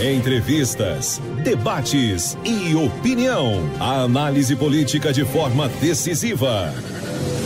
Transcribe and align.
Entrevistas, 0.00 1.20
debates 1.44 2.34
e 2.42 2.74
opinião. 2.74 3.60
A 3.78 4.00
análise 4.00 4.56
política 4.56 5.12
de 5.12 5.26
forma 5.26 5.68
decisiva. 5.68 6.72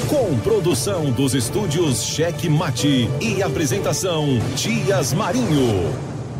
Com 0.09 0.39
produção 0.39 1.11
dos 1.11 1.35
estúdios 1.35 2.05
Cheque 2.05 2.49
Mate 2.49 3.11
e 3.21 3.43
apresentação 3.43 4.39
Dias 4.55 5.13
Marinho. 5.13 5.93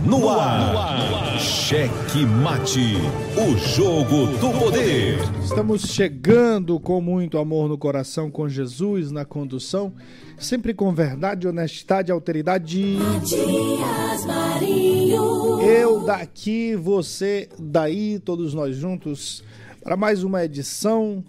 No 0.07 0.29
ar, 0.29 0.73
no 0.73 0.79
ar. 0.79 1.41
Cheque 1.41 2.25
Mate, 2.25 2.95
o 3.37 3.59
jogo 3.59 4.27
do 4.39 4.57
poder. 4.57 5.19
Estamos 5.43 5.83
chegando 5.83 6.79
com 6.79 7.01
muito 7.01 7.39
amor 7.39 7.69
no 7.69 7.77
coração, 7.77 8.31
com 8.31 8.49
Jesus 8.49 9.11
na 9.11 9.25
condução, 9.25 9.93
sempre 10.39 10.75
com 10.75 10.95
verdade, 10.95 11.49
honestidade 11.49 12.11
e 12.11 12.13
alteridade. 12.13 12.99
Dias 13.25 14.25
Marinho. 14.27 15.54
Eu 15.67 16.05
daqui, 16.05 16.77
você 16.77 17.49
daí, 17.59 18.19
todos 18.19 18.53
nós 18.53 18.77
juntos, 18.77 19.43
para 19.83 19.97
mais 19.97 20.23
uma 20.23 20.45
edição 20.45 21.25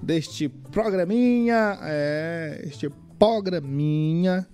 deste 0.00 0.48
programinha, 0.48 1.76
é, 1.82 2.62
este 2.64 2.88
programinha 3.18 4.46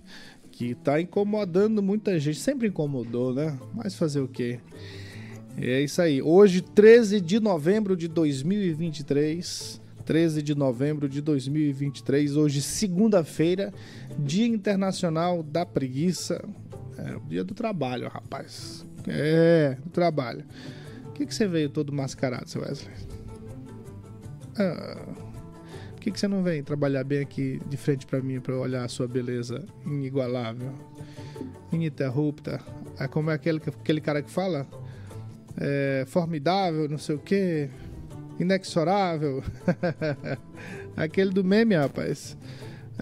que 0.51 0.75
tá 0.75 0.99
incomodando 0.99 1.83
muita 1.83 2.19
gente, 2.19 2.39
sempre 2.41 2.69
incomodou, 2.69 3.35
né? 3.35 3.59
Mas 3.75 3.95
fazer 3.95 4.21
o 4.21 4.29
quê? 4.29 4.59
É 5.59 5.83
isso 5.83 6.01
aí. 6.01 6.23
Hoje, 6.23 6.63
13 6.63 7.21
de 7.21 7.39
novembro 7.39 7.95
de 7.95 8.09
2023, 8.09 9.83
13 10.07 10.41
de 10.41 10.55
novembro 10.55 11.11
de 11.11 11.21
2023, 11.21 12.37
hoje 12.39 12.63
segunda-feira, 12.63 13.71
Dia 14.19 14.47
Internacional 14.47 15.43
da 15.43 15.67
Preguiça. 15.67 16.43
É, 16.97 17.17
o 17.17 17.21
dia 17.21 17.45
do 17.45 17.53
trabalho, 17.53 18.09
rapaz. 18.09 18.87
É, 19.09 19.77
trabalho. 19.93 20.45
Por 21.05 21.13
que, 21.15 21.27
que 21.27 21.35
você 21.35 21.47
veio 21.47 21.71
todo 21.71 21.93
mascarado, 21.93 22.49
seu 22.49 22.63
Wesley? 22.63 22.95
Ah, 24.59 25.15
por 25.93 26.01
que, 26.01 26.11
que 26.11 26.21
você 26.21 26.29
não 26.29 26.43
vem 26.43 26.63
trabalhar 26.63 27.05
bem 27.05 27.21
aqui 27.21 27.61
de 27.69 27.77
frente 27.77 28.07
para 28.07 28.21
mim 28.21 28.41
para 28.41 28.57
olhar 28.57 28.85
a 28.85 28.89
sua 28.89 29.09
beleza 29.09 29.65
inigualável, 29.85 30.73
ininterrupta? 31.73 32.61
É 32.99 33.07
como 33.07 33.31
é 33.31 33.35
aquele, 33.35 33.59
aquele 33.59 34.01
cara 34.01 34.23
que 34.23 34.31
fala? 34.31 34.67
É, 35.59 36.05
formidável, 36.07 36.89
não 36.89 36.99
sei 36.99 37.17
o 37.17 37.19
que, 37.19 37.69
inexorável. 38.39 39.43
aquele 40.97 41.31
do 41.31 41.43
meme, 41.43 41.75
rapaz. 41.75 42.37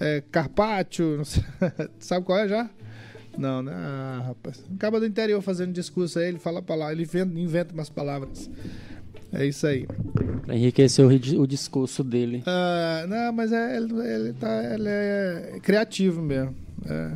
É, 0.01 0.23
Carpaccio, 0.31 1.23
sabe 1.99 2.25
qual 2.25 2.39
é 2.39 2.49
já? 2.49 2.71
Não, 3.37 3.63
né? 3.63 3.73
Ah, 3.75 4.23
rapaz. 4.27 4.65
Acaba 4.75 5.01
do 5.01 5.07
interior 5.07 5.41
fazendo 5.43 5.73
discurso 5.73 6.19
aí, 6.19 6.29
ele 6.29 6.39
fala 6.39 6.63
palavra, 6.63 6.93
ele 6.95 7.03
inventa, 7.03 7.39
inventa 7.39 7.75
umas 7.75 7.91
palavras. 7.91 8.51
É 9.33 9.45
isso 9.45 9.67
aí. 9.67 9.87
Pra 10.45 10.55
enriquecer 10.55 11.05
o, 11.05 11.09
o 11.41 11.47
discurso 11.47 12.05
dele. 12.05 12.43
Ah, 12.47 13.05
não, 13.09 13.33
mas 13.33 13.51
é, 13.53 13.77
ele, 13.77 13.93
ele, 14.01 14.33
tá, 14.35 14.75
ele 14.75 14.89
é 14.89 15.59
criativo 15.61 16.23
mesmo. 16.23 16.55
É, 16.87 17.11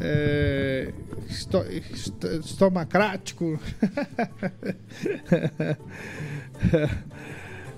é, 0.00 0.92
esto, 1.28 1.58
esto, 1.58 2.26
estomacrático. 2.26 3.60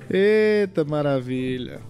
Eita 0.08 0.84
maravilha. 0.84 1.80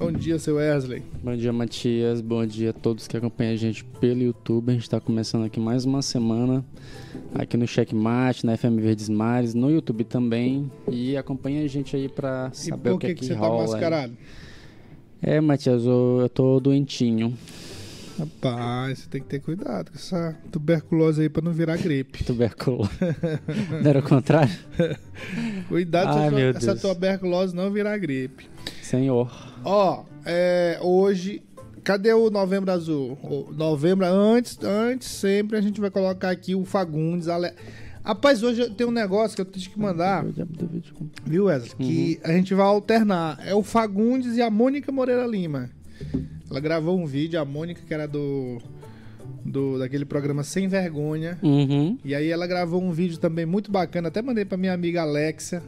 Bom 0.00 0.10
dia, 0.10 0.38
seu 0.38 0.56
Wesley. 0.56 1.02
Bom 1.22 1.36
dia, 1.36 1.52
Matias. 1.52 2.22
Bom 2.22 2.46
dia 2.46 2.70
a 2.70 2.72
todos 2.72 3.06
que 3.06 3.18
acompanham 3.18 3.52
a 3.52 3.56
gente 3.56 3.84
pelo 3.84 4.22
YouTube. 4.22 4.70
A 4.70 4.72
gente 4.72 4.84
está 4.84 4.98
começando 4.98 5.44
aqui 5.44 5.60
mais 5.60 5.84
uma 5.84 6.00
semana 6.00 6.64
aqui 7.34 7.54
no 7.58 7.66
Checkmate, 7.66 8.46
na 8.46 8.56
FM 8.56 8.78
Verdes 8.80 9.10
Mares, 9.10 9.52
no 9.52 9.70
YouTube 9.70 10.04
também. 10.04 10.72
E 10.90 11.18
acompanha 11.18 11.62
a 11.62 11.66
gente 11.68 11.94
aí 11.94 12.08
para 12.08 12.50
saber 12.54 12.88
e 12.88 12.92
o 12.94 12.98
que, 12.98 13.08
que, 13.08 13.12
é 13.12 13.14
que 13.14 13.26
você 13.26 13.34
rola. 13.34 13.66
tá 13.66 13.72
mascarado? 13.72 14.16
É, 15.20 15.38
Matias, 15.38 15.84
eu, 15.84 16.20
eu 16.22 16.28
tô 16.30 16.58
doentinho. 16.60 17.36
Rapaz, 18.18 19.00
você 19.00 19.08
tem 19.10 19.20
que 19.20 19.28
ter 19.28 19.40
cuidado 19.40 19.90
com 19.90 19.98
essa 19.98 20.34
tuberculose 20.50 21.20
aí 21.20 21.28
para 21.28 21.42
não 21.42 21.52
virar 21.52 21.76
gripe. 21.76 22.24
Tuberculose. 22.24 22.90
não 23.82 23.90
era 23.90 23.98
o 23.98 24.02
contrário? 24.02 24.54
Cuidado 25.68 26.18
Ai, 26.18 26.30
meu 26.30 26.50
essa, 26.50 26.72
essa 26.72 26.88
tuberculose 26.88 27.54
não 27.54 27.70
virar 27.70 27.98
gripe. 27.98 28.48
Senhor. 28.90 29.30
Ó, 29.64 30.04
é, 30.24 30.78
hoje. 30.82 31.42
Cadê 31.84 32.12
o 32.12 32.28
Novembro 32.28 32.70
Azul? 32.70 33.16
O 33.22 33.52
novembro, 33.52 34.04
antes, 34.04 34.58
antes, 34.62 35.08
sempre 35.08 35.56
a 35.56 35.60
gente 35.60 35.80
vai 35.80 35.90
colocar 35.90 36.28
aqui 36.28 36.54
o 36.54 36.64
Fagundes. 36.64 37.26
Ale... 37.26 37.52
Rapaz, 38.04 38.42
hoje 38.42 38.68
tem 38.70 38.86
um 38.86 38.90
negócio 38.90 39.34
que 39.34 39.40
eu 39.40 39.46
tenho 39.46 39.70
que 39.70 39.78
mandar, 39.78 40.24
viu, 41.24 41.44
Wesley? 41.44 41.74
Que 41.78 42.20
a 42.22 42.32
gente 42.32 42.52
vai 42.52 42.66
alternar. 42.66 43.38
É 43.46 43.54
o 43.54 43.62
Fagundes 43.62 44.36
e 44.36 44.42
a 44.42 44.50
Mônica 44.50 44.92
Moreira 44.92 45.26
Lima. 45.26 45.70
Ela 46.50 46.60
gravou 46.60 46.98
um 46.98 47.06
vídeo, 47.06 47.40
a 47.40 47.44
Mônica, 47.44 47.80
que 47.86 47.94
era 47.94 48.06
do. 48.06 48.58
do 49.44 49.78
daquele 49.78 50.04
programa 50.04 50.42
Sem 50.42 50.68
Vergonha. 50.68 51.38
Uhum. 51.42 51.96
E 52.04 52.14
aí 52.14 52.28
ela 52.28 52.46
gravou 52.46 52.82
um 52.82 52.90
vídeo 52.90 53.18
também 53.18 53.46
muito 53.46 53.70
bacana, 53.70 54.08
até 54.08 54.20
mandei 54.20 54.44
pra 54.44 54.58
minha 54.58 54.74
amiga 54.74 55.02
Alexia. 55.02 55.62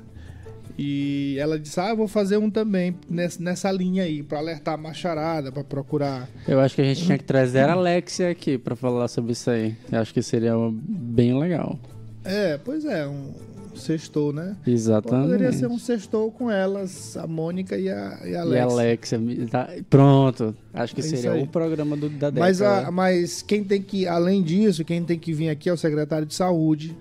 E 0.79 1.37
ela 1.39 1.59
disse: 1.59 1.79
"Ah, 1.79 1.91
eu 1.91 1.97
vou 1.97 2.09
fazer 2.09 2.39
um 2.39 2.51
também 2.51 2.95
nessa, 3.09 3.71
linha 3.71 4.05
aí, 4.05 4.23
pra 4.23 4.39
alertar 4.39 4.75
a 4.75 4.77
macharada, 4.77 5.53
pra 5.53 5.63
procurar". 5.63 6.29
Eu 6.49 6.61
acho 6.61 6.75
que 6.75 6.81
a 6.81 6.85
gente 6.85 7.05
tinha 7.05 7.19
que 7.19 7.25
trazer 7.25 7.61
a 7.69 7.73
Alexia 7.73 8.31
aqui 8.31 8.57
para 8.57 8.75
falar 8.75 9.09
sobre 9.09 9.33
isso 9.33 9.51
aí. 9.51 9.77
Eu 9.91 10.01
acho 10.01 10.13
que 10.15 10.23
seria 10.23 10.55
bem 10.89 11.39
legal. 11.39 11.79
É, 12.25 12.59
pois 12.65 12.85
é, 12.85 13.07
um 13.07 13.33
sextou, 13.75 14.33
né? 14.33 14.55
Exatamente. 14.67 15.25
Poderia 15.31 15.53
ser 15.53 15.67
um 15.67 15.79
sextou 15.79 16.31
com 16.31 16.51
elas, 16.51 17.17
a 17.17 17.27
Mônica 17.27 17.77
e 17.77 17.89
a, 17.89 18.19
e 18.25 18.29
a 18.29 18.31
E 18.31 18.37
Alexia. 18.37 18.63
a 18.63 18.67
Alexia, 18.71 19.21
tá- 19.51 19.69
pronto. 19.91 20.55
Acho 20.75 20.95
que 20.95 21.01
É 21.01 21.05
seria 21.05 21.35
o 21.35 21.47
programa 21.47 21.97
do, 21.97 22.09
da 22.09 22.29
década. 22.31 22.41
Mas, 22.41 22.63
a- 22.63 22.91
mas 22.91 23.43
quem 23.43 23.65
tem 23.65 23.81
que, 23.83 24.07
além 24.07 24.43
disso, 24.43 24.85
quem 24.85 25.03
tem 25.03 25.19
que 25.19 25.33
vir 25.33 25.49
aqui 25.49 25.69
é 25.69 25.73
o 25.73 25.77
secretário 25.77 26.27
de 26.27 26.35
saúde 26.35 26.97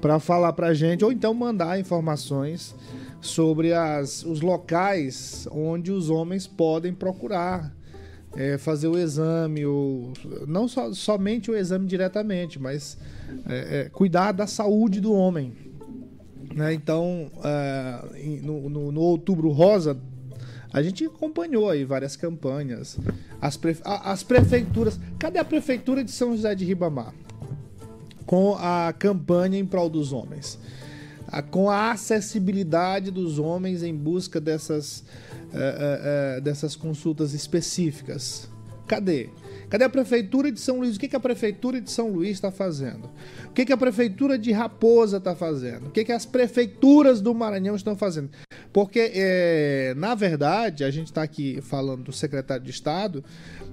para 0.00 0.18
falar 0.20 0.52
pra 0.52 0.72
gente, 0.74 1.04
ou 1.04 1.10
então 1.10 1.32
mandar 1.34 1.78
informações 1.80 2.74
sobre 3.24 3.72
as, 3.72 4.22
os 4.24 4.40
locais 4.40 5.48
onde 5.50 5.90
os 5.90 6.10
homens 6.10 6.46
podem 6.46 6.92
procurar 6.92 7.74
é, 8.36 8.58
fazer 8.58 8.88
o 8.88 8.98
exame, 8.98 9.64
ou, 9.64 10.12
não 10.46 10.66
só, 10.68 10.92
somente 10.92 11.50
o 11.50 11.56
exame 11.56 11.86
diretamente, 11.86 12.58
mas 12.60 12.98
é, 13.48 13.80
é, 13.80 13.88
cuidar 13.88 14.32
da 14.32 14.46
saúde 14.46 15.00
do 15.00 15.12
homem. 15.12 15.52
né? 16.54 16.74
Então, 16.74 17.30
é, 17.42 18.40
no, 18.42 18.68
no- 18.68 18.92
no 18.92 19.00
Outubro 19.00 19.48
Rosa, 19.50 19.96
a 20.72 20.82
gente 20.82 21.04
acompanhou 21.06 21.70
aí 21.70 21.84
várias 21.84 22.16
campanhas. 22.16 22.98
As, 23.40 23.58
as 23.84 24.22
prefeituras. 24.24 24.98
Cadê 25.18 25.38
a 25.38 25.44
prefeitura 25.44 26.02
de 26.02 26.10
São 26.10 26.32
José 26.36 26.54
de 26.56 26.64
Ribamar? 26.64 27.14
Com 28.26 28.56
a 28.58 28.92
campanha 28.98 29.56
em 29.58 29.64
prol 29.64 29.88
dos 29.88 30.12
homens. 30.12 30.58
A- 31.38 31.42
com 31.42 31.68
a 31.68 31.90
acessibilidade 31.90 33.10
dos 33.10 33.38
homens 33.38 33.82
em 33.82 33.94
busca 33.94 34.40
dessas, 34.40 35.04
eh, 35.52 35.56
eh, 35.56 36.00
eh, 36.36 36.40
dessas 36.40 36.76
consultas 36.76 37.34
específicas. 37.34 38.48
Cadê? 38.86 39.30
Cadê 39.70 39.84
a 39.84 39.88
prefeitura 39.88 40.52
de 40.52 40.60
São 40.60 40.78
Luís? 40.78 40.94
O 40.96 41.00
que, 41.00 41.08
que 41.08 41.16
a 41.16 41.20
prefeitura 41.20 41.80
de 41.80 41.90
São 41.90 42.08
Luís 42.10 42.32
está 42.32 42.50
fazendo? 42.52 43.10
O 43.46 43.50
que, 43.52 43.64
que 43.64 43.72
a 43.72 43.76
prefeitura 43.76 44.38
de 44.38 44.52
Raposa 44.52 45.16
está 45.16 45.34
fazendo? 45.34 45.86
O 45.86 45.90
que, 45.90 46.04
que 46.04 46.12
as 46.12 46.24
prefeituras 46.26 47.20
do 47.20 47.34
Maranhão 47.34 47.74
estão 47.74 47.96
fazendo? 47.96 48.30
Porque, 48.72 49.10
eh, 49.14 49.94
na 49.96 50.14
verdade, 50.14 50.84
a 50.84 50.90
gente 50.90 51.06
está 51.06 51.22
aqui 51.22 51.60
falando 51.62 52.04
do 52.04 52.12
secretário 52.12 52.62
de 52.62 52.70
Estado, 52.70 53.24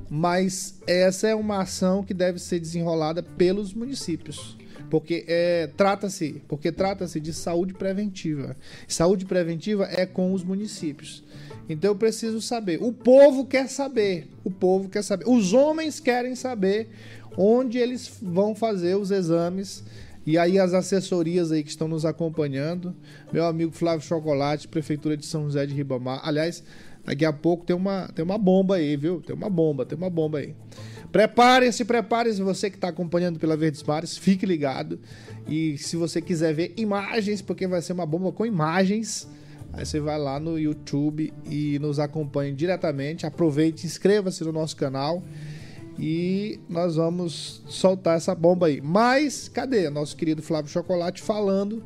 mas 0.10 0.80
essa 0.88 1.28
é 1.28 1.36
uma 1.36 1.62
ação 1.62 2.04
que 2.04 2.14
deve 2.14 2.40
ser 2.40 2.60
desenrolada 2.60 3.22
pelos 3.22 3.74
municípios. 3.74 4.58
Porque 4.92 5.24
é, 5.26 5.68
trata-se, 5.78 6.44
porque 6.50 6.70
trata-se 6.70 7.18
de 7.22 7.32
saúde 7.32 7.74
preventiva. 7.74 8.58
Saúde 8.90 9.26
preventiva 9.26 9.86
é 9.90 10.06
com 10.06 10.34
os 10.34 10.44
municípios. 10.44 11.24
Então 11.70 11.92
eu 11.92 11.96
preciso 11.96 12.42
saber. 12.42 12.78
O 12.84 12.92
povo 12.92 13.46
quer 13.46 13.70
saber. 13.70 14.28
O 14.44 14.52
povo 14.52 14.90
quer 14.90 15.02
saber. 15.02 15.24
Os 15.30 15.54
homens 15.54 16.02
querem 16.02 16.36
saber 16.36 16.90
onde 17.38 17.78
eles 17.78 18.12
vão 18.22 18.54
fazer 18.54 18.98
os 18.98 19.10
exames 19.10 19.82
E 20.26 20.38
aí 20.38 20.60
as 20.60 20.74
assessorias 20.74 21.54
aí 21.54 21.64
que 21.64 21.70
estão 21.70 21.88
nos 21.88 22.04
acompanhando, 22.04 22.94
meu 23.32 23.46
amigo 23.46 23.72
Flávio 23.72 24.06
Chocolate, 24.06 24.68
Prefeitura 24.68 25.16
de 25.16 25.26
São 25.26 25.46
José 25.46 25.66
de 25.66 25.74
Ribamar. 25.74 26.20
Aliás, 26.24 26.64
daqui 27.06 27.24
a 27.24 27.32
pouco 27.32 27.66
tem 27.66 27.76
uma, 27.76 28.10
tem 28.14 28.24
uma 28.26 28.38
bomba 28.38 28.76
aí, 28.76 28.98
viu? 28.98 29.22
Tem 29.22 29.34
uma 29.34 29.50
bomba, 29.50 29.86
tem 29.86 29.98
uma 29.98 30.10
bomba 30.10 30.40
aí. 30.40 30.54
Prepare-se, 31.12 31.84
prepare-se, 31.84 32.42
você 32.42 32.70
que 32.70 32.78
está 32.78 32.88
acompanhando 32.88 33.38
pela 33.38 33.58
Verdes 33.58 33.84
Mares, 33.84 34.18
fique 34.18 34.46
ligado. 34.46 35.00
E 35.48 35.78
se 35.78 35.96
você 35.96 36.22
quiser 36.22 36.54
ver 36.54 36.74
imagens, 36.78 37.42
porque 37.42 37.68
vai 37.68 37.82
ser 37.82 37.94
uma 37.94 38.06
bomba 38.06 38.32
com 38.32 38.46
imagens, 38.46 39.28
aí 39.74 39.86
você 39.86 40.00
vai 40.00 40.18
lá 40.18 40.40
no 40.40 40.58
YouTube 40.58 41.34
e 41.50 41.78
nos 41.80 42.00
acompanhe 42.00 42.54
diretamente. 42.54 43.26
Aproveite, 43.26 43.86
inscreva-se 43.86 44.44
no 44.44 44.54
nosso 44.54 44.76
canal 44.78 45.22
e 46.00 46.60
nós 46.70 46.96
vamos 46.96 47.62
soltar 47.68 48.16
essa 48.16 48.34
bomba 48.34 48.68
aí. 48.68 48.82
Mas 48.82 49.50
cadê 49.50 49.90
nosso 49.90 50.16
querido 50.16 50.42
Flávio 50.42 50.72
Chocolate 50.72 51.22
falando 51.22 51.84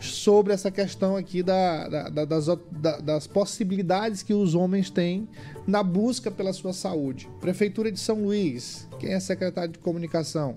sobre 0.00 0.52
essa 0.52 0.70
questão 0.70 1.16
aqui 1.16 1.42
da, 1.42 1.88
da, 1.88 2.24
das, 2.24 2.46
da, 2.70 2.98
das 3.00 3.26
possibilidades 3.26 4.22
que 4.22 4.32
os 4.32 4.54
homens 4.54 4.90
têm 4.90 5.28
na 5.66 5.82
busca 5.82 6.30
pela 6.30 6.52
sua 6.52 6.72
saúde? 6.72 7.28
Prefeitura 7.40 7.92
de 7.92 8.00
São 8.00 8.22
Luís, 8.22 8.88
quem 8.98 9.12
é 9.12 9.20
secretário 9.20 9.72
de 9.72 9.78
comunicação? 9.78 10.56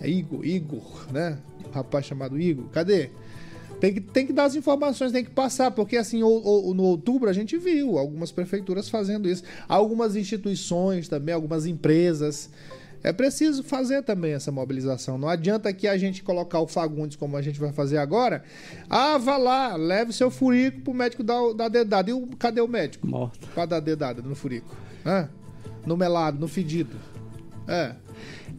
É 0.00 0.08
Igor, 0.08 0.44
Igor, 0.44 1.12
né? 1.12 1.38
Um 1.66 1.70
rapaz 1.70 2.06
chamado 2.06 2.40
Igor. 2.40 2.68
Cadê? 2.68 3.10
Tem 3.80 3.94
que, 3.94 4.00
tem 4.00 4.26
que 4.26 4.32
dar 4.32 4.44
as 4.44 4.56
informações, 4.56 5.12
tem 5.12 5.24
que 5.24 5.30
passar, 5.30 5.70
porque 5.70 5.96
assim, 5.96 6.22
o, 6.22 6.28
o, 6.28 6.74
no 6.74 6.82
outubro 6.82 7.28
a 7.28 7.32
gente 7.32 7.56
viu 7.56 7.96
algumas 7.96 8.32
prefeituras 8.32 8.88
fazendo 8.88 9.28
isso, 9.28 9.44
algumas 9.68 10.16
instituições 10.16 11.08
também, 11.08 11.34
algumas 11.34 11.64
empresas. 11.64 12.50
É 13.02 13.12
preciso 13.12 13.62
fazer 13.62 14.02
também 14.02 14.32
essa 14.32 14.50
mobilização. 14.50 15.16
Não 15.16 15.28
adianta 15.28 15.72
que 15.72 15.86
a 15.86 15.96
gente 15.96 16.22
colocar 16.22 16.60
o 16.60 16.66
Fagundes 16.66 17.16
como 17.16 17.36
a 17.36 17.42
gente 17.42 17.60
vai 17.60 17.72
fazer 17.72 17.98
agora. 17.98 18.42
Ah, 18.90 19.18
vá 19.18 19.36
lá, 19.36 19.76
leve 19.76 20.12
seu 20.12 20.30
furico 20.30 20.80
pro 20.80 20.94
médico 20.94 21.22
dar, 21.22 21.52
dar 21.54 21.68
dedada. 21.68 22.10
E 22.10 22.12
o, 22.12 22.26
cadê 22.38 22.60
o 22.60 22.68
médico? 22.68 23.06
Morto. 23.06 23.48
Pra 23.54 23.66
dar 23.66 23.80
dedada 23.80 24.20
no 24.22 24.34
furico. 24.34 24.74
Hã? 25.06 25.28
No 25.86 25.96
melado, 25.96 26.38
no 26.38 26.48
fedido. 26.48 26.96
É. 27.66 27.94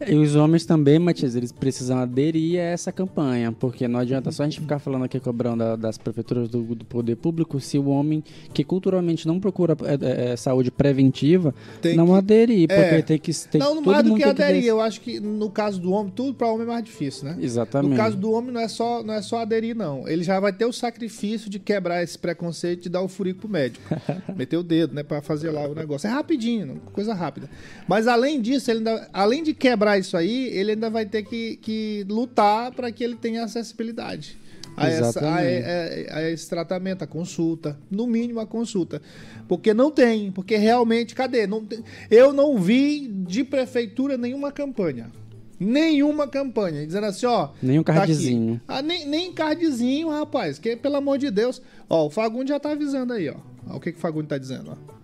E 0.06 0.14
os 0.14 0.34
homens 0.34 0.64
também, 0.64 0.98
Matias, 0.98 1.34
eles 1.36 1.52
precisam 1.52 1.98
aderir 1.98 2.58
a 2.58 2.64
essa 2.64 2.90
campanha, 2.90 3.52
porque 3.52 3.86
não 3.86 4.00
adianta 4.00 4.30
só 4.30 4.42
a 4.42 4.46
gente 4.46 4.60
ficar 4.60 4.78
falando 4.78 5.04
aqui 5.04 5.20
cobrando 5.20 5.58
da, 5.58 5.76
das 5.76 5.98
prefeituras 5.98 6.48
do, 6.48 6.62
do, 6.74 6.84
poder 6.84 7.16
público 7.16 7.60
se 7.60 7.78
o 7.78 7.88
homem 7.88 8.24
que 8.54 8.64
culturalmente 8.64 9.26
não 9.26 9.38
procura 9.38 9.76
é, 9.84 10.32
é, 10.32 10.36
saúde 10.36 10.70
preventiva 10.70 11.54
tem 11.82 11.94
não 11.96 12.06
que, 12.06 12.12
aderir, 12.14 12.68
porque 12.68 12.80
é, 12.80 13.02
tem 13.02 13.18
que 13.18 13.32
tem, 13.48 13.60
Não, 13.60 13.80
mais 13.82 14.04
do 14.04 14.14
que 14.14 14.24
aderir, 14.24 14.62
que 14.62 14.68
eu 14.68 14.80
acho 14.80 15.00
que 15.00 15.20
no 15.20 15.50
caso 15.50 15.80
do 15.80 15.92
homem, 15.92 16.12
tudo 16.14 16.34
para 16.34 16.46
o 16.48 16.54
homem 16.54 16.66
é 16.66 16.70
mais 16.70 16.84
difícil, 16.84 17.24
né? 17.24 17.36
Exatamente. 17.38 17.90
No 17.90 17.96
caso 17.96 18.16
do 18.16 18.32
homem 18.32 18.52
não 18.52 18.60
é 18.60 18.68
só 18.68 19.02
não 19.02 19.14
é 19.14 19.22
só 19.22 19.40
aderir 19.40 19.76
não, 19.76 20.08
ele 20.08 20.22
já 20.22 20.40
vai 20.40 20.52
ter 20.52 20.64
o 20.64 20.72
sacrifício 20.72 21.50
de 21.50 21.58
quebrar 21.58 22.02
esse 22.02 22.18
preconceito 22.18 22.84
de 22.84 22.88
dar 22.88 23.02
o 23.02 23.08
furico 23.08 23.40
pro 23.40 23.48
médico, 23.48 23.84
meter 24.34 24.56
o 24.56 24.62
dedo, 24.62 24.94
né, 24.94 25.02
para 25.02 25.20
fazer 25.20 25.50
lá 25.50 25.68
o 25.68 25.74
negócio. 25.74 26.08
É 26.08 26.10
rapidinho, 26.10 26.80
coisa 26.92 27.12
rápida. 27.12 27.50
Mas 27.86 28.06
além 28.06 28.40
disso, 28.40 28.70
ele 28.70 28.78
ainda, 28.78 29.08
além 29.12 29.42
de 29.42 29.52
quebrar 29.52 29.89
isso 29.98 30.16
aí, 30.16 30.48
ele 30.48 30.72
ainda 30.72 30.90
vai 30.90 31.06
ter 31.06 31.22
que, 31.22 31.56
que 31.56 32.04
lutar 32.08 32.72
para 32.72 32.90
que 32.90 33.02
ele 33.02 33.16
tenha 33.16 33.44
acessibilidade 33.44 34.38
a, 34.76 34.88
essa, 34.88 35.20
a, 35.20 35.36
a, 35.36 36.18
a, 36.18 36.30
esse 36.30 36.48
tratamento, 36.48 37.02
a 37.02 37.06
consulta. 37.06 37.78
No 37.90 38.06
mínimo 38.06 38.40
a 38.40 38.46
consulta. 38.46 39.02
Porque 39.48 39.74
não 39.74 39.90
tem, 39.90 40.30
porque 40.32 40.56
realmente, 40.56 41.14
cadê? 41.14 41.46
Não 41.46 41.64
tem, 41.64 41.84
eu 42.10 42.32
não 42.32 42.58
vi 42.58 43.06
de 43.08 43.44
prefeitura 43.44 44.16
nenhuma 44.16 44.50
campanha. 44.50 45.10
Nenhuma 45.58 46.26
campanha. 46.26 46.86
Dizendo 46.86 47.06
assim, 47.06 47.26
ó. 47.26 47.50
Nenhum 47.62 47.82
cardzinho. 47.82 48.60
Tá 48.66 48.78
ah, 48.78 48.82
nem, 48.82 49.06
nem 49.06 49.32
cardzinho, 49.32 50.08
rapaz. 50.08 50.58
Que 50.58 50.74
pelo 50.74 50.96
amor 50.96 51.18
de 51.18 51.30
Deus. 51.30 51.60
Ó, 51.88 52.06
o 52.06 52.10
Fagundes 52.10 52.48
já 52.48 52.58
tá 52.58 52.70
avisando 52.70 53.12
aí, 53.12 53.28
ó. 53.28 53.36
ó 53.68 53.76
o 53.76 53.80
que, 53.80 53.92
que 53.92 53.98
o 53.98 54.00
Fagundes 54.00 54.28
tá 54.28 54.38
dizendo, 54.38 54.70
ó. 54.70 54.99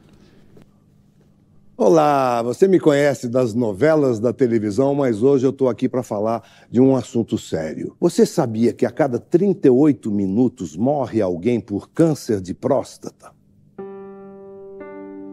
Olá, 1.78 2.40
você 2.40 2.66
me 2.66 2.80
conhece 2.80 3.28
das 3.28 3.52
novelas 3.52 4.18
da 4.18 4.32
televisão, 4.32 4.94
mas 4.94 5.22
hoje 5.22 5.44
eu 5.44 5.50
estou 5.50 5.68
aqui 5.68 5.86
para 5.86 6.02
falar 6.02 6.42
de 6.70 6.80
um 6.80 6.96
assunto 6.96 7.36
sério. 7.36 7.94
Você 8.00 8.24
sabia 8.24 8.72
que 8.72 8.86
a 8.86 8.90
cada 8.90 9.18
38 9.18 10.10
minutos 10.10 10.74
morre 10.74 11.20
alguém 11.20 11.60
por 11.60 11.90
câncer 11.90 12.40
de 12.40 12.54
próstata? 12.54 13.30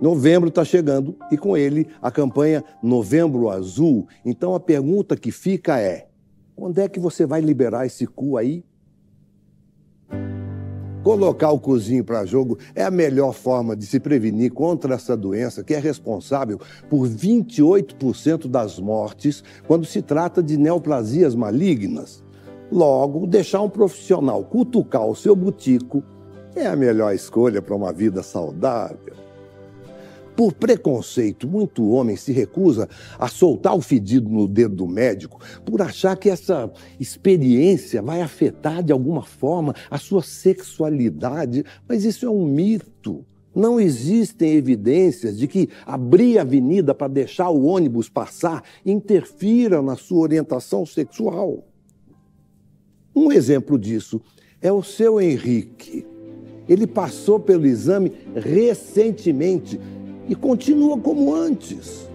Novembro 0.02 0.50
está 0.50 0.66
chegando 0.66 1.16
e 1.32 1.38
com 1.38 1.56
ele 1.56 1.88
a 2.02 2.12
campanha 2.12 2.62
Novembro 2.84 3.50
Azul. 3.50 4.06
Então 4.26 4.54
a 4.54 4.60
pergunta 4.60 5.16
que 5.16 5.32
fica 5.32 5.80
é: 5.80 6.10
quando 6.58 6.78
é 6.80 6.90
que 6.90 7.00
você 7.00 7.26
vai 7.26 7.40
liberar 7.40 7.86
esse 7.86 8.06
cu 8.06 8.36
aí? 8.36 8.66
Colocar 11.04 11.52
o 11.52 11.60
cozinho 11.60 12.02
para 12.02 12.26
jogo 12.26 12.58
é 12.74 12.82
a 12.82 12.90
melhor 12.90 13.34
forma 13.34 13.76
de 13.76 13.86
se 13.86 14.00
prevenir 14.00 14.54
contra 14.54 14.96
essa 14.96 15.18
doença 15.18 15.62
que 15.62 15.74
é 15.74 15.78
responsável 15.78 16.58
por 16.90 17.10
28% 17.10 18.48
das 18.48 18.80
mortes 18.80 19.44
quando 19.68 19.86
se 19.86 20.02
trata 20.02 20.42
de 20.42 20.56
neoplasias 20.56 21.36
malignas. 21.36 22.24
Logo, 22.72 23.28
deixar 23.28 23.62
um 23.62 23.70
profissional 23.70 24.46
cutucar 24.46 25.06
o 25.06 25.14
seu 25.14 25.36
butico 25.36 26.02
é 26.56 26.68
a 26.68 26.76
melhor 26.76 27.14
escolha 27.14 27.62
para 27.62 27.76
uma 27.76 27.92
vida 27.92 28.24
saudável. 28.24 29.14
Por 30.36 30.52
preconceito, 30.54 31.48
muito 31.48 31.90
homem 31.90 32.16
se 32.16 32.32
recusa 32.32 32.90
a 33.20 33.28
soltar 33.28 33.76
o 33.76 33.82
fedido 33.82 34.30
no 34.30 34.48
dedo 34.48 34.76
do 34.76 34.88
médico 34.88 35.40
por 35.64 35.82
achar 35.82 36.18
que 36.18 36.30
essa 36.30 36.72
experiência 37.00 38.02
vai 38.02 38.22
afetar 38.22 38.82
de 38.82 38.92
alguma 38.92 39.22
forma 39.22 39.76
a 39.92 39.98
sua 39.98 40.24
sexualidade, 40.24 41.64
mas 41.88 42.04
isso 42.04 42.26
é 42.26 42.30
um 42.30 42.46
mito. 42.46 43.24
Não 43.56 43.80
existem 43.80 44.54
evidências 44.54 45.38
de 45.38 45.48
que 45.48 45.70
abrir 45.86 46.40
a 46.40 46.42
avenida 46.42 46.96
para 46.96 47.08
deixar 47.08 47.50
o 47.50 47.66
ônibus 47.66 48.10
passar 48.10 48.64
interfira 48.84 49.80
na 49.84 49.96
sua 49.96 50.22
orientação 50.22 50.84
sexual. 50.86 51.64
Um 53.16 53.32
exemplo 53.32 53.78
disso 53.78 54.20
é 54.60 54.72
o 54.72 54.82
seu 54.82 55.22
Henrique. 55.22 56.08
Ele 56.68 56.88
passou 56.88 57.40
pelo 57.40 57.68
exame 57.68 58.12
recentemente 58.34 59.80
e 60.28 60.36
continua 60.36 60.98
como 60.98 61.34
antes. 61.34 62.08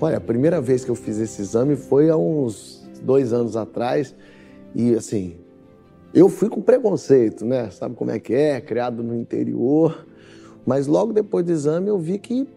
Olha, 0.00 0.16
a 0.16 0.20
primeira 0.20 0.60
vez 0.60 0.84
que 0.84 0.90
eu 0.90 0.94
fiz 0.94 1.18
esse 1.18 1.42
exame 1.42 1.76
foi 1.76 2.08
há 2.08 2.16
uns 2.16 2.88
dois 3.02 3.32
anos 3.32 3.56
atrás 3.56 4.14
e 4.74 4.94
assim, 4.94 5.36
eu 6.14 6.28
fui 6.28 6.48
com 6.48 6.60
preconceito, 6.60 7.44
né? 7.44 7.70
Sabe 7.70 7.94
como 7.94 8.10
é 8.10 8.18
que 8.18 8.34
é? 8.34 8.60
Criado 8.60 9.02
no 9.02 9.14
interior. 9.14 10.06
Mas 10.66 10.86
logo 10.86 11.12
depois 11.12 11.44
do 11.44 11.52
exame 11.52 11.88
eu 11.88 11.98
vi 11.98 12.18
que 12.18 12.48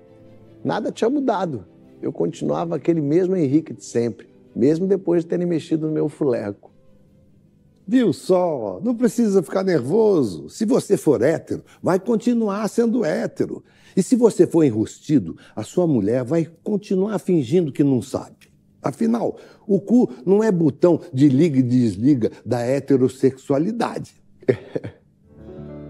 nada 0.63 0.91
tinha 0.91 1.09
mudado. 1.09 1.65
Eu 2.01 2.11
continuava 2.11 2.75
aquele 2.75 3.01
mesmo 3.01 3.35
Henrique 3.35 3.73
de 3.73 3.83
sempre, 3.83 4.27
mesmo 4.55 4.87
depois 4.87 5.23
de 5.23 5.29
terem 5.29 5.47
mexido 5.47 5.87
no 5.87 5.93
meu 5.93 6.09
fuleco. 6.09 6.71
Viu 7.85 8.13
só? 8.13 8.79
Não 8.83 8.95
precisa 8.95 9.43
ficar 9.43 9.63
nervoso. 9.63 10.49
Se 10.49 10.65
você 10.65 10.95
for 10.95 11.21
hétero, 11.21 11.63
vai 11.81 11.99
continuar 11.99 12.67
sendo 12.69 13.03
hétero. 13.03 13.63
E 13.95 14.03
se 14.03 14.15
você 14.15 14.47
for 14.47 14.63
enrustido, 14.63 15.37
a 15.55 15.63
sua 15.63 15.87
mulher 15.87 16.23
vai 16.23 16.47
continuar 16.63 17.19
fingindo 17.19 17.71
que 17.71 17.83
não 17.83 18.01
sabe. 18.01 18.51
Afinal, 18.81 19.37
o 19.65 19.79
cu 19.79 20.09
não 20.25 20.43
é 20.43 20.51
botão 20.51 20.99
de 21.13 21.29
liga 21.29 21.59
e 21.59 21.63
desliga 21.63 22.31
da 22.45 22.59
heterossexualidade. 22.59 24.11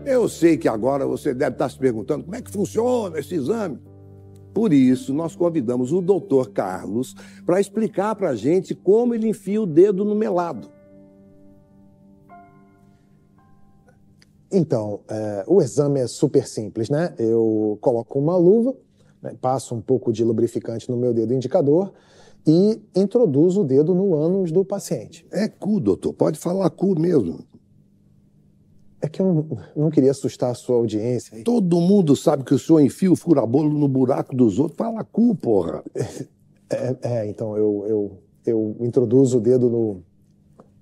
Eu 0.05 0.27
sei 0.27 0.57
que 0.57 0.67
agora 0.67 1.07
você 1.07 1.33
deve 1.33 1.55
estar 1.55 1.69
se 1.69 1.77
perguntando 1.77 2.25
como 2.25 2.35
é 2.35 2.41
que 2.41 2.51
funciona 2.51 3.17
esse 3.19 3.35
exame. 3.35 3.79
Por 4.53 4.71
isso, 4.71 5.13
nós 5.13 5.35
convidamos 5.35 5.91
o 5.91 6.01
doutor 6.01 6.51
Carlos 6.51 7.15
para 7.45 7.59
explicar 7.59 8.13
para 8.15 8.29
a 8.29 8.35
gente 8.35 8.75
como 8.75 9.15
ele 9.15 9.27
enfia 9.27 9.61
o 9.61 9.65
dedo 9.65 10.05
no 10.05 10.13
melado. 10.13 10.69
Então, 14.53 14.99
é, 15.09 15.43
o 15.47 15.61
exame 15.61 15.99
é 15.99 16.05
super 16.05 16.47
simples, 16.47 16.87
né? 16.87 17.13
Eu 17.17 17.77
coloco 17.81 18.19
uma 18.19 18.37
luva, 18.37 18.75
né, 19.19 19.35
passo 19.41 19.73
um 19.73 19.81
pouco 19.81 20.13
de 20.13 20.23
lubrificante 20.23 20.89
no 20.91 20.95
meu 20.95 21.11
dedo 21.11 21.33
indicador 21.33 21.91
e 22.45 22.79
introduzo 22.95 23.61
o 23.61 23.63
dedo 23.63 23.95
no 23.95 24.13
ânus 24.13 24.51
do 24.51 24.63
paciente. 24.63 25.25
É 25.31 25.47
cu, 25.47 25.79
doutor. 25.79 26.13
Pode 26.13 26.37
falar 26.37 26.69
cu 26.69 26.99
mesmo. 26.99 27.39
É 29.01 29.09
que 29.09 29.21
eu 29.21 29.57
não, 29.75 29.89
queria 29.89 30.11
assustar 30.11 30.51
a 30.51 30.53
sua 30.53 30.75
audiência. 30.75 31.43
Todo 31.43 31.81
mundo 31.81 32.15
sabe 32.15 32.43
que 32.43 32.53
o 32.53 32.59
senhor 32.59 32.79
enfia 32.79 33.11
o 33.11 33.15
furabolo 33.15 33.69
no 33.69 33.87
buraco 33.87 34.35
dos 34.35 34.59
outros. 34.59 34.77
Fala 34.77 35.03
cu, 35.03 35.35
porra. 35.35 35.83
É, 36.69 36.97
é 37.01 37.27
então, 37.27 37.57
eu, 37.57 37.85
eu, 37.87 38.17
eu 38.45 38.77
introduzo 38.79 39.37
o 39.37 39.41
dedo 39.41 39.69
no, 39.69 40.03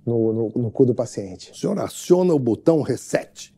no, 0.06 0.34
no, 0.34 0.50
no 0.50 0.72
cu 0.72 0.86
do 0.86 0.94
paciente. 0.94 1.52
O 1.52 1.56
senhor 1.56 1.80
aciona 1.80 2.34
o 2.34 2.40
botão 2.40 2.82
reset. 2.82 3.54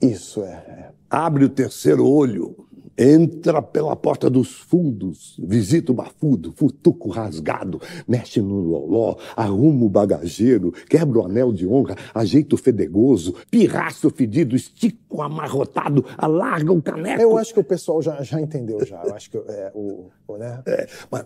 Isso 0.00 0.42
é. 0.42 0.90
Abre 1.10 1.44
o 1.44 1.48
terceiro 1.48 2.06
olho. 2.06 2.54
Entra 3.00 3.62
pela 3.62 3.94
porta 3.94 4.28
dos 4.28 4.52
fundos, 4.52 5.38
visita 5.38 5.92
o 5.92 5.94
bafudo, 5.94 6.52
futuco 6.56 7.10
rasgado, 7.10 7.80
mexe 8.08 8.42
no 8.42 8.58
loló, 8.58 9.14
arruma 9.36 9.84
o 9.84 9.88
bagageiro, 9.88 10.72
quebra 10.72 11.20
o 11.20 11.24
anel 11.24 11.52
de 11.52 11.64
honra, 11.64 11.94
ajeita 12.12 12.56
o 12.56 12.58
fedegoso, 12.58 13.36
pirraço 13.52 14.10
fedido, 14.10 14.56
estica 14.56 14.98
o 15.10 15.22
amarrotado, 15.22 16.04
alarga 16.16 16.72
o 16.72 16.82
caneco. 16.82 17.22
Eu 17.22 17.38
acho 17.38 17.54
que 17.54 17.60
o 17.60 17.64
pessoal 17.64 18.02
já, 18.02 18.20
já 18.24 18.40
entendeu 18.40 18.84
já. 18.84 19.00
Eu 19.04 19.14
acho 19.14 19.30
que 19.30 19.36
é, 19.36 19.70
o, 19.72 20.08
o, 20.26 20.36
né? 20.36 20.60
É, 20.66 20.88
mas 21.08 21.24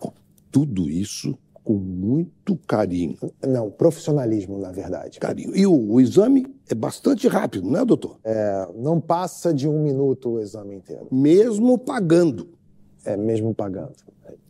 tudo 0.50 0.90
isso 0.90 1.38
com 1.64 1.74
muito 1.74 2.56
carinho. 2.66 3.16
Não, 3.46 3.70
profissionalismo, 3.70 4.58
na 4.58 4.72
verdade. 4.72 5.20
Carinho. 5.20 5.56
E 5.56 5.66
o, 5.66 5.92
o 5.92 6.00
exame 6.00 6.46
é 6.68 6.74
bastante 6.74 7.28
rápido, 7.28 7.70
não 7.70 7.80
é, 7.80 7.84
doutor? 7.84 8.18
É, 8.24 8.68
não 8.76 9.00
passa 9.00 9.54
de 9.54 9.68
um 9.68 9.82
minuto 9.82 10.30
o 10.30 10.40
exame 10.40 10.76
inteiro. 10.76 11.06
Mesmo 11.10 11.78
pagando. 11.78 12.48
É, 13.04 13.16
mesmo 13.16 13.54
pagando. 13.54 13.92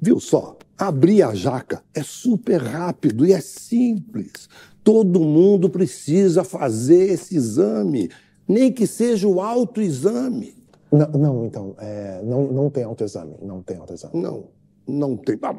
Viu 0.00 0.18
só? 0.20 0.56
Abrir 0.76 1.22
a 1.22 1.34
jaca 1.34 1.82
é 1.94 2.02
super 2.02 2.60
rápido 2.60 3.26
e 3.26 3.32
é 3.32 3.40
simples. 3.40 4.48
Todo 4.82 5.20
mundo 5.20 5.70
precisa 5.70 6.42
fazer 6.42 7.12
esse 7.12 7.36
exame, 7.36 8.10
nem 8.48 8.72
que 8.72 8.86
seja 8.86 9.28
o 9.28 9.40
autoexame. 9.40 10.56
Não, 10.90 11.08
não 11.08 11.46
então, 11.46 11.74
é, 11.78 12.20
não, 12.24 12.52
não 12.52 12.68
tem 12.68 12.84
autoexame. 12.84 13.34
Não 13.40 13.62
tem 13.62 13.76
autoexame. 13.78 14.20
Não, 14.20 14.44
não 14.86 15.16
tem. 15.16 15.38
Ah, 15.42 15.54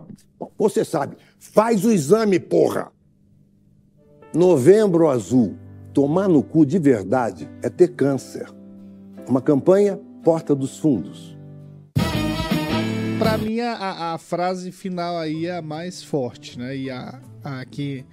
Você 0.58 0.84
sabe, 0.84 1.18
faz 1.40 1.86
o 1.86 1.92
exame, 1.92 2.40
porra! 2.40 2.92
Novembro 4.34 5.10
Azul. 5.10 5.56
Tomar 5.94 6.28
no 6.28 6.42
cu 6.42 6.66
de 6.66 6.80
verdade 6.80 7.48
é 7.62 7.70
ter 7.70 7.90
câncer. 7.90 8.50
Uma 9.28 9.42
campanha 9.42 10.00
Porta 10.24 10.56
dos 10.56 10.80
Fundos. 10.80 11.38
Pra 13.20 13.38
mim, 13.38 13.60
a, 13.60 14.14
a 14.14 14.18
frase 14.18 14.72
final 14.72 15.18
aí 15.18 15.46
é 15.46 15.58
a 15.58 15.62
mais 15.62 16.04
forte, 16.04 16.58
né? 16.58 16.76
E 16.76 16.90
a, 16.90 17.22
a 17.44 17.64
que. 17.66 18.06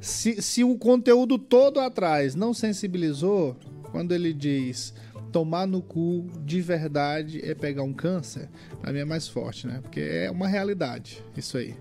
Se, 0.00 0.42
se 0.42 0.64
o 0.64 0.76
conteúdo 0.76 1.38
todo 1.38 1.78
atrás 1.78 2.34
não 2.34 2.52
sensibilizou, 2.52 3.56
quando 3.92 4.12
ele 4.12 4.32
diz 4.32 4.94
tomar 5.32 5.66
no 5.66 5.80
cu 5.80 6.26
de 6.44 6.60
verdade 6.60 7.40
é 7.44 7.54
pegar 7.54 7.82
um 7.82 7.92
câncer, 7.92 8.48
pra 8.80 8.92
mim 8.92 9.00
é 9.00 9.04
mais 9.04 9.28
forte, 9.28 9.66
né? 9.66 9.80
Porque 9.82 10.00
é 10.00 10.30
uma 10.30 10.48
realidade, 10.48 11.22
isso 11.36 11.56
aí. 11.56 11.74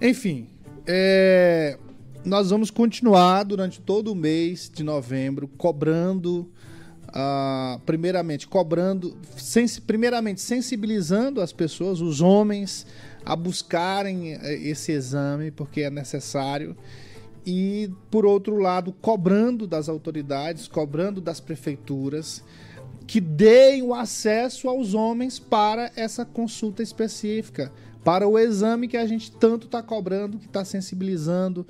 Enfim, 0.00 0.48
é, 0.86 1.78
nós 2.24 2.50
vamos 2.50 2.70
continuar 2.70 3.44
durante 3.44 3.80
todo 3.80 4.12
o 4.12 4.14
mês 4.14 4.70
de 4.72 4.82
novembro 4.82 5.46
cobrando, 5.46 6.50
ah, 7.08 7.80
primeiramente 7.86 8.46
cobrando, 8.46 9.16
primeiramente 9.86 10.40
sensibilizando 10.40 11.40
as 11.40 11.52
pessoas, 11.52 12.00
os 12.00 12.20
homens, 12.20 12.86
a 13.24 13.34
buscarem 13.34 14.34
eh, 14.34 14.54
esse 14.54 14.92
exame 14.92 15.50
porque 15.50 15.82
é 15.82 15.90
necessário 15.90 16.76
e 17.46 17.88
por 18.10 18.26
outro 18.26 18.56
lado 18.58 18.92
cobrando 19.00 19.66
das 19.66 19.88
autoridades, 19.88 20.66
cobrando 20.66 21.20
das 21.20 21.38
prefeituras 21.38 22.42
que 23.06 23.20
deem 23.20 23.82
o 23.82 23.94
acesso 23.94 24.68
aos 24.68 24.92
homens 24.92 25.38
para 25.38 25.92
essa 25.94 26.24
consulta 26.24 26.82
específica, 26.82 27.72
para 28.02 28.26
o 28.26 28.36
exame 28.36 28.88
que 28.88 28.96
a 28.96 29.06
gente 29.06 29.30
tanto 29.30 29.66
está 29.66 29.80
cobrando, 29.80 30.38
que 30.38 30.46
está 30.46 30.64
sensibilizando, 30.64 31.64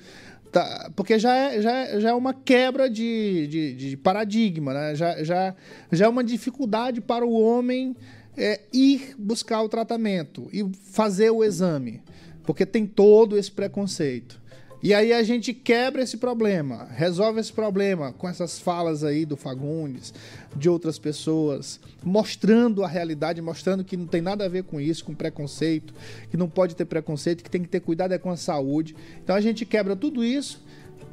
tá- 0.51 0.91
porque 0.97 1.19
já 1.19 1.35
é, 1.37 1.61
já, 1.61 1.73
é- 1.73 2.01
já 2.01 2.09
é 2.09 2.15
uma 2.15 2.33
quebra 2.33 2.89
de, 2.89 3.47
de, 3.49 3.75
de 3.75 3.97
paradigma, 3.99 4.73
né? 4.73 4.95
já, 4.95 5.23
já, 5.23 5.55
já 5.93 6.07
é 6.07 6.09
uma 6.09 6.25
dificuldade 6.25 7.03
para 7.03 7.27
o 7.27 7.39
homem 7.39 7.95
é, 8.35 8.61
ir 8.73 9.15
buscar 9.19 9.63
o 9.63 9.69
tratamento 9.69 10.49
e 10.53 10.65
fazer 10.91 11.29
o 11.31 11.45
exame, 11.45 12.03
porque 12.45 12.65
tem 12.65 12.87
todo 12.87 13.37
esse 13.37 13.51
preconceito. 13.51 14.41
E 14.83 14.93
aí 14.95 15.13
a 15.13 15.23
gente 15.23 15.53
quebra 15.55 16.03
esse 16.03 16.19
problema, 16.19 16.87
resolve 16.95 17.41
esse 17.41 17.53
problema 17.53 18.13
com 18.13 18.29
essas 18.29 18.59
falas 18.59 19.03
aí 19.03 19.25
do 19.25 19.37
Fagundes, 19.37 20.13
de 20.55 20.69
outras 20.69 20.99
pessoas, 20.99 21.81
mostrando 22.05 22.85
a 22.85 22.87
realidade, 22.87 23.41
mostrando 23.41 23.83
que 23.83 23.97
não 23.97 24.07
tem 24.07 24.21
nada 24.21 24.45
a 24.45 24.49
ver 24.49 24.65
com 24.65 24.81
isso, 24.81 25.05
com 25.05 25.15
preconceito, 25.15 25.95
que 26.31 26.37
não 26.37 26.49
pode 26.49 26.77
ter 26.77 26.85
preconceito, 26.85 27.43
que 27.43 27.51
tem 27.51 27.63
que 27.63 27.69
ter 27.69 27.81
cuidado 27.81 28.13
é 28.13 28.19
com 28.19 28.31
a 28.31 28.37
saúde. 28.37 28.95
Então 29.25 29.35
a 29.35 29.41
gente 29.41 29.65
quebra 29.65 29.97
tudo 29.97 30.23
isso 30.23 30.63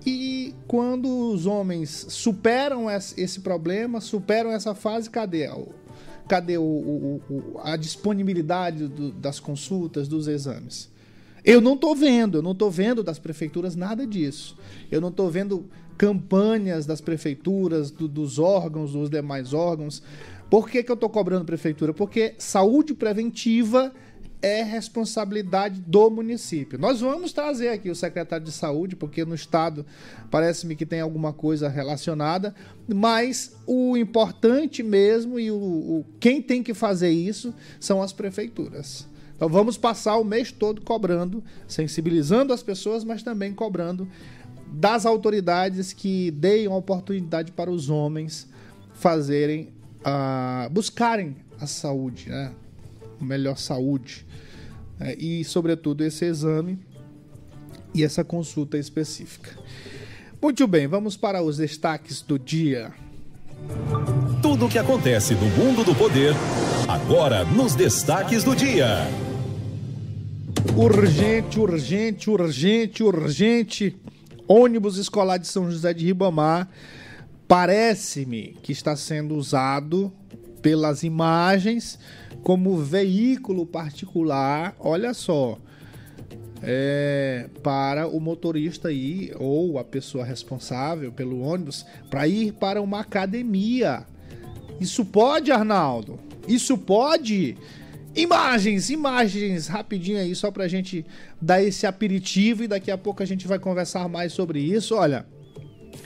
e 0.06 0.54
quando 0.68 1.08
os 1.32 1.46
homens 1.46 2.06
superam 2.10 2.88
esse 2.92 3.40
problema, 3.40 4.02
superam 4.02 4.52
essa 4.52 4.76
fase, 4.76 5.10
cadê? 5.10 5.50
Cadê 6.28 6.58
o- 6.58 6.62
o- 6.64 7.22
o- 7.30 7.60
a 7.64 7.76
disponibilidade 7.78 8.88
do- 8.88 9.12
das 9.14 9.40
consultas, 9.40 10.08
dos 10.08 10.28
exames? 10.28 10.92
Eu 11.44 11.60
não 11.60 11.74
estou 11.74 11.96
vendo, 11.96 12.38
eu 12.38 12.42
não 12.42 12.52
estou 12.54 12.72
vendo 12.72 13.04
das 13.04 13.20
prefeituras 13.20 13.76
nada 13.76 14.08
disso. 14.08 14.58
Eu 14.92 15.02
não 15.02 15.10
estou 15.10 15.30
vendo 15.30 15.66
campanhas 15.98 16.86
das 16.86 17.02
prefeituras, 17.02 17.92
do- 17.92 18.08
dos 18.08 18.40
órgãos, 18.40 18.94
dos 18.94 19.10
demais 19.10 19.54
órgãos. 19.54 20.02
Por 20.50 20.70
que, 20.70 20.84
que 20.84 20.92
eu 20.92 20.96
estou 20.96 21.10
cobrando 21.10 21.46
prefeitura? 21.46 21.94
Porque 21.94 22.36
saúde 22.38 22.94
preventiva 22.94 23.92
é 24.42 24.62
responsabilidade 24.62 25.80
do 25.82 26.10
município. 26.10 26.78
Nós 26.78 27.00
vamos 27.00 27.32
trazer 27.32 27.70
aqui 27.70 27.90
o 27.90 27.96
secretário 27.96 28.46
de 28.46 28.52
saúde, 28.52 28.94
porque 28.96 29.24
no 29.24 29.34
estado 29.34 29.86
parece-me 30.30 30.76
que 30.76 30.86
tem 30.86 31.00
alguma 31.00 31.32
coisa 31.32 31.70
relacionada, 31.70 32.54
mas 32.94 33.56
o 33.66 33.96
importante 33.96 34.84
mesmo 34.84 35.40
e 35.40 35.50
o, 35.50 35.56
o- 35.56 36.06
quem 36.20 36.42
tem 36.42 36.62
que 36.62 36.74
fazer 36.74 37.10
isso 37.10 37.54
são 37.80 38.02
as 38.02 38.12
prefeituras. 38.12 39.08
Então 39.44 39.52
vamos 39.52 39.78
passar 39.78 40.16
o 40.16 40.24
mês 40.24 40.54
todo 40.54 40.82
cobrando, 40.82 41.44
sensibilizando 41.68 42.54
as 42.54 42.64
pessoas, 42.64 43.04
mas 43.04 43.24
também 43.24 43.54
cobrando 43.54 44.08
das 44.72 45.06
autoridades 45.06 45.92
que 45.92 46.32
deem 46.32 46.68
a 46.68 46.74
oportunidade 46.74 47.52
para 47.52 47.70
os 47.70 47.90
homens 47.90 48.48
fazerem, 48.94 49.68
ah, 50.02 50.70
buscarem 50.72 51.36
a 51.60 51.68
saúde, 51.68 52.30
né? 52.30 52.54
melhor 53.20 53.58
saúde. 53.58 54.26
É, 54.98 55.14
e, 55.16 55.44
sobretudo, 55.44 56.06
esse 56.06 56.24
exame 56.24 56.80
e 57.94 58.02
essa 58.02 58.24
consulta 58.24 58.78
específica. 58.78 59.52
Muito 60.42 60.66
bem, 60.66 60.88
vamos 60.88 61.18
para 61.18 61.44
os 61.44 61.58
destaques 61.58 62.22
do 62.22 62.40
dia. 62.40 62.94
Tudo 64.42 64.68
o 64.68 64.70
que 64.70 64.80
acontece 64.80 65.36
no 65.36 65.48
mundo 65.48 65.84
do 65.84 65.94
poder, 65.94 66.34
agora 66.88 67.44
nos 67.44 67.76
destaques 67.76 68.46
do 68.46 68.56
dia. 68.56 69.06
Urgente, 70.72 71.60
urgente, 71.60 72.30
urgente, 72.30 73.04
urgente. 73.04 73.98
Ônibus 74.48 74.98
escolar 74.98 75.38
de 75.38 75.48
São 75.48 75.70
José 75.70 75.94
de 75.94 76.06
Ribamar 76.06 76.70
parece-me 77.48 78.58
que 78.64 78.72
está 78.72 78.96
sendo 78.96 79.36
usado 79.36 80.12
pelas 80.62 81.04
imagens 81.04 82.00
como 82.42 82.78
veículo 82.78 83.66
particular. 83.66 84.76
Olha 84.80 85.14
só. 85.14 85.60
é, 86.64 87.50
para 87.62 88.08
o 88.08 88.20
motorista 88.22 88.90
ir 88.92 89.36
ou 89.38 89.78
a 89.78 89.84
pessoa 89.84 90.24
responsável 90.24 91.12
pelo 91.12 91.42
ônibus 91.42 91.86
para 92.10 92.26
ir 92.26 92.54
para 92.54 92.82
uma 92.82 93.02
academia. 93.02 94.06
Isso 94.80 95.04
pode, 95.04 95.52
Arnaldo? 95.52 96.18
Isso 96.48 96.78
pode? 96.78 97.58
Imagens, 98.16 98.92
imagens, 98.92 99.68
rapidinho 99.68 100.20
aí, 100.20 100.36
só 100.36 100.52
pra 100.52 100.68
gente 100.68 101.04
dar 101.42 101.64
esse 101.64 101.88
aperitivo 101.88 102.64
e 102.64 102.68
daqui 102.68 102.92
a 102.92 102.98
pouco 102.98 103.24
a 103.24 103.26
gente 103.26 103.48
vai 103.48 103.58
conversar 103.58 104.08
mais 104.08 104.34
sobre 104.34 104.60
isso. 104.60 104.96
Olha, 104.96 105.26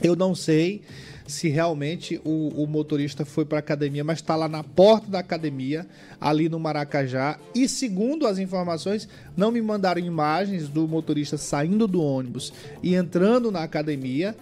eu 0.02 0.16
não 0.16 0.34
sei 0.34 0.82
se 1.26 1.48
realmente 1.48 2.18
o, 2.24 2.48
o 2.62 2.66
motorista 2.66 3.26
foi 3.26 3.44
para 3.44 3.58
academia, 3.58 4.02
mas 4.02 4.18
está 4.18 4.34
lá 4.34 4.48
na 4.48 4.64
porta 4.64 5.10
da 5.10 5.18
academia, 5.18 5.86
ali 6.18 6.48
no 6.48 6.58
Maracajá. 6.58 7.38
E 7.54 7.68
segundo 7.68 8.26
as 8.26 8.38
informações, 8.38 9.06
não 9.36 9.50
me 9.50 9.60
mandaram 9.60 10.00
imagens 10.00 10.66
do 10.66 10.88
motorista 10.88 11.36
saindo 11.36 11.86
do 11.86 12.02
ônibus 12.02 12.54
e 12.82 12.94
entrando 12.94 13.50
na 13.52 13.62
academia, 13.62 14.34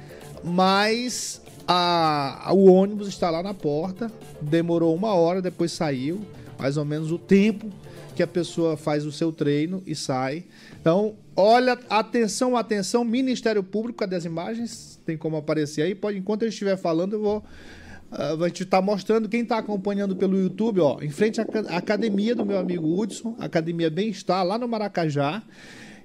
mas 0.44 1.42
a, 1.66 2.50
o 2.52 2.70
ônibus 2.70 3.08
está 3.08 3.28
lá 3.28 3.42
na 3.42 3.52
porta. 3.52 4.10
Demorou 4.40 4.94
uma 4.94 5.12
hora, 5.14 5.42
depois 5.42 5.72
saiu, 5.72 6.20
mais 6.58 6.76
ou 6.76 6.84
menos 6.84 7.10
o 7.12 7.18
tempo 7.18 7.70
que 8.14 8.22
a 8.22 8.26
pessoa 8.26 8.76
faz 8.76 9.04
o 9.04 9.12
seu 9.12 9.30
treino 9.30 9.82
e 9.86 9.94
sai. 9.94 10.44
Então, 10.80 11.16
olha, 11.36 11.78
atenção, 11.88 12.56
atenção, 12.56 13.04
Ministério 13.04 13.62
Público, 13.62 13.98
cadê 13.98 14.16
as 14.16 14.24
imagens? 14.24 14.98
Tem 15.04 15.16
como 15.16 15.36
aparecer 15.36 15.82
aí? 15.82 15.94
Pode, 15.94 16.18
enquanto 16.18 16.42
eu 16.42 16.48
estiver 16.48 16.76
falando, 16.76 17.12
eu 17.12 17.20
vou. 17.20 17.44
Uh, 18.10 18.36
vai 18.36 18.52
te 18.52 18.62
estar 18.62 18.80
mostrando 18.80 19.28
quem 19.28 19.42
está 19.42 19.58
acompanhando 19.58 20.14
pelo 20.14 20.40
YouTube, 20.40 20.80
ó, 20.80 21.00
em 21.02 21.10
frente 21.10 21.40
à 21.40 21.44
academia 21.76 22.36
do 22.36 22.46
meu 22.46 22.56
amigo 22.56 23.00
Hudson, 23.00 23.34
Academia 23.36 23.90
Bem-Estar, 23.90 24.44
lá 24.44 24.56
no 24.56 24.68
Maracajá. 24.68 25.42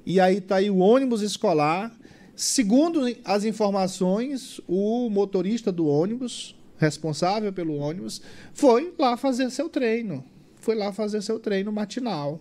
E 0.04 0.20
aí 0.20 0.42
tá 0.42 0.56
aí 0.56 0.70
o 0.70 0.78
ônibus 0.78 1.22
escolar. 1.22 1.96
Segundo 2.36 3.02
as 3.24 3.46
informações, 3.46 4.60
o 4.68 5.10
motorista 5.12 5.72
do 5.72 5.86
ônibus, 5.86 6.56
responsável 6.78 7.54
pelo 7.54 7.76
ônibus, 7.76 8.20
foi 8.52 8.92
lá 8.98 9.16
fazer 9.16 9.52
seu 9.52 9.70
treino. 9.70 10.26
Foi 10.62 10.76
lá 10.76 10.94
fazer 10.94 11.22
seu 11.22 11.40
treino 11.40 11.72
matinal. 11.72 12.40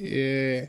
É, 0.00 0.68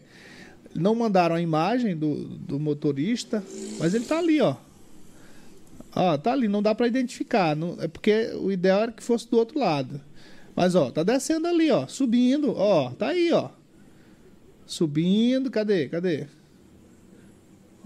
não 0.76 0.96
mandaram 0.96 1.36
a 1.36 1.42
imagem 1.42 1.96
do, 1.96 2.16
do 2.26 2.60
motorista, 2.60 3.44
mas 3.80 3.94
ele 3.94 4.06
tá 4.06 4.18
ali, 4.18 4.42
ó. 4.42 4.56
Ó, 5.96 6.18
tá 6.18 6.34
ali, 6.34 6.48
não 6.48 6.62
dá 6.62 6.74
para 6.74 6.88
identificar. 6.88 7.56
Não, 7.56 7.78
é 7.80 7.88
porque 7.88 8.32
o 8.36 8.52
ideal 8.52 8.82
era 8.82 8.92
que 8.92 9.04
fosse 9.04 9.30
do 9.30 9.38
outro 9.38 9.60
lado. 9.60 10.02
Mas, 10.56 10.76
ó, 10.76 10.92
tá 10.92 11.04
descendo 11.04 11.48
ali, 11.48 11.70
ó. 11.70 11.88
Subindo, 11.88 12.54
ó. 12.56 12.90
Tá 12.92 13.10
aí, 13.10 13.32
ó. 13.32 13.50
Subindo, 14.66 15.52
cadê? 15.52 15.88
Cadê? 15.88 16.28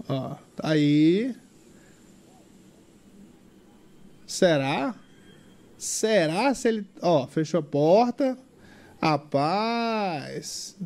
Ó, 0.08 0.36
tá 0.56 0.70
aí. 0.70 1.34
Será? 4.26 4.94
Será 5.76 6.54
se 6.54 6.68
ele. 6.68 6.86
Ó, 7.02 7.26
fechou 7.26 7.60
a 7.60 7.62
porta. 7.62 8.38
Rapaz. 9.00 10.76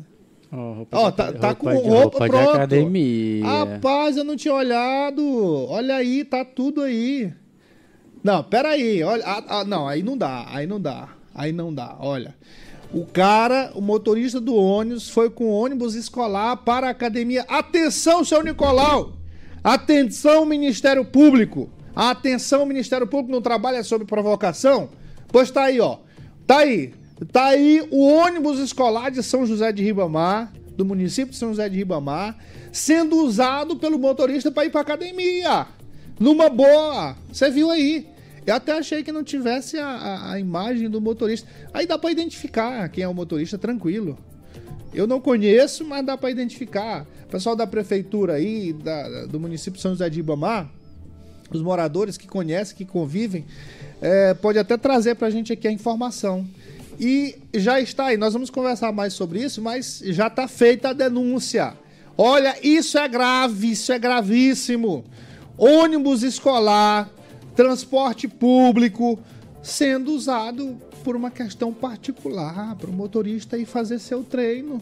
Ó, 0.51 0.73
roupa 0.73 0.97
Ó, 0.99 1.09
de- 1.09 1.17
tá, 1.17 1.31
tá 1.33 1.55
com 1.55 1.69
de- 1.69 1.75
roupa, 1.89 2.25
de 2.25 2.29
pronto. 2.29 2.49
academia. 2.51 3.45
Rapaz, 3.45 4.17
eu 4.17 4.23
não 4.23 4.35
tinha 4.35 4.53
olhado. 4.53 5.23
Olha 5.69 5.95
aí, 5.95 6.23
tá 6.23 6.45
tudo 6.45 6.81
aí. 6.81 7.33
Não, 8.23 8.43
peraí. 8.43 9.01
Olha, 9.03 9.23
ah, 9.25 9.43
ah, 9.47 9.63
não, 9.63 9.87
aí 9.87 10.03
não 10.03 10.17
dá. 10.17 10.45
Aí 10.49 10.67
não 10.67 10.79
dá. 10.79 11.09
Aí 11.33 11.51
não 11.51 11.73
dá. 11.73 11.95
Olha. 11.99 12.35
O 12.93 13.05
cara, 13.05 13.71
o 13.73 13.81
motorista 13.81 14.39
do 14.39 14.55
ônibus, 14.55 15.09
foi 15.09 15.27
com 15.31 15.49
ônibus 15.49 15.95
escolar 15.95 16.57
para 16.57 16.87
a 16.87 16.91
academia. 16.91 17.43
Atenção, 17.47 18.23
seu 18.23 18.43
Nicolau! 18.43 19.13
Atenção, 19.63 20.45
Ministério 20.45 21.03
Público! 21.03 21.67
Atenção, 21.95 22.65
Ministério 22.67 23.07
Público 23.07 23.31
não 23.31 23.41
trabalha 23.41 23.83
sob 23.83 24.05
provocação? 24.05 24.89
Pois 25.29 25.49
tá 25.49 25.63
aí, 25.63 25.79
ó. 25.79 25.97
Tá 26.45 26.59
aí. 26.59 26.93
Tá 27.31 27.45
aí 27.47 27.85
o 27.91 28.03
ônibus 28.05 28.59
escolar 28.59 29.09
de 29.11 29.21
São 29.23 29.45
José 29.45 29.71
de 29.71 29.83
Ribamar, 29.83 30.51
do 30.75 30.83
município 30.83 31.31
de 31.31 31.37
São 31.37 31.49
José 31.49 31.69
de 31.69 31.77
Ribamar, 31.77 32.35
sendo 32.71 33.17
usado 33.17 33.75
pelo 33.77 33.97
motorista 33.99 34.51
para 34.51 34.65
ir 34.65 34.71
para 34.71 34.81
academia. 34.81 35.67
Numa 36.19 36.49
boa. 36.49 37.15
Você 37.31 37.49
viu 37.49 37.69
aí. 37.69 38.07
Eu 38.45 38.55
até 38.55 38.73
achei 38.77 39.03
que 39.03 39.11
não 39.11 39.23
tivesse 39.23 39.77
a, 39.77 39.87
a- 39.87 40.31
a 40.33 40.39
imagem 40.39 40.89
do 40.89 40.99
motorista. 40.99 41.47
Aí 41.73 41.85
dá 41.87 41.97
para 41.97 42.11
identificar 42.11 42.89
quem 42.89 43.03
é 43.03 43.07
o 43.07 43.13
motorista, 43.13 43.57
tranquilo. 43.57 44.17
Eu 44.93 45.07
não 45.07 45.21
conheço, 45.21 45.85
mas 45.85 46.05
dá 46.05 46.17
para 46.17 46.29
identificar. 46.29 47.05
Pessoal 47.31 47.55
da 47.55 47.65
prefeitura 47.65 48.33
aí, 48.33 48.73
da- 48.73 49.25
do 49.25 49.39
município 49.39 49.73
de 49.77 49.81
São 49.81 49.91
José 49.91 50.09
de 50.09 50.17
Ribamar, 50.17 50.69
os 51.51 51.61
moradores 51.61 52.17
que 52.17 52.27
conhecem, 52.27 52.75
que 52.75 52.85
convivem, 52.85 53.45
é, 54.01 54.33
pode 54.33 54.59
até 54.59 54.75
trazer 54.77 55.15
pra 55.15 55.29
gente 55.29 55.53
aqui 55.53 55.67
a 55.67 55.71
informação. 55.71 56.45
E 56.99 57.35
já 57.53 57.79
está 57.79 58.05
aí, 58.07 58.17
nós 58.17 58.33
vamos 58.33 58.49
conversar 58.49 58.91
mais 58.91 59.13
sobre 59.13 59.43
isso, 59.43 59.61
mas 59.61 60.01
já 60.05 60.27
está 60.27 60.47
feita 60.47 60.89
a 60.89 60.93
denúncia. 60.93 61.73
Olha, 62.17 62.55
isso 62.61 62.97
é 62.97 63.07
grave, 63.07 63.71
isso 63.71 63.91
é 63.91 63.99
gravíssimo. 63.99 65.03
Ônibus 65.57 66.23
escolar, 66.23 67.09
transporte 67.55 68.27
público 68.27 69.19
sendo 69.61 70.11
usado 70.11 70.77
por 71.03 71.15
uma 71.15 71.31
questão 71.31 71.73
particular, 71.73 72.75
para 72.75 72.89
o 72.89 72.93
motorista 72.93 73.57
ir 73.57 73.65
fazer 73.65 73.99
seu 73.99 74.23
treino. 74.23 74.81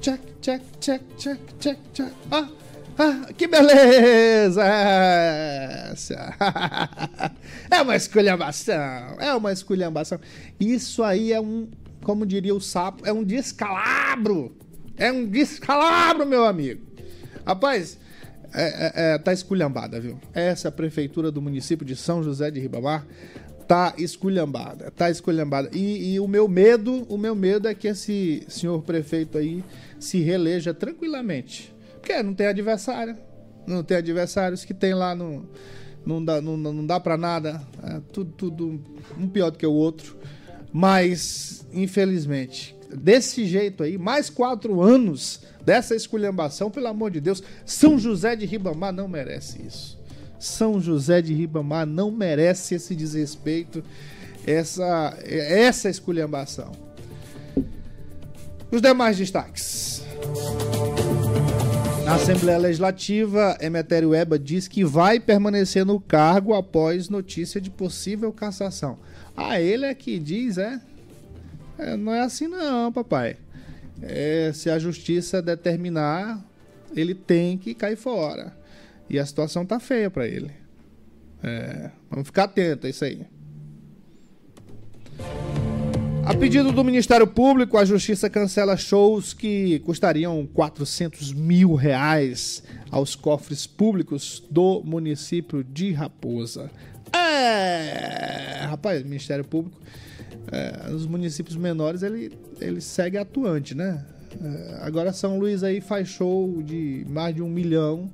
Check, 0.00 0.20
check, 0.40 0.62
check, 0.80 1.02
check, 1.16 1.38
check, 1.60 1.78
check. 1.92 2.12
Ah, 2.30 2.48
ah, 2.98 3.28
que 3.36 3.46
beleza! 3.46 4.62
É 7.68 7.82
uma 7.82 7.96
esculhambação, 7.96 9.16
é 9.18 9.34
uma 9.34 9.52
esculhambação. 9.52 10.20
Isso 10.58 11.02
aí 11.02 11.32
é 11.32 11.40
um, 11.40 11.68
como 12.02 12.24
diria 12.24 12.54
o 12.54 12.60
sapo, 12.60 13.06
é 13.06 13.12
um 13.12 13.24
descalabro. 13.24 14.56
É 14.96 15.12
um 15.12 15.26
descalabro, 15.26 16.24
meu 16.24 16.44
amigo. 16.44 16.86
Rapaz, 17.44 17.98
é, 18.54 18.62
é, 18.62 19.14
é, 19.14 19.18
tá 19.18 19.32
esculhambada, 19.32 20.00
viu? 20.00 20.18
Essa 20.32 20.70
prefeitura 20.70 21.30
do 21.30 21.42
município 21.42 21.84
de 21.84 21.96
São 21.96 22.22
José 22.22 22.50
de 22.50 22.60
Ribamar 22.60 23.06
tá 23.66 23.94
esculhambada, 23.98 24.90
tá 24.92 25.10
esculhambada. 25.10 25.68
E, 25.72 26.14
e 26.14 26.20
o 26.20 26.28
meu 26.28 26.48
medo, 26.48 27.04
o 27.08 27.18
meu 27.18 27.34
medo 27.34 27.68
é 27.68 27.74
que 27.74 27.88
esse 27.88 28.44
senhor 28.48 28.80
prefeito 28.82 29.36
aí 29.36 29.62
se 29.98 30.20
reeleja 30.20 30.72
tranquilamente. 30.72 31.75
Porque 32.06 32.22
não 32.22 32.34
tem 32.34 32.46
adversário. 32.46 33.16
Não 33.66 33.82
tem 33.82 33.96
adversários 33.96 34.64
que 34.64 34.72
tem 34.72 34.94
lá 34.94 35.12
no. 35.12 35.44
Não 36.06 36.24
dá, 36.24 36.40
não, 36.40 36.56
não 36.56 36.86
dá 36.86 37.00
pra 37.00 37.16
nada. 37.16 37.60
É 37.82 38.00
tudo, 38.12 38.30
tudo 38.30 38.80
um 39.18 39.28
pior 39.28 39.50
do 39.50 39.58
que 39.58 39.66
o 39.66 39.72
outro. 39.72 40.16
Mas, 40.72 41.66
infelizmente, 41.72 42.76
desse 42.96 43.44
jeito 43.44 43.82
aí, 43.82 43.98
mais 43.98 44.30
quatro 44.30 44.80
anos 44.80 45.42
dessa 45.64 45.96
esculhambação, 45.96 46.70
pelo 46.70 46.86
amor 46.86 47.10
de 47.10 47.20
Deus, 47.20 47.42
São 47.64 47.98
José 47.98 48.36
de 48.36 48.46
Ribamar 48.46 48.92
não 48.92 49.08
merece 49.08 49.60
isso. 49.66 49.98
São 50.38 50.80
José 50.80 51.20
de 51.20 51.34
Ribamar 51.34 51.86
não 51.86 52.12
merece 52.12 52.76
esse 52.76 52.94
desrespeito, 52.94 53.82
essa, 54.46 55.18
essa 55.24 55.90
esculhambação. 55.90 56.70
Os 58.70 58.80
demais 58.80 59.16
destaques. 59.16 60.04
Na 62.06 62.14
Assembleia 62.14 62.56
Legislativa, 62.56 63.58
Emetério 63.60 64.14
Eba 64.14 64.38
diz 64.38 64.68
que 64.68 64.84
vai 64.84 65.18
permanecer 65.18 65.84
no 65.84 65.98
cargo 65.98 66.54
após 66.54 67.08
notícia 67.08 67.60
de 67.60 67.68
possível 67.68 68.32
cassação. 68.32 68.96
Ah, 69.36 69.60
ele 69.60 69.86
é 69.86 69.92
que 69.92 70.16
diz, 70.20 70.56
é? 70.56 70.80
É, 71.76 71.96
não 71.96 72.14
é 72.14 72.20
assim 72.20 72.46
não, 72.46 72.92
papai. 72.92 73.38
É, 74.00 74.52
se 74.54 74.70
a 74.70 74.78
justiça 74.78 75.42
determinar, 75.42 76.40
ele 76.94 77.12
tem 77.12 77.58
que 77.58 77.74
cair 77.74 77.96
fora. 77.96 78.56
E 79.10 79.18
a 79.18 79.26
situação 79.26 79.66
tá 79.66 79.80
feia 79.80 80.08
para 80.08 80.28
ele. 80.28 80.52
É, 81.42 81.90
vamos 82.08 82.28
ficar 82.28 82.44
atento 82.44 82.86
a 82.86 82.90
isso 82.90 83.04
aí. 83.04 83.26
A 86.26 86.34
pedido 86.34 86.72
do 86.72 86.82
Ministério 86.82 87.24
Público, 87.24 87.78
a 87.78 87.84
Justiça 87.84 88.28
cancela 88.28 88.76
shows 88.76 89.32
que 89.32 89.78
custariam 89.78 90.44
400 90.44 91.32
mil 91.32 91.76
reais 91.76 92.64
aos 92.90 93.14
cofres 93.14 93.64
públicos 93.64 94.42
do 94.50 94.82
município 94.84 95.62
de 95.62 95.92
Raposa. 95.92 96.68
É, 97.12 98.58
rapaz, 98.62 99.04
Ministério 99.04 99.44
Público, 99.44 99.80
é, 100.50 100.90
os 100.90 101.06
municípios 101.06 101.56
menores 101.56 102.02
ele, 102.02 102.36
ele 102.60 102.80
segue 102.80 103.16
atuante, 103.16 103.76
né? 103.76 104.04
É, 104.42 104.80
agora 104.82 105.12
São 105.12 105.38
Luís 105.38 105.62
aí 105.62 105.80
faz 105.80 106.08
show 106.08 106.60
de 106.60 107.06
mais 107.08 107.36
de 107.36 107.40
um 107.40 107.48
milhão 107.48 108.10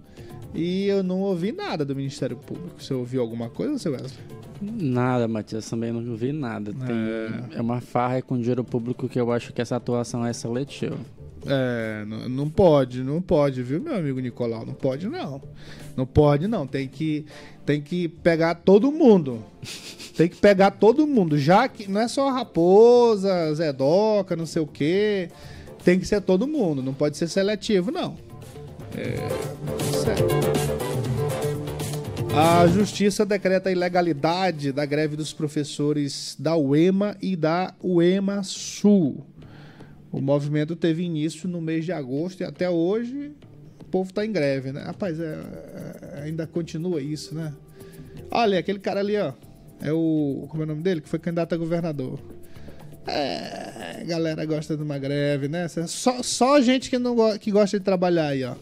e 0.55 0.87
eu 0.87 1.03
não 1.03 1.21
ouvi 1.21 1.53
nada 1.53 1.85
do 1.85 1.95
Ministério 1.97 2.37
Público. 2.37 2.83
Você 2.83 2.93
ouviu 2.93 3.21
alguma 3.21 3.49
coisa, 3.49 3.79
seu 3.79 3.93
Wesley? 3.93 4.13
Nada, 4.61 5.27
Matias, 5.27 5.69
também 5.69 5.91
não 5.93 6.15
vi 6.15 6.33
nada. 6.33 6.73
Tem- 6.73 7.57
é... 7.57 7.61
uma 7.61 7.81
farra 7.81 8.23
com 8.23 8.39
dinheiro 8.39 8.63
público 8.63 9.09
que 9.09 9.21
eu 9.21 9.33
acho 9.33 9.53
que 9.53 9.61
essa 9.61 9.77
atuação 9.77 10.25
é 10.25 10.33
seletiva. 10.33 10.97
É, 11.45 12.05
não, 12.07 12.29
não 12.29 12.51
pode, 12.51 13.03
não 13.03 13.21
pode, 13.21 13.63
viu, 13.63 13.81
meu 13.81 13.97
amigo 13.97 14.21
Nicolau? 14.21 14.65
Não 14.65 14.75
pode, 14.75 15.09
não. 15.09 15.43
Não 15.97 16.07
pode, 16.07 16.47
não. 16.47 16.67
Tem 16.67 16.87
que, 16.87 17.27
tem 17.67 17.81
que 17.81 18.07
pegar 18.09 18.55
todo 18.55 18.93
mundo. 18.93 19.43
Tem 20.17 20.29
que 20.29 20.37
pegar 20.37 20.73
todo 20.73 21.07
mundo. 21.07 21.39
Já 21.39 21.67
que 21.67 21.91
não 21.91 21.99
é 21.99 22.07
só 22.07 22.29
Raposa, 22.29 23.55
Zedoca, 23.55 24.37
não 24.37 24.45
sei 24.45 24.61
o 24.61 24.67
quê. 24.67 25.31
Tem 25.83 25.99
que 25.99 26.05
ser 26.05 26.21
todo 26.21 26.47
mundo. 26.47 26.83
Não 26.83 26.93
pode 26.93 27.17
ser 27.17 27.29
seletivo, 27.29 27.91
não. 27.91 28.15
É. 28.97 29.17
A 32.35 32.67
justiça 32.67 33.27
decreta 33.27 33.69
a 33.69 33.73
ilegalidade 33.73 34.73
da 34.73 34.87
greve 34.87 35.17
dos 35.17 35.33
professores 35.33 36.35
da 36.39 36.57
UEMA 36.57 37.17
e 37.21 37.37
da 37.37 37.75
UEMA 37.83 38.43
Sul. 38.43 39.25
O 40.11 40.21
movimento 40.21 40.75
teve 40.75 41.03
início 41.03 41.49
no 41.49 41.61
mês 41.61 41.85
de 41.85 41.93
agosto 41.93 42.41
e 42.41 42.45
até 42.45 42.69
hoje 42.71 43.33
o 43.81 43.85
povo 43.85 44.09
está 44.11 44.25
em 44.25 44.33
greve, 44.33 44.73
né? 44.73 44.83
Rapaz, 44.83 45.19
é- 45.21 45.25
é- 45.25 46.23
ainda 46.25 46.47
continua 46.47 47.01
isso, 47.03 47.35
né? 47.35 47.53
Olha, 48.31 48.59
aquele 48.59 48.79
cara 48.79 49.01
ali, 49.01 49.17
ó. 49.17 49.33
É 49.81 49.93
o. 49.93 50.47
Como 50.49 50.63
é 50.63 50.65
o 50.65 50.69
nome 50.69 50.83
dele? 50.83 51.01
Que 51.01 51.09
foi 51.09 51.19
candidato 51.19 51.55
a 51.55 51.59
governador. 51.59 52.19
É, 53.07 53.99
a 54.01 54.05
galera 54.05 54.45
gosta 54.45 54.77
de 54.77 54.83
uma 54.83 54.99
greve, 54.99 55.49
né? 55.49 55.67
Só, 55.87 56.23
só 56.23 56.61
gente 56.61 56.89
que, 56.89 56.99
não, 56.99 57.15
go- 57.17 57.39
que 57.39 57.51
gosta 57.51 57.79
de 57.79 57.85
trabalhar 57.85 58.29
aí, 58.29 58.45
ó. 58.45 58.55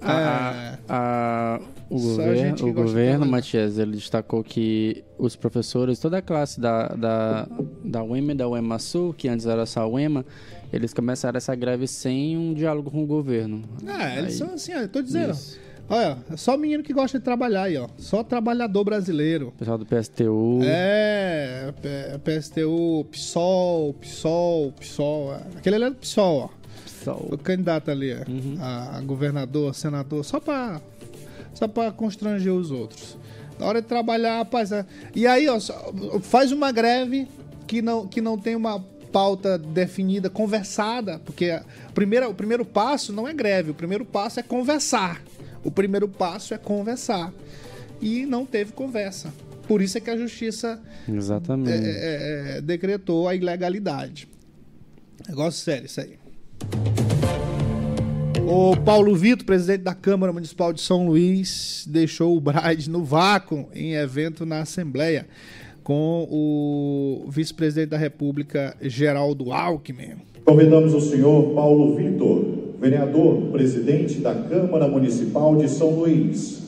A- 0.00 0.78
a- 0.88 1.60
o 1.88 1.98
Só 1.98 2.08
governo, 2.16 2.68
o 2.68 2.72
governo. 2.72 3.26
Matias, 3.26 3.78
ele 3.78 3.92
destacou 3.92 4.42
que 4.42 5.04
os 5.18 5.36
professores, 5.36 5.98
toda 5.98 6.18
a 6.18 6.22
classe 6.22 6.60
da, 6.60 6.88
da, 6.88 7.48
da 7.84 8.02
UEMA 8.02 8.32
e 8.32 8.34
da 8.34 8.48
UEMA 8.48 8.78
Sul, 8.78 9.14
que 9.16 9.28
antes 9.28 9.46
era 9.46 9.64
só 9.66 9.80
a 9.82 9.86
UEMA, 9.86 10.26
eles 10.72 10.92
começaram 10.92 11.36
essa 11.38 11.54
greve 11.54 11.86
sem 11.86 12.36
um 12.36 12.52
diálogo 12.54 12.90
com 12.90 13.02
o 13.02 13.06
governo. 13.06 13.62
É, 13.86 14.18
eles 14.18 14.32
Aí- 14.32 14.38
são 14.38 14.54
assim, 14.54 14.74
ó, 14.74 14.78
eu 14.80 14.88
tô 14.88 15.00
dizendo. 15.00 15.30
Isso. 15.32 15.58
Olha, 15.88 16.18
é 16.32 16.36
só 16.36 16.56
menino 16.56 16.82
que 16.82 16.92
gosta 16.92 17.18
de 17.18 17.24
trabalhar 17.24 17.62
aí, 17.64 17.76
ó. 17.76 17.88
Só 17.96 18.24
trabalhador 18.24 18.82
brasileiro. 18.84 19.52
Pessoal 19.56 19.78
do 19.78 19.86
PSTU. 19.86 20.60
É, 20.64 21.72
PSTU, 22.24 23.04
PSOL, 23.10 23.92
PSOL, 23.94 24.72
PSOL. 24.72 25.34
é. 25.34 25.40
Aquele 25.58 25.76
ali 25.76 25.84
é 25.84 25.90
do 25.90 25.96
PSOL, 25.96 26.38
ó. 26.38 26.48
Pessoal. 26.84 27.24
O 27.30 27.38
candidato 27.38 27.90
ali, 27.90 28.12
ó, 28.12 28.62
a, 28.62 28.96
a 28.98 29.00
governador, 29.02 29.72
senador, 29.76 30.24
só 30.24 30.40
pra, 30.40 30.80
só 31.54 31.68
pra 31.68 31.92
constranger 31.92 32.52
os 32.52 32.72
outros. 32.72 33.16
Na 33.58 33.66
hora 33.66 33.80
de 33.80 33.86
trabalhar, 33.86 34.38
rapaz. 34.38 34.72
é- 34.72 34.84
E 35.14 35.24
aí, 35.26 35.48
ó, 35.48 35.58
faz 36.20 36.50
uma 36.50 36.72
greve 36.72 37.28
que 37.66 37.80
não, 37.80 38.08
que 38.08 38.20
não 38.20 38.36
tem 38.36 38.56
uma 38.56 38.80
pauta 39.12 39.56
definida, 39.56 40.28
conversada, 40.28 41.20
porque 41.24 41.50
a 41.50 41.62
primeira, 41.94 42.28
o 42.28 42.34
primeiro 42.34 42.64
passo 42.64 43.12
não 43.12 43.26
é 43.26 43.32
greve, 43.32 43.70
o 43.70 43.74
primeiro 43.74 44.04
passo 44.04 44.40
é 44.40 44.42
conversar. 44.42 45.22
O 45.66 45.70
primeiro 45.72 46.06
passo 46.06 46.54
é 46.54 46.58
conversar. 46.58 47.32
E 48.00 48.24
não 48.24 48.46
teve 48.46 48.72
conversa. 48.72 49.34
Por 49.66 49.82
isso 49.82 49.98
é 49.98 50.00
que 50.00 50.08
a 50.08 50.16
justiça 50.16 50.80
Exatamente. 51.08 51.70
é, 51.72 51.74
é, 51.74 52.58
é, 52.58 52.60
decretou 52.60 53.26
a 53.26 53.34
ilegalidade. 53.34 54.28
Negócio 55.28 55.64
sério 55.64 55.86
isso 55.86 56.00
aí. 56.00 56.16
O 58.48 58.76
Paulo 58.76 59.12
Vitor, 59.16 59.44
presidente 59.44 59.82
da 59.82 59.92
Câmara 59.92 60.32
Municipal 60.32 60.72
de 60.72 60.80
São 60.80 61.04
Luís, 61.04 61.84
deixou 61.90 62.36
o 62.36 62.40
Bride 62.40 62.88
no 62.88 63.02
vácuo 63.02 63.68
em 63.74 63.94
evento 63.94 64.46
na 64.46 64.60
Assembleia 64.60 65.26
com 65.82 66.28
o 66.30 67.28
vice-presidente 67.28 67.90
da 67.90 67.96
República, 67.96 68.76
Geraldo 68.80 69.52
Alckmin. 69.52 70.16
Convidamos 70.44 70.94
o 70.94 71.00
senhor 71.00 71.54
Paulo 71.54 71.96
Vitor, 71.96 72.35
vereador, 72.86 73.50
presidente 73.50 74.20
da 74.20 74.34
Câmara 74.34 74.86
Municipal 74.86 75.56
de 75.56 75.68
São 75.68 75.90
Luís. 75.90 76.66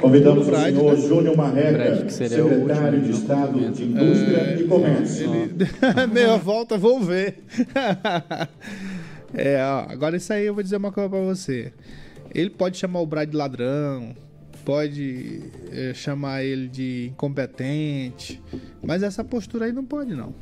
Convidamos 0.00 0.48
o 0.48 0.50
senhor 0.50 0.94
né? 0.94 1.08
Júnior 1.08 1.36
Marreca, 1.36 2.08
secretário 2.10 3.00
de 3.00 3.10
Estado 3.12 3.52
momento. 3.52 3.74
de 3.74 3.84
Indústria 3.84 4.60
e 4.60 4.64
Comércio. 4.64 5.34
Ele... 5.34 5.66
Meia 6.12 6.36
volta, 6.36 6.76
vou 6.76 7.00
ver. 7.00 7.38
é, 9.32 9.62
ó, 9.64 9.86
agora 9.88 10.16
isso 10.16 10.32
aí 10.32 10.46
eu 10.46 10.54
vou 10.54 10.62
dizer 10.62 10.76
uma 10.76 10.90
coisa 10.90 11.08
pra 11.08 11.20
você. 11.20 11.72
Ele 12.34 12.50
pode 12.50 12.78
chamar 12.78 13.00
o 13.00 13.06
Brad 13.06 13.30
de 13.30 13.36
ladrão, 13.36 14.14
pode 14.64 15.40
é, 15.70 15.94
chamar 15.94 16.42
ele 16.42 16.66
de 16.66 17.10
incompetente, 17.12 18.42
mas 18.82 19.04
essa 19.04 19.22
postura 19.22 19.66
aí 19.66 19.72
não 19.72 19.84
pode, 19.84 20.14
não. 20.14 20.34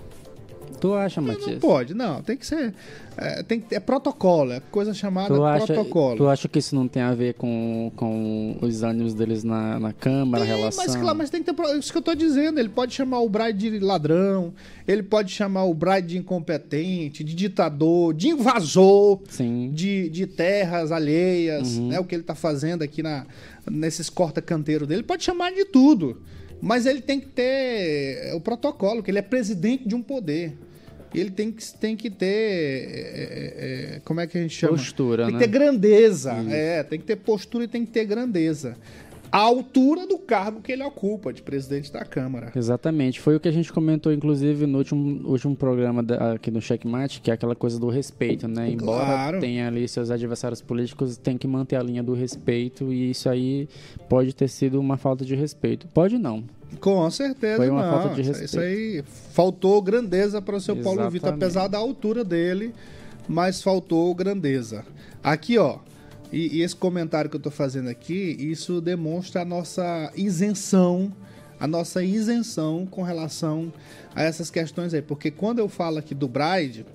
Tu 0.80 0.94
acha, 0.94 1.20
Não 1.20 1.28
Matias? 1.28 1.58
pode, 1.58 1.94
não. 1.94 2.22
Tem 2.22 2.36
que 2.36 2.46
ser. 2.46 2.74
É, 3.16 3.42
tem 3.42 3.60
que, 3.60 3.74
é 3.74 3.80
protocolo, 3.80 4.52
é 4.52 4.60
coisa 4.70 4.94
chamada 4.94 5.34
Tu 5.34 5.44
acha, 5.44 5.66
protocolo. 5.66 6.16
tu 6.16 6.28
acha 6.28 6.48
que 6.48 6.58
isso 6.58 6.74
não 6.74 6.88
tem 6.88 7.02
a 7.02 7.12
ver 7.14 7.34
com, 7.34 7.92
com 7.96 8.56
os 8.62 8.82
ânimos 8.82 9.12
deles 9.12 9.44
na, 9.44 9.78
na 9.78 9.92
Câmara, 9.92 10.44
Tem, 10.44 10.54
relação? 10.56 10.84
Mas, 10.86 10.96
claro, 10.96 11.18
mas 11.18 11.28
tem 11.28 11.42
que 11.42 11.52
ter. 11.52 11.62
Isso 11.78 11.92
que 11.92 11.98
eu 11.98 12.02
tô 12.02 12.14
dizendo. 12.14 12.58
Ele 12.58 12.68
pode 12.70 12.94
chamar 12.94 13.20
o 13.20 13.28
Bride 13.28 13.70
de 13.70 13.78
ladrão, 13.80 14.54
ele 14.88 15.02
pode 15.02 15.32
chamar 15.32 15.64
o 15.64 15.74
Bride 15.74 16.06
de 16.08 16.18
incompetente, 16.18 17.22
de 17.22 17.34
ditador, 17.34 18.14
de 18.14 18.28
invasor 18.28 19.20
Sim. 19.28 19.70
de, 19.74 20.08
de 20.08 20.26
terras 20.26 20.90
alheias, 20.92 21.76
Uhum. 21.76 21.88
né? 21.88 22.00
O 22.00 22.04
que 22.04 22.14
ele 22.14 22.22
tá 22.24 22.34
fazendo 22.34 22.82
aqui 22.82 23.02
na, 23.02 23.26
nesses 23.70 24.08
corta-canteiros 24.08 24.88
dele. 24.88 25.00
Ele 25.00 25.06
pode 25.06 25.24
chamar 25.24 25.50
de 25.52 25.64
tudo. 25.66 26.20
Mas 26.60 26.86
ele 26.86 27.00
tem 27.00 27.18
que 27.18 27.28
ter 27.28 28.34
o 28.34 28.40
protocolo, 28.40 29.02
que 29.02 29.10
ele 29.10 29.18
é 29.18 29.22
presidente 29.22 29.88
de 29.88 29.94
um 29.94 30.02
poder. 30.02 30.56
Ele 31.14 31.30
tem 31.30 31.50
que, 31.50 31.72
tem 31.74 31.96
que 31.96 32.08
ter. 32.08 32.26
é, 32.26 32.90
é, 32.90 33.96
é, 33.96 34.00
como 34.04 34.20
é 34.20 34.26
que 34.26 34.38
a 34.38 34.40
gente 34.40 34.54
chama? 34.54 34.76
Postura, 34.76 35.24
Tem 35.24 35.34
né? 35.34 35.40
que 35.40 35.44
ter 35.44 35.50
grandeza. 35.50 36.32
É, 36.48 36.82
tem 36.82 37.00
que 37.00 37.04
ter 37.04 37.16
postura 37.16 37.64
e 37.64 37.68
tem 37.68 37.84
que 37.84 37.90
ter 37.90 38.04
grandeza. 38.04 38.76
A 39.32 39.38
altura 39.38 40.06
do 40.06 40.18
cargo 40.18 40.60
que 40.60 40.72
ele 40.72 40.82
ocupa, 40.82 41.32
de 41.32 41.40
presidente 41.42 41.92
da 41.92 42.04
Câmara. 42.04 42.50
Exatamente. 42.54 43.20
Foi 43.20 43.36
o 43.36 43.40
que 43.40 43.48
a 43.48 43.52
gente 43.52 43.72
comentou, 43.72 44.12
inclusive, 44.12 44.66
no 44.66 44.78
último, 44.78 45.28
último 45.28 45.54
programa 45.54 46.02
da- 46.02 46.32
aqui 46.32 46.50
no 46.50 46.60
Checkmate, 46.60 47.20
que 47.20 47.30
é 47.30 47.34
aquela 47.34 47.54
coisa 47.54 47.78
do 47.78 47.88
respeito, 47.88 48.48
né? 48.48 48.70
Embora 48.70 49.04
Claro. 49.04 49.40
tenha 49.40 49.68
ali 49.68 49.86
seus 49.86 50.10
adversários 50.10 50.60
políticos, 50.60 51.16
tem 51.16 51.38
que 51.38 51.46
manter 51.46 51.76
a 51.76 51.82
linha 51.82 52.02
do 52.02 52.12
respeito 52.14 52.92
e 52.92 53.10
isso 53.10 53.28
aí 53.28 53.68
pode 54.08 54.34
ter 54.34 54.48
sido 54.48 54.80
uma 54.80 54.96
falta 54.96 55.24
de 55.24 55.34
respeito. 55.34 55.86
Pode 55.88 56.18
não. 56.18 56.42
Com 56.80 57.08
certeza 57.10 57.56
Foi 57.56 57.68
uma 57.70 57.82
não. 57.84 57.90
falta 57.92 58.14
de 58.14 58.20
Isso- 58.22 58.30
Isso 58.32 58.40
respeito. 58.58 58.64
aí 58.64 59.04
faltou 59.32 59.80
grandeza 59.82 60.40
para 60.42 60.56
o 60.56 60.60
seu 60.60 60.76
Paulo 60.76 60.98
Vitor, 61.10 61.28
Exatamente. 61.30 61.44
apesar 61.44 61.68
da 61.68 61.78
altura 61.78 62.24
dele, 62.24 62.72
mas 63.28 63.62
faltou 63.62 64.14
grandeza. 64.14 64.84
Aqui, 65.22 65.58
ó, 65.58 65.78
e, 66.32 66.58
e 66.58 66.62
esse 66.62 66.76
comentário 66.76 67.28
que 67.30 67.36
eu 67.36 67.40
tô 67.40 67.50
fazendo 67.50 67.88
aqui, 67.88 68.36
isso 68.38 68.80
demonstra 68.80 69.42
a 69.42 69.44
nossa 69.44 70.12
isenção, 70.16 71.12
a 71.58 71.66
nossa 71.66 72.02
isenção 72.02 72.86
com 72.86 73.02
relação 73.02 73.72
a 74.14 74.22
essas 74.22 74.50
questões 74.50 74.94
aí, 74.94 75.02
porque 75.02 75.30
quando 75.30 75.58
eu 75.58 75.68
falo 75.68 75.98
aqui 75.98 76.14
do 76.14 76.28
Bride, 76.28 76.86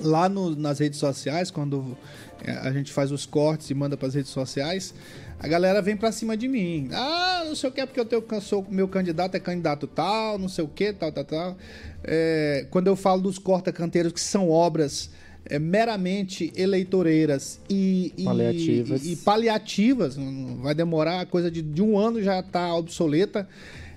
lá 0.00 0.28
no- 0.28 0.54
nas 0.54 0.78
redes 0.78 0.98
sociais, 0.98 1.50
quando 1.50 1.96
é, 2.44 2.52
a 2.52 2.72
gente 2.72 2.92
faz 2.92 3.10
os 3.10 3.26
cortes 3.26 3.68
e 3.70 3.74
manda 3.74 3.96
para 3.96 4.06
as 4.08 4.14
redes 4.14 4.30
sociais, 4.30 4.94
a 5.40 5.48
galera 5.48 5.80
vem 5.82 5.96
para 5.96 6.12
cima 6.12 6.36
de 6.36 6.46
mim. 6.48 6.88
Ah, 6.92 7.42
não 7.46 7.54
sei 7.56 7.68
o 7.70 7.72
que, 7.72 7.80
é 7.80 7.86
porque 7.86 7.98
eu 8.00 8.04
tenho, 8.04 8.22
sou, 8.40 8.64
meu 8.68 8.86
candidato 8.88 9.34
é 9.36 9.40
candidato 9.40 9.86
tal, 9.86 10.38
não 10.38 10.48
sei 10.48 10.64
o 10.64 10.68
que, 10.68 10.92
tal, 10.92 11.10
tal, 11.10 11.24
tal. 11.24 11.56
É, 12.04 12.66
quando 12.70 12.86
eu 12.88 12.94
falo 12.96 13.22
dos 13.22 13.38
corta-canteiros, 13.38 14.12
que 14.12 14.20
são 14.20 14.50
obras 14.50 15.10
é, 15.48 15.58
meramente 15.58 16.52
eleitoreiras 16.56 17.60
e, 17.68 18.12
Paliativas. 18.24 19.06
e, 19.06 19.12
e 19.12 19.16
paliativas, 19.16 20.16
vai 20.60 20.74
demorar, 20.74 21.26
coisa 21.26 21.50
de, 21.50 21.62
de 21.62 21.82
um 21.82 21.98
ano 21.98 22.22
já 22.22 22.40
está 22.40 22.74
obsoleta 22.74 23.48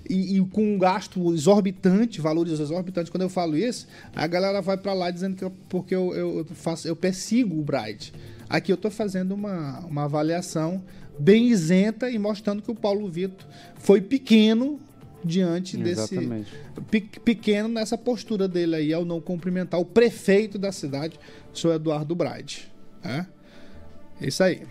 e, 0.10 0.38
e 0.38 0.46
com 0.46 0.76
um 0.76 0.78
gasto 0.78 1.34
exorbitante, 1.34 2.20
valores 2.20 2.60
exorbitantes. 2.60 3.10
Quando 3.10 3.24
eu 3.24 3.30
falo 3.30 3.58
isso, 3.58 3.88
a 4.16 4.26
galera 4.28 4.62
vai 4.62 4.78
para 4.78 4.94
lá 4.94 5.12
dizendo 5.12 5.36
que 5.36 5.44
eu, 5.44 5.52
porque 5.70 5.96
eu, 5.96 6.14
eu, 6.14 6.38
eu 6.40 6.46
faço, 6.46 6.88
eu 6.88 6.96
persigo 6.96 7.60
o 7.60 7.64
Bright. 7.64 8.14
Aqui 8.50 8.72
eu 8.72 8.76
estou 8.76 8.92
fazendo 8.92 9.34
uma, 9.34 9.80
uma 9.80 10.04
avaliação 10.04 10.84
bem 11.18 11.48
isenta 11.48 12.10
e 12.10 12.18
mostrando 12.18 12.62
que 12.62 12.72
o 12.72 12.76
Paulo 12.76 13.08
Vitor 13.08 13.48
foi 13.76 14.02
pequeno 14.02 14.80
diante 15.24 15.78
desse 15.78 16.16
Exatamente. 16.16 16.52
pe- 16.90 17.02
pequeno 17.24 17.68
nessa 17.70 17.98
postura 17.98 18.48
dele 18.48 18.76
aí 18.76 18.94
ao 18.94 19.06
não 19.06 19.20
cumprimentar 19.22 19.80
o 19.80 19.86
prefeito 19.86 20.58
da 20.58 20.72
cidade, 20.72 21.20
o 21.54 21.58
senhor 21.58 21.74
Eduardo 21.76 22.16
Brade. 22.16 22.72
É? 23.04 23.26
Isso 24.22 24.44
aí. 24.44 24.62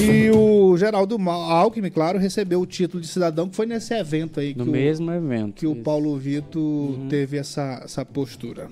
E 0.00 0.30
o 0.30 0.76
Geraldo 0.76 1.16
Alckmin, 1.28 1.90
claro, 1.90 2.18
recebeu 2.18 2.60
o 2.60 2.66
título 2.66 3.00
de 3.00 3.08
cidadão 3.08 3.48
que 3.48 3.56
foi 3.56 3.66
nesse 3.66 3.92
evento 3.94 4.40
aí 4.40 4.54
No 4.54 4.64
que, 4.64 4.70
o, 4.70 4.72
mesmo 4.72 5.10
evento. 5.12 5.54
que 5.54 5.66
o 5.66 5.72
isso. 5.72 5.82
Paulo 5.82 6.16
Vitor 6.16 6.96
teve 7.08 7.36
essa, 7.36 7.80
essa 7.84 8.04
postura. 8.04 8.68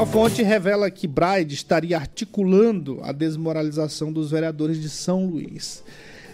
A 0.00 0.06
fonte 0.06 0.42
revela 0.42 0.90
que 0.90 1.06
Braide 1.06 1.54
estaria 1.54 1.94
articulando 1.94 3.00
a 3.02 3.12
desmoralização 3.12 4.10
dos 4.10 4.30
vereadores 4.30 4.80
de 4.80 4.88
São 4.88 5.26
Luís. 5.26 5.84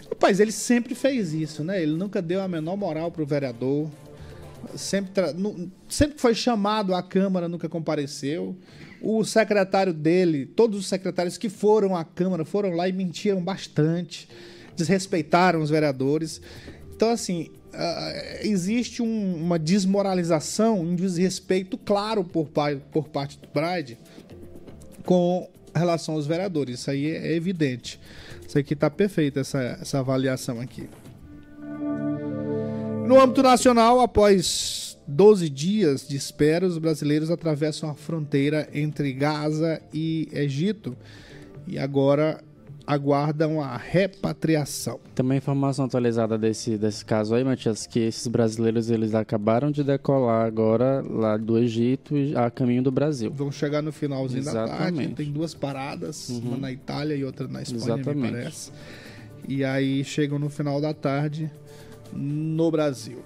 Rapaz, 0.09 0.39
ele 0.39 0.53
sempre 0.53 0.95
fez 0.95 1.33
isso, 1.33 1.65
né? 1.65 1.83
Ele 1.83 1.91
nunca 1.97 2.21
deu 2.21 2.41
a 2.41 2.47
menor 2.47 2.77
moral 2.77 3.11
pro 3.11 3.25
vereador. 3.25 3.89
Sempre, 4.73 5.11
tra- 5.11 5.33
sempre 5.89 6.17
foi 6.17 6.33
chamado 6.33 6.95
à 6.95 7.03
Câmara, 7.03 7.49
nunca 7.49 7.67
compareceu. 7.67 8.55
O 9.01 9.25
secretário 9.25 9.93
dele, 9.93 10.45
todos 10.45 10.79
os 10.79 10.87
secretários 10.87 11.37
que 11.37 11.49
foram 11.49 11.93
à 11.93 12.05
Câmara, 12.05 12.45
foram 12.45 12.71
lá 12.71 12.87
e 12.87 12.93
mentiram 12.93 13.43
bastante, 13.43 14.29
desrespeitaram 14.77 15.61
os 15.61 15.69
vereadores. 15.69 16.41
Então, 16.95 17.09
assim, 17.09 17.51
ah, 17.77 18.39
existe 18.41 19.01
um- 19.01 19.35
uma 19.35 19.57
desmoralização, 19.59 20.79
um 20.81 20.95
desrespeito 20.95 21.77
claro 21.77 22.23
por, 22.23 22.49
por 22.91 23.07
parte 23.09 23.37
do 23.39 23.47
Bride 23.53 23.97
com 25.05 25.47
relação 25.73 26.15
aos 26.15 26.25
vereadores. 26.27 26.79
Isso 26.79 26.91
aí 26.91 27.11
é 27.11 27.33
evidente. 27.35 27.99
Isso 28.47 28.57
aqui 28.57 28.73
está 28.73 28.89
perfeito, 28.89 29.39
essa, 29.39 29.59
essa 29.81 29.99
avaliação 29.99 30.59
aqui. 30.59 30.89
No 33.05 33.19
âmbito 33.21 33.41
nacional, 33.41 34.01
após 34.01 34.97
12 35.07 35.49
dias 35.49 36.05
de 36.07 36.17
espera, 36.17 36.65
os 36.65 36.77
brasileiros 36.77 37.31
atravessam 37.31 37.89
a 37.89 37.93
fronteira 37.93 38.67
entre 38.73 39.13
Gaza 39.13 39.81
e 39.93 40.27
Egito 40.33 40.97
e 41.65 41.77
agora 41.79 42.41
aguardam 42.87 43.61
a 43.61 43.75
repatriação. 43.75 44.97
Uma 45.19 45.35
informação 45.35 45.85
atualizada 45.85 46.37
desse, 46.37 46.77
desse 46.77 47.03
caso 47.03 47.35
aí, 47.35 47.43
Matias, 47.43 47.85
que 47.85 47.99
esses 47.99 48.25
brasileiros 48.27 48.89
eles 48.89 49.13
acabaram 49.13 49.69
de 49.69 49.83
decolar 49.83 50.45
agora 50.45 51.03
lá 51.07 51.35
do 51.35 51.57
Egito 51.57 52.15
a 52.35 52.49
caminho 52.49 52.81
do 52.81 52.91
Brasil. 52.91 53.29
Vão 53.33 53.51
chegar 53.51 53.81
no 53.81 53.91
finalzinho 53.91 54.45
da 54.45 54.53
tarde. 54.53 54.71
Exatamente. 54.71 55.15
Tem 55.15 55.31
duas 55.31 55.53
paradas, 55.53 56.29
uma 56.29 56.55
na 56.55 56.71
Itália 56.71 57.13
e 57.13 57.25
outra 57.25 57.45
na 57.45 57.61
Espanha, 57.61 57.95
me 57.95 58.01
Exatamente. 58.01 58.31
parece. 58.31 58.71
E 59.47 59.65
aí 59.65 60.03
chegam 60.05 60.39
no 60.39 60.49
final 60.49 60.79
da 60.79 60.93
tarde 60.93 61.51
no 62.13 62.71
Brasil. 62.71 63.21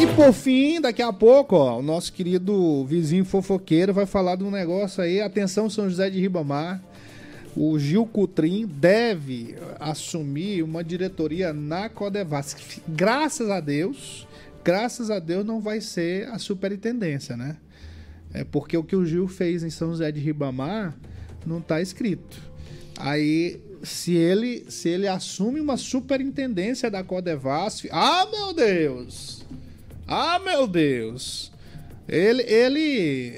E 0.00 0.06
por 0.14 0.32
fim, 0.32 0.80
daqui 0.80 1.02
a 1.02 1.12
pouco, 1.12 1.56
ó, 1.56 1.78
o 1.78 1.82
nosso 1.82 2.12
querido 2.12 2.84
vizinho 2.84 3.24
fofoqueiro 3.24 3.92
vai 3.92 4.06
falar 4.06 4.36
de 4.36 4.44
um 4.44 4.50
negócio 4.50 5.02
aí. 5.02 5.20
Atenção, 5.20 5.68
São 5.68 5.88
José 5.88 6.08
de 6.08 6.20
Ribamar. 6.20 6.80
O 7.56 7.78
Gil 7.78 8.06
Cutrim 8.06 8.66
deve 8.66 9.56
assumir 9.78 10.62
uma 10.62 10.84
diretoria 10.84 11.52
na 11.52 11.88
Codevasc. 11.88 12.80
Graças 12.86 13.50
a 13.50 13.60
Deus, 13.60 14.26
graças 14.64 15.10
a 15.10 15.18
Deus 15.18 15.44
não 15.44 15.60
vai 15.60 15.80
ser 15.80 16.28
a 16.28 16.38
superintendência, 16.38 17.36
né? 17.36 17.56
É 18.32 18.44
porque 18.44 18.76
o 18.76 18.84
que 18.84 18.94
o 18.94 19.04
Gil 19.04 19.26
fez 19.26 19.64
em 19.64 19.70
São 19.70 19.90
José 19.90 20.12
de 20.12 20.20
Ribamar 20.20 20.94
não 21.44 21.58
está 21.58 21.80
escrito. 21.80 22.40
Aí, 22.96 23.60
se 23.82 24.14
ele, 24.14 24.66
se 24.68 24.88
ele 24.88 25.08
assume 25.08 25.60
uma 25.60 25.76
superintendência 25.76 26.90
da 26.90 27.02
Codevasf, 27.02 27.88
ah, 27.90 28.28
meu 28.30 28.52
Deus! 28.52 29.44
Ah, 30.06 30.38
meu 30.38 30.66
Deus! 30.68 31.50
Ele, 32.06 32.42
ele, 32.42 32.80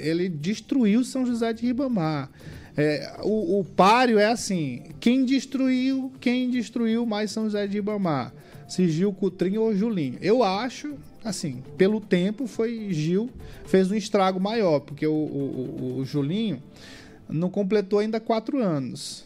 ele 0.02 0.28
destruiu 0.28 1.04
São 1.04 1.24
José 1.24 1.52
de 1.52 1.64
Ribamar. 1.64 2.30
É, 2.76 3.16
o, 3.22 3.60
o 3.60 3.64
páreo 3.64 4.18
é 4.18 4.26
assim: 4.26 4.82
quem 4.98 5.24
destruiu, 5.24 6.10
quem 6.20 6.50
destruiu 6.50 7.04
mais 7.04 7.30
São 7.30 7.44
José 7.44 7.66
de 7.66 7.74
Ribamar? 7.74 8.32
Se 8.68 8.88
Gil 8.88 9.12
Cutrim 9.12 9.58
ou 9.58 9.74
Julinho. 9.74 10.16
Eu 10.22 10.42
acho, 10.42 10.94
assim, 11.22 11.62
pelo 11.76 12.00
tempo, 12.00 12.46
foi 12.46 12.88
Gil, 12.92 13.28
fez 13.66 13.90
um 13.90 13.94
estrago 13.94 14.40
maior, 14.40 14.80
porque 14.80 15.06
o, 15.06 15.12
o, 15.12 15.96
o- 15.98 16.04
Julinho 16.06 16.62
não 17.28 17.50
completou 17.50 17.98
ainda 17.98 18.18
quatro 18.18 18.58
anos. 18.62 19.24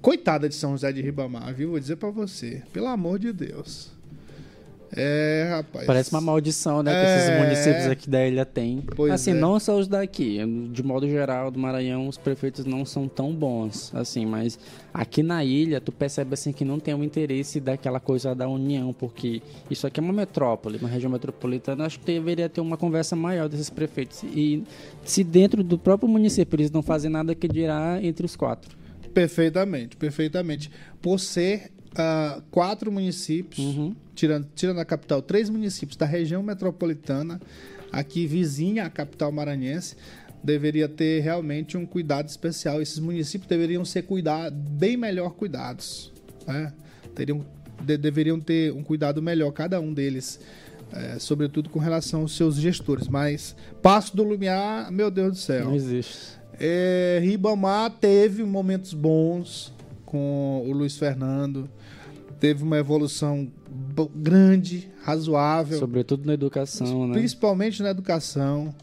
Coitada 0.00 0.48
de 0.48 0.54
São 0.54 0.72
José 0.72 0.90
de 0.92 1.02
Ribamar, 1.02 1.54
viu? 1.54 1.70
Vou 1.70 1.80
dizer 1.80 1.96
pra 1.96 2.10
você. 2.10 2.62
Pelo 2.72 2.86
amor 2.86 3.18
de 3.18 3.32
Deus. 3.32 3.90
É, 4.96 5.46
rapaz. 5.50 5.86
Parece 5.86 6.10
uma 6.10 6.20
maldição, 6.20 6.82
né? 6.82 6.90
Que 6.92 7.06
É. 7.06 7.16
esses 7.18 7.38
municípios 7.42 7.86
aqui 7.86 8.08
da 8.08 8.26
ilha 8.26 8.44
têm. 8.44 8.82
Pois 8.96 9.12
assim, 9.12 9.32
é. 9.32 9.34
não 9.34 9.58
só 9.60 9.78
os 9.78 9.86
daqui. 9.86 10.38
De 10.72 10.82
modo 10.82 11.08
geral, 11.08 11.50
do 11.50 11.58
Maranhão, 11.58 12.08
os 12.08 12.16
prefeitos 12.16 12.64
não 12.64 12.84
são 12.84 13.06
tão 13.06 13.32
bons. 13.34 13.94
Assim, 13.94 14.24
mas 14.24 14.58
aqui 14.92 15.22
na 15.22 15.44
ilha, 15.44 15.80
tu 15.80 15.92
percebe 15.92 16.34
assim 16.34 16.52
que 16.52 16.64
não 16.64 16.80
tem 16.80 16.94
o 16.94 17.04
interesse 17.04 17.60
daquela 17.60 18.00
coisa 18.00 18.34
da 18.34 18.48
união, 18.48 18.92
porque 18.92 19.42
isso 19.70 19.86
aqui 19.86 20.00
é 20.00 20.02
uma 20.02 20.12
metrópole, 20.12 20.78
uma 20.78 20.88
região 20.88 21.10
metropolitana. 21.12 21.84
Acho 21.84 22.00
que 22.00 22.06
deveria 22.06 22.48
ter 22.48 22.60
uma 22.60 22.76
conversa 22.76 23.14
maior 23.14 23.48
desses 23.48 23.70
prefeitos. 23.70 24.22
E 24.22 24.64
se 25.04 25.22
dentro 25.22 25.62
do 25.62 25.78
próprio 25.78 26.08
município 26.08 26.56
eles 26.56 26.70
não 26.70 26.82
fazem 26.82 27.10
nada 27.10 27.34
que 27.34 27.46
dirá 27.46 27.98
entre 28.02 28.24
os 28.24 28.34
quatro. 28.36 28.76
Perfeitamente, 29.12 29.96
perfeitamente. 29.96 30.70
Por 31.02 31.18
ser 31.18 31.70
ah, 31.98 32.40
quatro 32.50 32.90
municípios, 32.92 33.74
tirando, 34.14 34.46
tirando 34.54 34.78
a 34.78 34.84
capital, 34.84 35.20
três 35.22 35.50
municípios 35.50 35.96
da 35.96 36.06
região 36.06 36.42
metropolitana, 36.42 37.40
aqui 37.92 38.26
vizinha 38.26 38.84
à 38.84 38.90
capital 38.90 39.30
maranhense, 39.32 39.96
deveria 40.42 40.88
ter 40.88 41.20
realmente 41.20 41.76
um 41.76 41.84
cuidado 41.84 42.28
especial. 42.28 42.80
Esses 42.80 42.98
municípios 42.98 43.48
deveriam 43.48 43.84
ser 43.84 44.02
cuidar, 44.02 44.50
bem 44.50 44.96
melhor 44.96 45.30
cuidados. 45.34 46.12
né? 46.46 46.72
Teriam, 47.14 47.44
de- 47.82 47.96
deveriam 47.98 48.38
ter 48.40 48.72
um 48.72 48.82
cuidado 48.82 49.20
melhor, 49.20 49.50
cada 49.52 49.80
um 49.80 49.92
deles. 49.92 50.38
eh, 50.90 51.16
sobretudo 51.18 51.68
com 51.68 51.78
relação 51.78 52.22
aos 52.22 52.34
seus 52.34 52.56
gestores. 52.56 53.08
Mas 53.08 53.54
Passo 53.82 54.16
do 54.16 54.22
Lumiar, 54.22 54.90
meu 54.90 55.10
Deus 55.10 55.32
do 55.32 55.36
céu. 55.38 55.66
Não 55.66 55.74
existe. 55.74 56.38
É, 56.58 57.20
Ribamar 57.22 57.90
teve 58.00 58.42
momentos 58.42 58.94
bons 58.94 59.70
com 60.06 60.64
o 60.66 60.72
Luiz 60.72 60.96
Fernando. 60.96 61.68
Teve 62.40 62.62
uma 62.62 62.78
evolução 62.78 63.48
grande, 64.14 64.88
razoável, 65.02 65.78
Sobretudo 65.78 66.26
na 66.26 66.34
educação, 66.34 67.08
né? 67.08 67.14
principalmente 67.14 67.82
na 67.82 67.90
educação. 67.90 68.74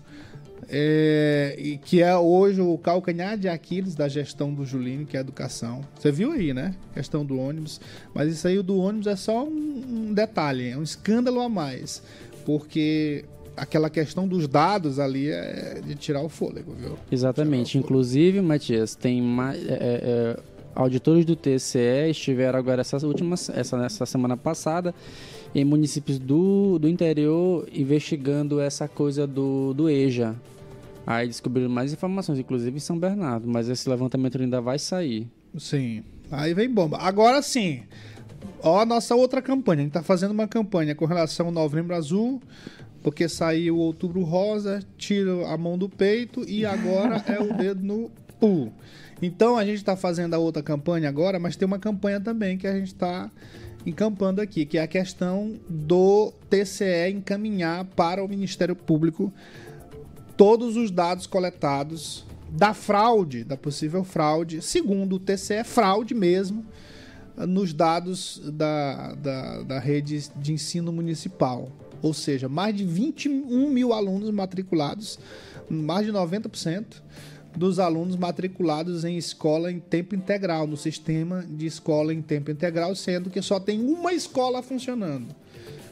É, 0.67 1.55
e 1.59 1.77
que 1.77 2.01
é 2.01 2.15
hoje 2.17 2.59
o 2.59 2.75
calcanhar 2.77 3.37
de 3.37 3.47
Aquiles 3.47 3.93
da 3.93 4.07
gestão 4.07 4.51
do 4.51 4.65
Julinho, 4.65 5.05
que 5.05 5.15
é 5.15 5.19
a 5.19 5.21
educação. 5.21 5.81
Você 5.97 6.11
viu 6.11 6.31
aí, 6.31 6.53
né? 6.53 6.73
Questão 6.93 7.23
do 7.23 7.37
ônibus. 7.37 7.79
Mas 8.15 8.33
isso 8.33 8.47
aí 8.47 8.59
do 8.63 8.77
ônibus 8.77 9.05
é 9.05 9.15
só 9.15 9.43
um, 9.43 9.83
um 10.09 10.13
detalhe, 10.13 10.69
é 10.69 10.77
um 10.77 10.81
escândalo 10.81 11.39
a 11.39 11.47
mais. 11.47 12.01
Porque 12.45 13.25
aquela 13.55 13.89
questão 13.89 14.27
dos 14.27 14.47
dados 14.47 14.99
ali 14.99 15.29
é 15.29 15.81
de 15.85 15.95
tirar 15.95 16.21
o 16.21 16.29
fôlego, 16.29 16.73
viu? 16.73 16.97
Exatamente. 17.11 17.77
Inclusive, 17.77 18.41
Matias, 18.41 18.95
tem 18.95 19.21
mais. 19.21 19.63
é, 19.67 19.71
é, 19.71 19.77
é, 19.79 20.39
auditores 20.75 21.25
do 21.25 21.35
TCE 21.35 22.09
estiveram 22.09 22.59
agora 22.59 22.81
essa 22.81 22.97
última 23.07 23.33
essa, 23.33 23.85
essa 23.85 24.05
semana 24.05 24.35
passada 24.35 24.93
em 25.55 25.63
municípios 25.63 26.19
do, 26.19 26.77
do 26.77 26.87
interior 26.87 27.67
investigando 27.73 28.59
essa 28.59 28.87
coisa 28.87 29.25
do, 29.25 29.73
do 29.73 29.89
EJA. 29.89 30.35
Aí 31.07 31.27
descobriram 31.27 31.69
mais 31.69 31.93
informações, 31.93 32.39
inclusive 32.39 32.75
em 32.75 32.79
São 32.79 32.97
Bernardo, 32.97 33.47
mas 33.47 33.69
esse 33.69 33.87
levantamento 33.87 34.41
ainda 34.41 34.59
vai 34.59 34.77
sair. 34.77 35.27
Sim. 35.57 36.03
Aí 36.29 36.53
vem 36.53 36.69
bomba. 36.69 36.97
Agora 36.97 37.41
sim. 37.41 37.83
Ó, 38.61 38.81
a 38.81 38.85
nossa 38.85 39.15
outra 39.15 39.41
campanha. 39.41 39.81
A 39.81 39.83
gente 39.83 39.93
tá 39.93 40.03
fazendo 40.03 40.31
uma 40.31 40.47
campanha 40.47 40.95
com 40.95 41.05
relação 41.05 41.45
ao 41.45 41.51
Novembro 41.51 41.95
Azul, 41.95 42.41
porque 43.03 43.29
saiu 43.29 43.77
o 43.77 43.79
Outubro 43.79 44.23
Rosa, 44.23 44.83
tira 44.97 45.47
a 45.47 45.57
mão 45.57 45.77
do 45.77 45.87
peito 45.87 46.43
e 46.49 46.65
agora 46.65 47.23
é 47.27 47.39
o 47.39 47.53
dedo 47.55 47.83
no 47.83 48.11
pu. 48.39 48.73
Então 49.21 49.57
a 49.57 49.65
gente 49.65 49.83
tá 49.83 49.95
fazendo 49.95 50.33
a 50.33 50.37
outra 50.37 50.61
campanha 50.61 51.09
agora, 51.09 51.39
mas 51.39 51.55
tem 51.55 51.65
uma 51.65 51.79
campanha 51.79 52.19
também 52.19 52.57
que 52.57 52.67
a 52.67 52.77
gente 52.77 52.93
tá 52.93 53.31
encampando 53.85 54.41
aqui, 54.41 54.65
que 54.65 54.77
é 54.77 54.81
a 54.81 54.87
questão 54.87 55.59
do 55.69 56.33
TCE 56.49 57.11
encaminhar 57.11 57.85
para 57.85 58.23
o 58.23 58.27
Ministério 58.27 58.75
Público 58.75 59.31
todos 60.35 60.75
os 60.75 60.91
dados 60.91 61.27
coletados 61.27 62.25
da 62.49 62.73
fraude, 62.73 63.43
da 63.43 63.57
possível 63.57 64.03
fraude, 64.03 64.61
segundo 64.61 65.15
o 65.15 65.19
TCE, 65.19 65.63
fraude 65.63 66.13
mesmo, 66.13 66.65
nos 67.37 67.73
dados 67.73 68.41
da, 68.53 69.13
da, 69.15 69.63
da 69.63 69.79
rede 69.79 70.29
de 70.35 70.53
ensino 70.53 70.91
municipal. 70.91 71.69
Ou 72.01 72.13
seja, 72.13 72.47
mais 72.47 72.75
de 72.75 72.85
21 72.85 73.69
mil 73.69 73.93
alunos 73.93 74.29
matriculados, 74.31 75.19
mais 75.69 76.05
de 76.05 76.11
90% 76.11 76.85
dos 77.55 77.79
alunos 77.79 78.15
matriculados 78.15 79.05
em 79.05 79.17
escola 79.17 79.71
em 79.71 79.79
tempo 79.79 80.15
integral, 80.15 80.67
no 80.67 80.77
sistema 80.77 81.45
de 81.47 81.65
escola 81.65 82.13
em 82.13 82.21
tempo 82.21 82.51
integral, 82.51 82.95
sendo 82.95 83.29
que 83.29 83.41
só 83.41 83.59
tem 83.59 83.81
uma 83.81 84.13
escola 84.13 84.61
funcionando. 84.61 85.35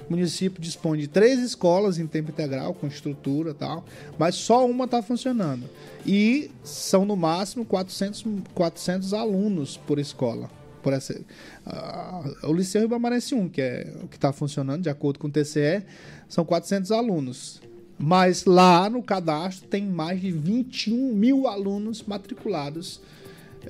O 0.08 0.12
município 0.14 0.62
dispõe 0.62 1.00
de 1.00 1.08
três 1.08 1.40
escolas 1.40 1.98
em 1.98 2.06
tempo 2.06 2.32
integral, 2.32 2.74
com 2.74 2.88
estrutura 2.88 3.52
e 3.52 3.54
tal, 3.54 3.86
mas 4.18 4.36
só 4.36 4.66
uma 4.66 4.86
está 4.86 5.02
funcionando. 5.02 5.70
E 6.06 6.52
são 6.64 7.06
no 7.06 7.16
máximo 7.16 7.64
400, 7.66 8.26
400 8.54 9.14
alunos 9.14 9.78
por 9.78 10.00
escola. 10.00 10.50
Por 10.82 10.92
essa, 10.92 11.18
ah, 11.66 12.22
o 12.44 12.54
Liceu 12.54 12.82
Ribamarense 12.82 13.34
1, 13.34 13.48
que 13.48 13.62
é 13.62 13.94
o 14.04 14.08
que 14.10 14.18
está 14.18 14.34
funcionando, 14.34 14.84
de 14.84 14.90
acordo 14.90 15.18
com 15.18 15.28
o 15.28 15.32
TCE, 15.32 15.82
são 16.28 16.44
400 16.44 16.92
alunos. 16.92 17.62
Mas 17.98 18.46
lá 18.46 18.90
no 18.90 19.02
cadastro 19.02 19.68
tem 19.68 19.86
mais 19.86 20.20
de 20.20 20.32
21 20.32 21.14
mil 21.14 21.48
alunos 21.48 22.04
matriculados 22.04 23.02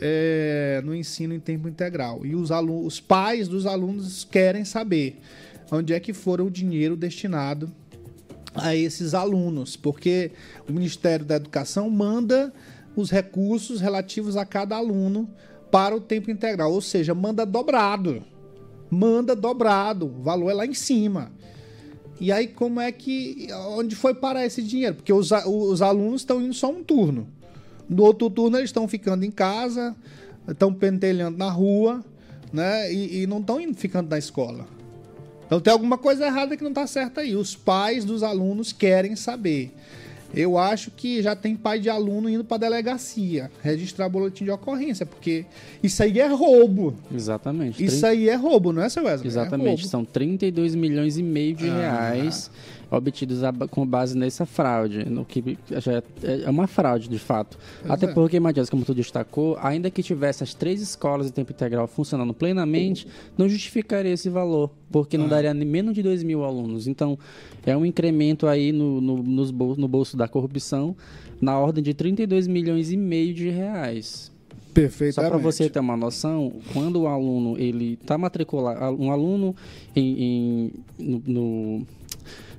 é, 0.01 0.81
no 0.83 0.95
ensino 0.95 1.33
em 1.33 1.39
tempo 1.39 1.67
integral. 1.67 2.25
E 2.25 2.35
os, 2.35 2.49
os 2.49 2.99
pais 2.99 3.47
dos 3.47 3.65
alunos 3.65 4.23
querem 4.23 4.65
saber 4.65 5.19
onde 5.71 5.93
é 5.93 5.99
que 5.99 6.13
foram 6.13 6.47
o 6.47 6.51
dinheiro 6.51 6.95
destinado 6.95 7.71
a 8.53 8.75
esses 8.75 9.13
alunos, 9.13 9.75
porque 9.75 10.31
o 10.67 10.71
Ministério 10.71 11.25
da 11.25 11.35
Educação 11.35 11.89
manda 11.89 12.53
os 12.95 13.09
recursos 13.09 13.81
relativos 13.81 14.37
a 14.37 14.45
cada 14.45 14.75
aluno 14.75 15.27
para 15.71 15.95
o 15.95 15.99
tempo 15.99 16.29
integral, 16.29 16.71
ou 16.71 16.81
seja, 16.81 17.15
manda 17.15 17.45
dobrado. 17.45 18.23
Manda 18.91 19.35
dobrado, 19.35 20.05
o 20.05 20.21
valor 20.21 20.51
é 20.51 20.53
lá 20.53 20.65
em 20.67 20.73
cima. 20.75 21.31
E 22.19 22.31
aí, 22.31 22.47
como 22.47 22.79
é 22.79 22.91
que. 22.91 23.47
Onde 23.69 23.95
foi 23.95 24.13
parar 24.13 24.45
esse 24.45 24.61
dinheiro? 24.61 24.95
Porque 24.95 25.11
os, 25.11 25.31
os 25.31 25.81
alunos 25.81 26.21
estão 26.21 26.41
indo 26.41 26.53
só 26.53 26.69
um 26.69 26.83
turno. 26.83 27.27
No 27.89 28.03
outro 28.03 28.29
turno, 28.29 28.57
eles 28.57 28.69
estão 28.69 28.87
ficando 28.87 29.25
em 29.25 29.31
casa, 29.31 29.95
estão 30.47 30.73
pentelhando 30.73 31.37
na 31.37 31.49
rua, 31.49 32.03
né? 32.51 32.91
E, 32.93 33.23
e 33.23 33.27
não 33.27 33.39
estão 33.39 33.59
ficando 33.73 34.09
na 34.09 34.17
escola. 34.17 34.65
Então 35.45 35.59
tem 35.59 35.71
alguma 35.71 35.97
coisa 35.97 36.25
errada 36.25 36.55
que 36.55 36.63
não 36.63 36.71
está 36.71 36.87
certa 36.87 37.21
aí. 37.21 37.35
Os 37.35 37.55
pais 37.55 38.05
dos 38.05 38.23
alunos 38.23 38.71
querem 38.71 39.15
saber. 39.15 39.73
Eu 40.33 40.57
acho 40.57 40.89
que 40.91 41.21
já 41.21 41.35
tem 41.35 41.55
pai 41.55 41.79
de 41.79 41.89
aluno 41.89 42.27
indo 42.29 42.43
para 42.43 42.57
delegacia 42.57 43.51
registrar 43.61 44.09
boletim 44.09 44.43
de 44.45 44.51
ocorrência, 44.51 45.05
porque 45.05 45.45
isso 45.81 46.01
aí 46.01 46.19
é 46.19 46.27
roubo. 46.27 46.95
Exatamente. 47.13 47.83
Isso 47.83 48.05
aí 48.05 48.27
é 48.29 48.35
roubo, 48.35 48.73
não 48.73 48.81
é, 48.81 48.89
seu 48.89 49.03
Wesley? 49.03 49.25
É 49.27 49.27
Exatamente, 49.27 49.67
roubo. 49.67 49.87
são 49.87 50.03
32 50.03 50.73
milhões 50.75 51.17
e 51.17 51.23
meio 51.23 51.55
de 51.55 51.69
Ah. 51.69 51.77
reais. 51.77 52.49
Obtidos 52.97 53.39
com 53.71 53.85
base 53.85 54.17
nessa 54.17 54.45
fraude, 54.45 55.05
no 55.09 55.25
que 55.25 55.57
já 55.69 55.93
é, 55.93 56.03
é 56.45 56.49
uma 56.49 56.67
fraude 56.67 57.07
de 57.09 57.17
fato. 57.19 57.57
Até 57.87 58.05
é. 58.05 58.13
porque, 58.13 58.39
Matias, 58.39 58.69
como 58.69 58.85
tu 58.85 58.93
destacou, 58.93 59.57
ainda 59.61 59.89
que 59.89 60.01
tivesse 60.03 60.43
as 60.43 60.53
três 60.53 60.81
escolas 60.81 61.27
de 61.27 61.33
tempo 61.33 61.51
integral 61.51 61.87
funcionando 61.87 62.33
plenamente, 62.33 63.07
não 63.37 63.49
justificaria 63.49 64.11
esse 64.13 64.29
valor, 64.29 64.69
porque 64.91 65.17
não 65.17 65.27
daria 65.27 65.53
nem 65.53 65.67
menos 65.67 65.93
de 65.93 66.03
2 66.03 66.23
mil 66.23 66.43
alunos. 66.43 66.87
Então, 66.87 67.17
é 67.65 67.75
um 67.75 67.85
incremento 67.85 68.47
aí 68.47 68.71
no, 68.71 69.01
no, 69.01 69.17
nos 69.23 69.51
bol- 69.51 69.75
no 69.75 69.87
bolso 69.87 70.15
da 70.15 70.27
corrupção 70.27 70.95
na 71.41 71.57
ordem 71.59 71.83
de 71.83 71.93
32 71.93 72.47
milhões 72.47 72.91
e 72.91 72.95
meio 72.97 73.33
de 73.33 73.49
reais. 73.49 74.31
Só 74.65 74.73
Perfeitamente. 74.73 75.29
para 75.31 75.37
você 75.39 75.69
ter 75.69 75.79
uma 75.79 75.95
noção, 75.95 76.53
quando 76.73 77.01
o 77.01 77.07
aluno 77.07 77.55
ele 77.59 77.93
está 78.01 78.17
matriculado, 78.17 78.99
um 78.99 79.11
aluno 79.11 79.55
em, 79.95 80.23
em- 80.23 80.71
no, 80.97 81.21
no- 81.27 81.87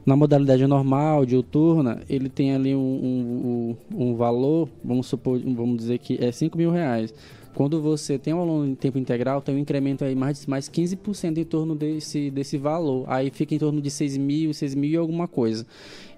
na 0.05 0.15
modalidade 0.17 0.67
normal, 0.67 1.25
diuturna, 1.25 2.03
ele 2.09 2.29
tem 2.29 2.55
ali 2.55 2.75
um, 2.75 2.79
um, 2.79 3.77
um- 4.11 4.15
valor, 4.17 4.69
vamos 4.85 5.07
supor, 5.07 5.39
vamos 5.39 5.77
dizer 5.79 5.99
que 5.99 6.23
é 6.23 6.31
5 6.31 6.57
mil 6.59 6.71
reais. 6.71 7.13
Quando 7.55 7.81
você 7.81 8.19
tem 8.19 8.35
um 8.35 8.41
aluno 8.41 8.67
em 8.67 8.75
tempo 8.75 8.99
integral, 8.99 9.41
tem 9.41 9.55
um 9.55 9.59
incremento 9.59 10.05
aí 10.05 10.15
mais, 10.15 10.45
mais 10.45 10.69
15% 10.69 11.39
em 11.39 11.45
torno 11.45 11.77
desse, 11.77 12.29
desse 12.29 12.59
valor. 12.59 13.05
Aí 13.07 13.31
fica 13.31 13.55
em 13.55 13.59
torno 13.59 13.81
de 13.81 13.91
6 13.91 14.17
mil, 14.17 14.53
6 14.53 14.75
mil 14.75 14.91
e 14.91 14.97
alguma 14.97 15.29
coisa. 15.29 15.65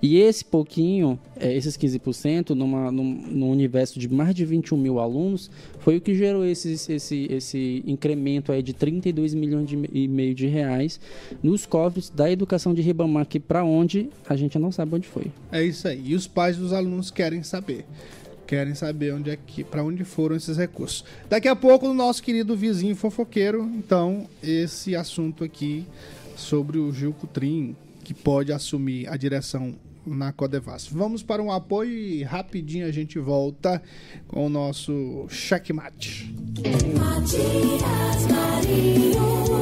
E 0.02 0.18
esse 0.18 0.44
pouquinho, 0.44 1.18
é, 1.38 1.54
esses 1.54 1.76
15%, 1.76 2.50
numa, 2.50 2.90
num, 2.90 3.04
num 3.04 3.50
universo 3.50 3.98
de 3.98 4.08
mais 4.08 4.34
de 4.34 4.44
21 4.44 4.76
mil 4.76 5.00
alunos, 5.00 5.50
foi 5.80 5.96
o 5.96 6.00
que 6.00 6.14
gerou 6.14 6.44
esses, 6.44 6.88
esse, 6.88 7.26
esse 7.30 7.82
incremento 7.86 8.52
aí 8.52 8.62
de 8.62 8.72
32 8.72 9.34
milhões 9.34 9.68
de, 9.68 9.88
e 9.92 10.06
meio 10.06 10.34
de 10.34 10.46
reais 10.46 11.00
nos 11.42 11.64
cofres 11.64 12.10
da 12.10 12.30
educação 12.30 12.74
de 12.74 12.82
Ribamar, 12.82 13.26
que 13.26 13.40
para 13.40 13.64
onde 13.64 14.10
a 14.28 14.36
gente 14.36 14.58
não 14.58 14.70
sabe 14.70 14.96
onde 14.96 15.08
foi. 15.08 15.30
É 15.50 15.62
isso 15.62 15.88
aí. 15.88 16.02
E 16.04 16.14
os 16.14 16.26
pais 16.26 16.56
dos 16.56 16.72
alunos 16.72 17.10
querem 17.10 17.42
saber. 17.42 17.84
Querem 18.46 18.74
saber 18.74 19.12
onde 19.12 19.30
é 19.30 19.36
que, 19.36 19.64
para 19.64 19.82
onde 19.82 20.04
foram 20.04 20.36
esses 20.36 20.56
recursos. 20.56 21.04
Daqui 21.28 21.48
a 21.48 21.56
pouco, 21.56 21.88
o 21.88 21.94
nosso 21.94 22.22
querido 22.22 22.56
vizinho 22.56 22.94
fofoqueiro, 22.94 23.68
então, 23.74 24.28
esse 24.40 24.94
assunto 24.94 25.42
aqui 25.42 25.84
sobre 26.36 26.78
o 26.78 26.92
Gil 26.92 27.12
Cutrim, 27.12 27.74
que 28.04 28.14
pode 28.14 28.52
assumir 28.52 29.08
a 29.08 29.16
direção 29.16 29.74
na 30.06 30.32
Codevas. 30.32 30.86
Vamos 30.86 31.22
para 31.22 31.42
um 31.42 31.50
apoio 31.50 31.90
e 31.90 32.22
rapidinho 32.22 32.86
a 32.86 32.90
gente 32.90 33.18
volta 33.18 33.82
com 34.28 34.46
o 34.46 34.48
nosso 34.48 35.26
checkmate. 35.28 36.34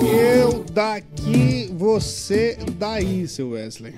Eu 0.02 0.64
daqui, 0.64 1.70
você 1.72 2.58
daí, 2.78 3.26
seu 3.26 3.50
Wesley. 3.50 3.94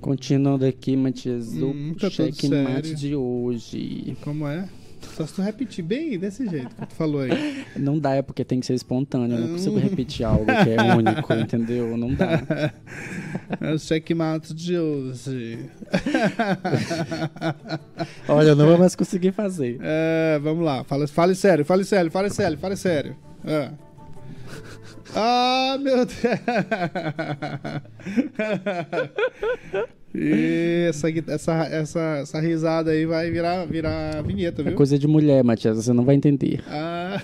Continuando 0.00 0.64
aqui, 0.64 0.96
Matias, 0.96 1.52
o 1.54 1.66
Hum, 1.66 1.94
tá 1.94 2.08
tudo 2.08 2.32
checkmate 2.32 2.94
de 2.94 3.14
hoje. 3.16 4.16
Como 4.22 4.46
é? 4.46 4.68
Só 5.16 5.26
se 5.26 5.32
tu 5.32 5.40
repetir 5.40 5.82
bem 5.82 6.18
desse 6.18 6.46
jeito 6.46 6.76
que 6.76 6.86
tu 6.86 6.94
falou 6.94 7.22
aí. 7.22 7.64
Não 7.74 7.98
dá, 7.98 8.16
é 8.16 8.20
porque 8.20 8.44
tem 8.44 8.60
que 8.60 8.66
ser 8.66 8.74
espontâneo. 8.74 9.34
Eu 9.34 9.40
não 9.40 9.48
consigo 9.54 9.78
repetir 9.78 10.26
algo 10.26 10.44
que 10.44 10.70
é 10.70 10.94
único, 10.94 11.32
entendeu? 11.32 11.96
Não 11.96 12.12
dá. 12.14 12.42
É 13.60 13.72
o 13.72 13.78
checkmate 13.78 14.52
de 14.52 14.78
hoje. 14.78 15.70
Olha, 18.28 18.48
eu 18.48 18.56
não 18.56 18.66
vou 18.66 18.78
mais 18.78 18.96
conseguir 18.96 19.32
fazer. 19.32 19.78
É, 19.80 20.38
vamos 20.42 20.64
lá. 20.64 20.84
Fala, 20.84 21.06
fale 21.06 21.34
sério, 21.34 21.64
fale 21.64 21.84
sério, 21.84 22.10
fale 22.10 22.30
sério, 22.30 22.58
fale 22.58 22.76
sério. 22.76 23.16
É. 23.44 23.70
Ah, 25.18 25.78
meu 25.80 26.04
Deus. 26.04 26.16
E 30.18 30.86
essa, 30.88 31.10
essa, 31.10 31.52
essa, 31.66 32.00
essa 32.22 32.40
risada 32.40 32.90
aí 32.90 33.04
vai 33.04 33.30
virar, 33.30 33.66
virar 33.66 34.22
vinheta, 34.22 34.62
É 34.62 34.64
viu? 34.64 34.74
coisa 34.74 34.98
de 34.98 35.06
mulher, 35.06 35.44
Matias, 35.44 35.76
você 35.76 35.92
não 35.92 36.06
vai 36.06 36.14
entender. 36.14 36.64
Ah, 36.68 37.20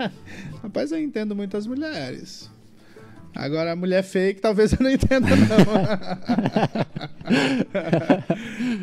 rapaz, 0.62 0.90
eu 0.90 0.98
entendo 0.98 1.36
muitas 1.36 1.66
mulheres. 1.66 2.50
Agora, 3.34 3.72
a 3.72 3.76
mulher 3.76 4.02
fake, 4.02 4.40
talvez 4.40 4.72
eu 4.78 4.78
não 4.80 4.90
entenda, 4.90 5.28
não. 5.28 5.56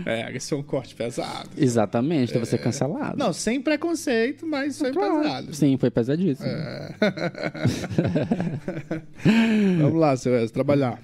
é, 0.11 0.35
esse 0.35 0.53
é 0.53 0.57
um 0.57 0.63
corte 0.63 0.95
pesado. 0.95 1.49
Exatamente, 1.57 2.33
deve 2.33 2.45
ser 2.45 2.57
cancelado. 2.59 3.17
Não, 3.17 3.33
sem 3.33 3.61
preconceito, 3.61 4.45
mas 4.47 4.77
foi 4.79 4.91
Claro. 4.93 5.21
pesado. 5.21 5.53
Sim, 5.53 5.77
foi 5.77 5.89
pesadíssimo. 5.91 6.47
É. 6.47 6.95
Vamos 9.81 9.99
lá, 9.99 10.15
seu 10.15 10.31
Wesley, 10.31 10.49
trabalhar. 10.51 10.99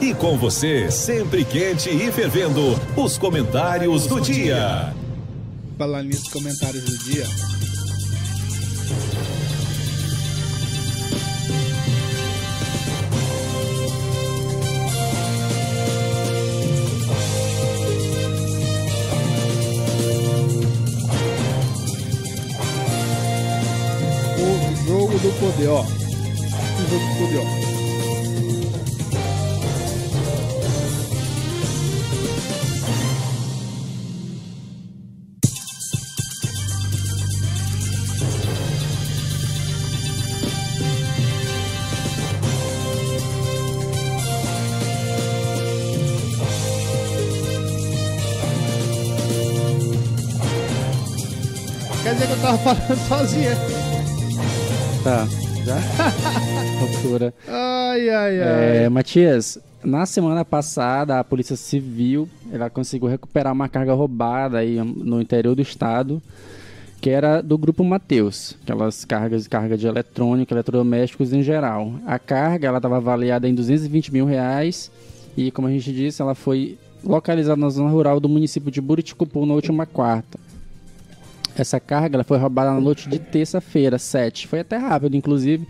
E 0.00 0.14
com 0.14 0.36
você, 0.38 0.90
sempre 0.90 1.44
quente 1.44 1.90
e 1.90 2.10
fervendo, 2.12 2.60
os 2.96 3.18
comentários 3.18 4.06
do 4.06 4.20
dia. 4.20 4.94
Falar 5.78 6.02
nisso, 6.02 6.30
comentários 6.30 6.84
do 6.84 6.98
dia. 7.04 7.24
Poder, 25.56 25.68
ó. 25.68 25.80
O 25.80 25.86
jogo 26.90 27.06
do 27.06 27.18
poder, 27.18 27.38
ó. 27.38 27.66
Quer 52.02 52.14
dizer 52.14 52.26
que 52.26 52.32
eu 52.34 52.40
tava 52.40 52.58
falando 52.58 52.96
sozinho. 53.08 53.50
Tá. 55.02 55.45
Já? 55.66 55.80
Loucura. 56.80 57.34
Ai, 57.48 58.08
ai, 58.08 58.40
ai. 58.40 58.84
É, 58.84 58.88
Matias, 58.88 59.58
na 59.82 60.06
semana 60.06 60.44
passada 60.44 61.18
a 61.18 61.24
Polícia 61.24 61.56
Civil 61.56 62.28
ela 62.52 62.70
conseguiu 62.70 63.08
recuperar 63.08 63.52
uma 63.52 63.68
carga 63.68 63.92
roubada 63.92 64.58
aí 64.58 64.76
no 64.76 65.20
interior 65.20 65.56
do 65.56 65.62
estado, 65.62 66.22
que 67.00 67.10
era 67.10 67.42
do 67.42 67.58
grupo 67.58 67.82
Mateus, 67.82 68.56
aquelas 68.62 69.04
cargas 69.04 69.48
carga 69.48 69.76
de 69.76 69.88
eletrônica, 69.88 70.54
eletrodomésticos 70.54 71.32
em 71.32 71.42
geral. 71.42 71.94
A 72.06 72.16
carga 72.16 72.68
ela 72.68 72.78
estava 72.78 72.98
avaliada 72.98 73.48
em 73.48 73.54
220 73.54 74.12
mil 74.12 74.24
reais 74.24 74.88
e, 75.36 75.50
como 75.50 75.66
a 75.66 75.70
gente 75.72 75.92
disse, 75.92 76.22
ela 76.22 76.36
foi 76.36 76.78
localizada 77.02 77.60
na 77.60 77.70
zona 77.70 77.90
rural 77.90 78.20
do 78.20 78.28
município 78.28 78.70
de 78.70 78.80
Buriticupu 78.80 79.44
na 79.44 79.54
última 79.54 79.84
quarta. 79.84 80.38
Essa 81.56 81.80
carga 81.80 82.16
ela 82.16 82.24
foi 82.24 82.38
roubada 82.38 82.70
na 82.70 82.80
noite 82.80 83.08
de 83.08 83.18
terça-feira, 83.18 83.98
7. 83.98 84.46
Foi 84.46 84.60
até 84.60 84.76
rápido, 84.76 85.16
inclusive. 85.16 85.66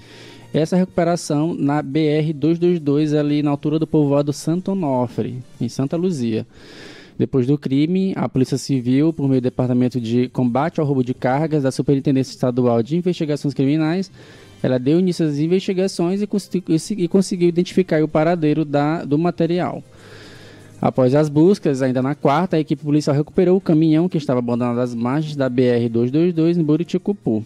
Essa 0.53 0.77
recuperação 0.77 1.55
na 1.55 1.83
BR-222, 1.83 3.18
ali 3.18 3.42
na 3.42 3.51
altura 3.51 3.79
do 3.79 3.87
povoado 3.87 4.33
Santo 4.33 4.72
Onofre, 4.72 5.42
em 5.61 5.68
Santa 5.68 5.96
Luzia. 5.96 6.46
Depois 7.18 7.46
do 7.46 7.57
crime, 7.57 8.12
a 8.16 8.29
Polícia 8.29 8.59
Civil, 8.59 9.12
por 9.12 9.29
meio 9.29 9.40
do 9.40 9.44
Departamento 9.44 10.01
de 10.01 10.29
Combate 10.29 10.81
ao 10.81 10.87
Roubo 10.87 11.05
de 11.05 11.14
Cargas 11.14 11.62
da 11.62 11.70
Superintendência 11.70 12.33
Estadual 12.33 12.83
de 12.83 12.96
Investigações 12.96 13.55
Criminais, 13.55 14.11
ela 14.62 14.79
deu 14.79 14.99
início 14.99 15.27
às 15.27 15.38
investigações 15.38 16.20
e, 16.22 17.09
conseguiu 17.09 17.49
identificar 17.49 18.03
o 18.03 18.09
paradeiro 18.09 18.64
da, 18.64 19.05
do 19.05 19.18
material. 19.18 19.83
Após 20.81 21.15
as 21.15 21.29
buscas, 21.29 21.81
ainda 21.83 22.03
na 22.03 22.15
quarta, 22.15 22.57
a 22.57 22.61
equipe 22.61 22.83
policial 22.85 23.17
recuperou 23.17 23.57
o 23.57 23.61
caminhão 23.61 24.09
que 24.09 24.19
estava 24.19 24.39
abandonado 24.41 24.79
às 24.81 24.95
margens 24.95 25.35
da 25.35 25.51
BR-222 25.51 26.59
em 26.59 26.62
Buriticupu. 26.62 27.45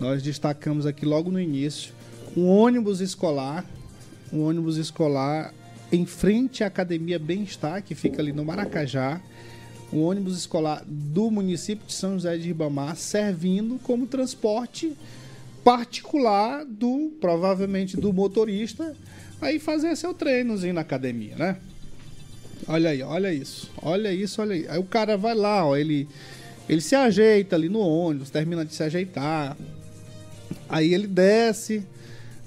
nós 0.00 0.22
destacamos 0.22 0.86
aqui 0.86 1.04
logo 1.04 1.30
no 1.30 1.40
início 1.40 1.92
um 2.36 2.48
ônibus 2.48 3.00
escolar, 3.00 3.64
um 4.32 4.42
ônibus 4.42 4.76
escolar 4.76 5.54
em 5.92 6.04
frente 6.04 6.64
à 6.64 6.66
Academia 6.66 7.18
Bem-Estar, 7.18 7.82
que 7.82 7.94
fica 7.94 8.20
ali 8.20 8.32
no 8.32 8.44
Maracajá, 8.44 9.20
um 9.92 10.02
ônibus 10.02 10.36
escolar 10.36 10.82
do 10.86 11.30
município 11.30 11.86
de 11.86 11.92
São 11.92 12.14
José 12.14 12.36
de 12.36 12.48
Ribamar, 12.48 12.96
servindo 12.96 13.78
como 13.82 14.06
transporte 14.06 14.96
particular 15.62 16.64
do, 16.64 17.12
provavelmente, 17.20 17.96
do 17.96 18.12
motorista, 18.12 18.96
aí 19.40 19.58
fazer 19.58 19.96
seu 19.96 20.12
treinozinho 20.12 20.74
na 20.74 20.80
academia, 20.80 21.36
né? 21.36 21.56
Olha 22.66 22.90
aí, 22.90 23.02
olha 23.02 23.32
isso. 23.32 23.70
Olha 23.82 24.12
isso, 24.12 24.40
olha 24.40 24.54
aí. 24.54 24.66
Aí 24.68 24.78
o 24.78 24.84
cara 24.84 25.16
vai 25.16 25.34
lá, 25.34 25.66
ó, 25.66 25.76
ele, 25.76 26.08
ele 26.68 26.80
se 26.80 26.94
ajeita 26.94 27.56
ali 27.56 27.68
no 27.68 27.80
ônibus, 27.80 28.30
termina 28.30 28.64
de 28.64 28.74
se 28.74 28.82
ajeitar. 28.82 29.56
Aí 30.68 30.94
ele 30.94 31.06
desce, 31.06 31.84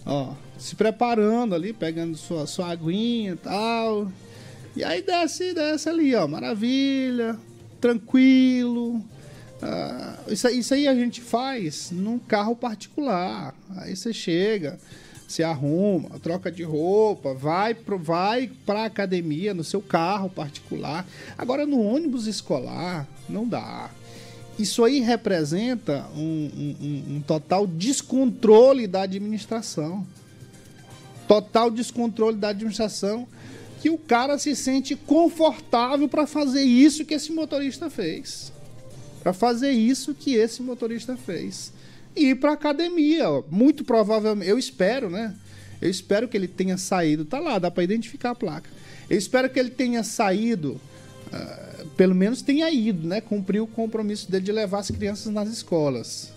ó, 0.06 0.34
se 0.58 0.76
preparando 0.76 1.54
ali, 1.54 1.72
pegando 1.72 2.18
sua, 2.18 2.48
sua 2.48 2.72
aguinha 2.72 3.34
e 3.34 3.38
tal. 3.38 4.12
E 4.76 4.84
aí 4.84 5.02
desce, 5.02 5.54
desce 5.54 5.90
ali, 5.90 6.16
ó, 6.16 6.28
maravilha, 6.28 7.38
tranquilo. 7.80 9.04
Ah, 9.62 10.18
isso, 10.28 10.48
isso 10.50 10.74
aí 10.74 10.88
a 10.88 10.96
gente 10.96 11.22
faz 11.22 11.92
num 11.92 12.20
carro 12.20 12.56
particular. 12.56 13.56
Aí 13.78 13.96
você 13.96 14.14
chega, 14.14 14.80
se 15.28 15.44
arruma, 15.44 16.12
troca 16.22 16.50
de 16.52 16.64
roupa, 16.64 17.34
vai 17.34 17.74
pro, 17.74 18.00
vai 18.00 18.50
pra 18.66 18.86
academia 18.86 19.54
no 19.54 19.64
seu 19.64 19.82
carro 19.82 20.30
particular. 20.30 21.06
Agora 21.38 21.66
no 21.66 21.82
ônibus 21.82 22.28
escolar, 22.28 23.06
não 23.28 23.46
dá. 23.48 23.90
Isso 24.58 24.84
aí 24.84 25.02
representa 25.02 26.08
um, 26.16 26.50
um- 26.80 27.16
um- 27.18 27.22
total 27.22 27.68
descontrole 27.68 28.88
da 28.88 29.02
administração. 29.04 30.08
Total 31.28 31.70
descontrole 31.70 32.38
da 32.38 32.50
administração 32.50 33.28
que 33.82 33.90
o 33.90 33.98
cara 33.98 34.40
se 34.40 34.56
sente 34.56 34.96
confortável 34.96 36.08
para 36.08 36.26
fazer 36.26 36.64
isso 36.64 37.06
que 37.06 37.14
esse 37.14 37.32
motorista 37.32 37.90
fez. 37.90 38.52
Para 39.22 39.34
fazer 39.34 39.72
isso 39.72 40.16
que 40.16 40.34
esse 40.34 40.64
motorista 40.64 41.16
fez. 41.18 41.72
E 42.18 42.30
ir 42.32 42.36
para 42.36 42.54
academia, 42.54 43.26
muito 43.50 43.84
provavelmente, 43.84 44.50
eu 44.50 44.58
espero, 44.58 45.10
né? 45.10 45.34
Eu 45.82 45.90
espero 45.90 46.28
que 46.28 46.36
ele 46.36 46.48
tenha 46.48 46.78
saído, 46.78 47.24
tá 47.24 47.40
lá, 47.40 47.60
dá 47.60 47.70
para 47.70 47.84
identificar 47.84 48.32
a 48.32 48.36
placa. 48.36 48.70
Eu 49.10 49.18
espero 49.18 49.50
que 49.50 49.60
ele 49.60 49.70
tenha 49.70 50.04
saído, 50.04 50.82
ah, 51.32 51.84
pelo 51.96 52.16
menos 52.16 52.42
tenha 52.42 52.70
ido, 52.72 53.08
né? 53.08 53.22
Cumpriu 53.22 53.64
o 53.66 53.68
compromisso 53.68 54.30
dele 54.32 54.44
de 54.46 54.52
levar 54.52 54.80
as 54.80 54.90
crianças 54.90 55.32
nas 55.32 55.48
escolas. 55.50 56.32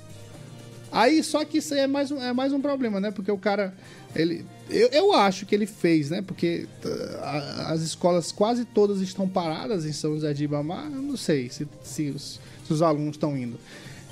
Aí, 0.93 1.23
só 1.23 1.45
que 1.45 1.59
isso 1.59 1.73
aí 1.73 1.81
é 1.81 1.87
mais 1.87 2.11
um, 2.11 2.21
é 2.23 2.33
mais 2.33 2.53
um 2.53 2.61
problema, 2.61 3.01
né? 3.01 3.11
Porque 3.13 3.31
o 3.31 3.39
cara, 3.39 3.73
ele, 4.15 4.45
eu, 4.69 4.89
eu 4.89 5.13
acho 5.15 5.47
que 5.47 5.55
ele 5.55 5.67
fez, 5.67 6.11
né? 6.11 6.21
Porque 6.21 6.67
uh, 6.85 7.19
a- 7.23 7.73
as 7.73 7.81
escolas 7.81 8.33
quase 8.33 8.65
todas 8.65 9.01
estão 9.01 9.29
paradas 9.29 9.85
em 9.87 9.93
São 9.93 10.15
José 10.15 10.33
de 10.35 10.45
Ibamar. 10.45 10.85
Eu 10.93 11.01
não 11.03 11.17
sei 11.17 11.49
se, 11.49 11.67
se, 11.83 12.11
os, 12.11 12.41
se 12.67 12.73
os 12.73 12.83
alunos 12.83 13.15
estão 13.15 13.37
indo. 13.39 13.57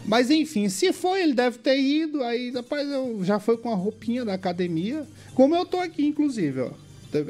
Mas 0.04 0.30
enfim, 0.30 0.68
se 0.68 0.92
foi, 0.92 1.22
ele 1.22 1.34
deve 1.34 1.58
ter 1.58 1.78
ido. 1.78 2.22
Aí, 2.22 2.50
rapaz, 2.50 2.88
eu 2.88 3.20
já 3.22 3.38
foi 3.38 3.56
com 3.56 3.70
a 3.70 3.74
roupinha 3.74 4.24
da 4.24 4.34
academia. 4.34 5.06
Como 5.34 5.54
eu 5.54 5.66
tô 5.66 5.78
aqui, 5.78 6.06
inclusive, 6.06 6.62
ó. 6.62 6.70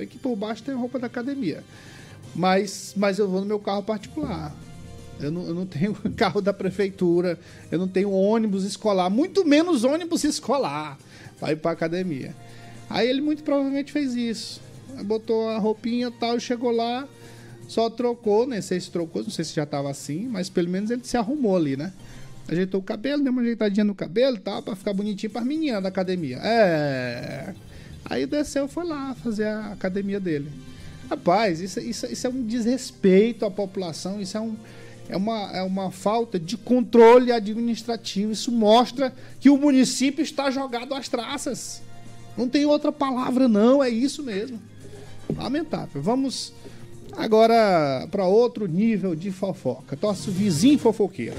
Aqui 0.02 0.18
por 0.18 0.34
baixo 0.36 0.62
tem 0.62 0.74
roupa 0.74 0.98
da 0.98 1.06
academia. 1.06 1.62
Mas, 2.34 2.94
mas 2.96 3.18
eu 3.18 3.28
vou 3.28 3.40
no 3.40 3.46
meu 3.46 3.58
carro 3.58 3.82
particular. 3.82 4.54
Eu 5.20 5.30
não, 5.30 5.46
eu 5.46 5.54
não 5.54 5.66
tenho 5.66 5.94
carro 6.16 6.40
da 6.40 6.52
prefeitura, 6.52 7.38
eu 7.70 7.78
não 7.78 7.88
tenho 7.88 8.10
ônibus 8.10 8.64
escolar, 8.64 9.10
muito 9.10 9.44
menos 9.44 9.84
ônibus 9.84 10.24
escolar 10.24 10.98
para 11.38 11.52
ir 11.52 11.56
para 11.56 11.72
academia. 11.72 12.34
Aí 12.88 13.08
ele 13.08 13.20
muito 13.20 13.42
provavelmente 13.42 13.92
fez 13.92 14.14
isso. 14.14 14.60
Botou 15.04 15.48
a 15.48 15.58
roupinha 15.58 16.10
tal, 16.10 16.40
chegou 16.40 16.70
lá, 16.70 17.06
só 17.68 17.90
trocou, 17.90 18.46
nem 18.46 18.62
sei 18.62 18.80
se 18.80 18.90
trocou, 18.90 19.22
não 19.22 19.30
sei 19.30 19.44
se 19.44 19.54
já 19.54 19.66
tava 19.66 19.90
assim, 19.90 20.26
mas 20.26 20.48
pelo 20.48 20.68
menos 20.68 20.90
ele 20.90 21.04
se 21.04 21.16
arrumou 21.16 21.56
ali, 21.56 21.76
né? 21.76 21.92
Ajeitou 22.48 22.80
o 22.80 22.82
cabelo, 22.82 23.22
deu 23.22 23.30
uma 23.30 23.42
ajeitadinha 23.42 23.84
no 23.84 23.94
cabelo 23.94 24.36
e 24.36 24.40
tal, 24.40 24.62
pra 24.62 24.74
ficar 24.74 24.94
bonitinho 24.94 25.30
para 25.30 25.44
meninas 25.44 25.82
da 25.82 25.90
academia. 25.90 26.38
É. 26.38 27.54
Aí 28.06 28.24
desceu 28.24 28.66
foi 28.66 28.86
lá 28.86 29.14
fazer 29.22 29.46
a 29.46 29.72
academia 29.72 30.18
dele. 30.18 30.50
Rapaz, 31.10 31.60
isso, 31.60 31.80
isso, 31.80 32.06
isso 32.06 32.26
é 32.26 32.30
um 32.30 32.42
desrespeito 32.42 33.44
à 33.44 33.50
população, 33.50 34.20
isso 34.20 34.36
é, 34.36 34.40
um, 34.40 34.56
é, 35.08 35.16
uma, 35.16 35.50
é 35.52 35.62
uma 35.62 35.90
falta 35.90 36.38
de 36.38 36.56
controle 36.56 37.32
administrativo. 37.32 38.32
Isso 38.32 38.50
mostra 38.50 39.12
que 39.40 39.50
o 39.50 39.56
município 39.56 40.22
está 40.22 40.50
jogado 40.50 40.94
às 40.94 41.08
traças. 41.08 41.82
Não 42.36 42.48
tem 42.48 42.64
outra 42.64 42.92
palavra, 42.92 43.48
não, 43.48 43.82
é 43.82 43.90
isso 43.90 44.22
mesmo. 44.22 44.60
Lamentável. 45.36 46.00
Vamos 46.00 46.52
agora 47.12 48.06
para 48.10 48.26
outro 48.26 48.66
nível 48.66 49.14
de 49.14 49.30
fofoca. 49.30 49.98
Nosso 50.00 50.30
vizinho 50.30 50.78
fofoqueiro. 50.78 51.36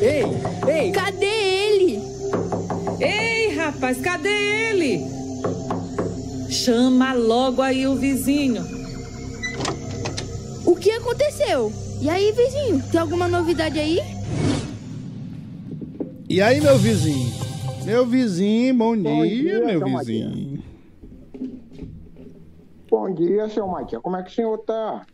Ei, 0.00 0.24
ei, 0.72 0.92
Cadê 0.92 1.26
ele? 1.26 2.02
ei, 3.00 3.54
rapaz, 3.56 3.98
cadê 4.00 4.28
ele? 4.28 5.04
Chama 6.50 7.12
logo 7.12 7.62
aí 7.62 7.86
o 7.86 7.94
vizinho. 7.96 8.62
O 10.64 10.74
que 10.76 10.90
aconteceu? 10.90 11.72
E 12.00 12.08
aí, 12.10 12.32
vizinho, 12.32 12.82
tem 12.90 13.00
alguma 13.00 13.26
novidade 13.26 13.78
aí? 13.78 14.00
E 16.28 16.40
aí, 16.42 16.60
meu 16.60 16.76
vizinho? 16.76 17.32
Meu 17.84 18.04
vizinho, 18.04 18.74
bom, 18.74 18.96
Bom 18.96 19.22
dia, 19.22 19.60
dia, 19.60 19.60
meu 19.60 19.98
vizinho. 19.98 20.62
Bom 22.90 23.14
dia, 23.14 23.48
seu 23.48 23.66
Matias. 23.66 24.02
Como 24.02 24.16
é 24.16 24.22
que 24.22 24.30
o 24.30 24.34
senhor 24.34 24.58
tá? 24.58 25.06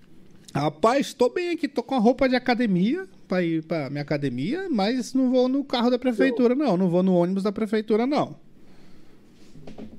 Rapaz, 0.55 1.15
tô 1.15 1.29
bem 1.29 1.51
aqui, 1.51 1.69
tô 1.69 1.83
com 1.83 1.95
a 1.95 1.99
roupa 1.99 2.29
de 2.29 2.37
academia 2.37 3.07
pra 3.33 3.43
ir 3.43 3.63
pra 3.63 3.89
minha 3.89 4.03
academia, 4.03 4.69
mas 4.71 5.15
não 5.15 5.31
vou 5.31 5.49
no 5.49 5.65
carro 5.65 5.89
da 5.89 5.99
prefeitura, 5.99 6.55
não. 6.55 6.77
Não 6.77 6.91
vou 6.91 7.03
no 7.03 7.15
ônibus 7.15 7.43
da 7.43 7.51
prefeitura, 7.51 8.07
não. 8.07 8.37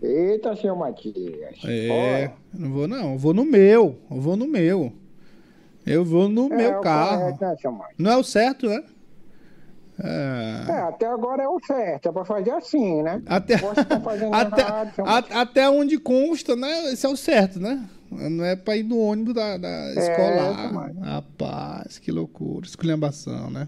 Eita, 0.02 0.56
seu 0.56 0.76
Matias. 0.76 1.58
É, 1.66 2.30
não 2.54 2.70
vou 2.72 2.88
não. 2.88 3.14
Eu 3.14 3.18
vou 3.18 3.34
no 3.34 3.44
meu. 3.44 3.98
Eu 4.12 4.22
vou 4.22 4.36
no 4.36 4.46
meu. 4.46 4.94
Eu 5.84 6.06
vou 6.06 6.30
no 6.30 6.54
é 6.54 6.58
meu 6.58 6.82
carro. 6.82 7.36
correto, 7.38 7.72
né? 7.72 7.80
Não 7.98 8.12
é 8.12 8.18
o 8.18 8.24
certo, 8.24 8.68
né? 8.70 8.84
É, 10.00 10.66
É. 10.70 10.80
até 10.82 11.08
agora 11.08 11.42
é 11.44 11.48
o 11.48 11.60
certo. 11.66 12.10
É 12.10 12.12
pra 12.12 12.26
fazer 12.26 12.52
assim, 12.52 13.02
né? 13.02 13.20
Até, 13.26 13.56
até, 14.32 14.62
errado, 14.62 14.94
a- 15.00 15.42
até 15.42 15.70
onde 15.70 15.98
consta, 15.98 16.56
né? 16.56 16.92
Esse 16.92 17.06
é 17.06 17.10
o 17.10 17.16
certo, 17.18 17.60
né? 17.60 17.84
Não 18.12 18.46
é 18.46 18.56
pra 18.56 18.78
ir 18.78 18.84
no 18.84 18.98
ônibus 19.00 19.34
da, 19.34 19.58
da 19.58 19.94
escolar. 19.94 20.68
Tomás. 20.70 20.98
Rapaz, 21.00 22.00
que 22.00 22.12
loucura. 22.12 22.66
Esculhambação, 22.66 23.50
né? 23.50 23.68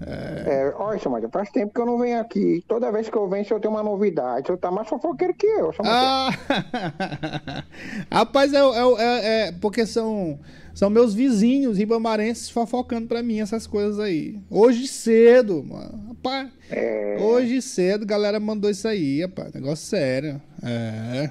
É, 0.00 0.72
olha, 0.76 0.98
seu 0.98 1.10
Matias, 1.10 1.30
faz 1.32 1.50
tempo 1.50 1.72
que 1.72 1.80
eu 1.80 1.86
não 1.86 1.98
venho 1.98 2.18
aqui. 2.20 2.62
Toda 2.66 2.90
vez 2.90 3.08
que 3.08 3.16
eu 3.16 3.28
venho, 3.28 3.44
o 3.44 3.46
senhor 3.46 3.60
tem 3.60 3.70
uma 3.70 3.82
novidade. 3.82 4.46
Senhor 4.46 4.58
tá 4.58 4.70
mais 4.70 4.88
fofoqueiro 4.88 5.34
que 5.34 5.46
eu. 5.46 5.72
Ah! 5.84 6.30
Rapaz, 8.10 8.52
é, 8.52 8.58
é- 8.58 8.94
é- 8.98 9.48
é 9.48 9.52
porque 9.52 9.86
são, 9.86 10.38
são 10.74 10.90
meus 10.90 11.14
vizinhos 11.14 11.78
ribamarenses 11.78 12.50
fofocando 12.50 13.06
pra 13.06 13.22
mim 13.22 13.40
essas 13.40 13.66
coisas 13.66 13.98
aí. 14.00 14.38
Hoje 14.50 14.86
cedo, 14.86 15.64
mano. 15.64 16.06
Rapaz, 16.08 16.48
hoje 17.22 17.62
cedo, 17.62 18.04
galera 18.06 18.40
mandou 18.40 18.70
isso 18.70 18.86
aí, 18.88 19.22
rapaz. 19.22 19.52
Negócio 19.52 19.86
sério. 19.86 20.40
É. 20.62 21.30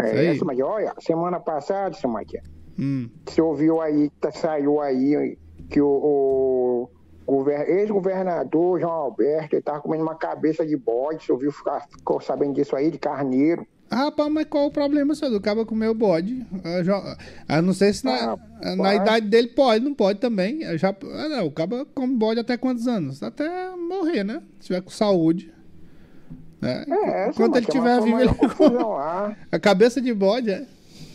É, 0.00 0.34
seu 0.34 0.46
Matias, 0.46 0.68
olha, 0.68 0.94
semana 1.00 1.40
passada, 1.40 1.96
Matias, 2.06 2.44
Hum. 2.78 3.08
Você 3.26 3.42
ouviu 3.42 3.80
aí, 3.80 4.08
tá, 4.20 4.30
saiu 4.30 4.80
aí 4.80 5.36
que 5.68 5.80
o, 5.80 5.88
o 5.88 6.88
gover- 7.26 7.68
ex-governador 7.68 8.80
João 8.80 8.92
Alberto 8.92 9.56
ele 9.56 9.62
tava 9.62 9.80
comendo 9.80 10.04
uma 10.04 10.14
cabeça 10.14 10.64
de 10.64 10.76
bode. 10.76 11.24
Você 11.24 11.32
ouviu, 11.32 11.50
ficar- 11.50 11.86
ficou 11.90 12.20
sabendo 12.20 12.54
disso 12.54 12.76
aí, 12.76 12.90
de 12.90 12.98
carneiro. 12.98 13.66
Ah, 13.90 14.04
Rapaz, 14.04 14.30
mas 14.30 14.46
qual 14.46 14.66
o 14.66 14.70
problema, 14.70 15.14
senhor? 15.14 15.34
O 15.34 15.40
cara 15.40 15.64
comeu 15.64 15.92
bode. 15.94 16.46
Eu, 16.62 16.84
já, 16.84 17.16
eu 17.48 17.62
não 17.62 17.72
sei 17.72 17.92
se 17.92 18.04
na, 18.04 18.34
Ah, 18.62 18.76
na 18.76 18.94
idade 18.94 19.26
dele 19.26 19.48
pode, 19.48 19.82
não 19.84 19.94
pode 19.94 20.20
também. 20.20 20.62
Eu 20.62 20.76
já, 20.78 20.90
ah, 20.90 21.28
não, 21.28 21.46
o 21.46 21.50
cara 21.50 21.84
come 21.94 22.14
bode 22.14 22.38
até 22.38 22.56
quantos 22.56 22.86
anos? 22.86 23.22
Até 23.22 23.74
morrer, 23.76 24.22
né? 24.24 24.42
Se 24.60 24.66
tiver 24.68 24.82
com 24.82 24.90
saúde. 24.90 25.52
Né? 26.60 26.84
É, 26.88 27.28
Enquanto 27.28 27.56
ele 27.56 27.66
estiver 27.66 28.00
vivo, 28.02 28.20
ele. 28.20 28.30
A 29.50 29.58
cabeça 29.58 30.00
de 30.00 30.12
bode, 30.12 30.50
é. 30.50 30.66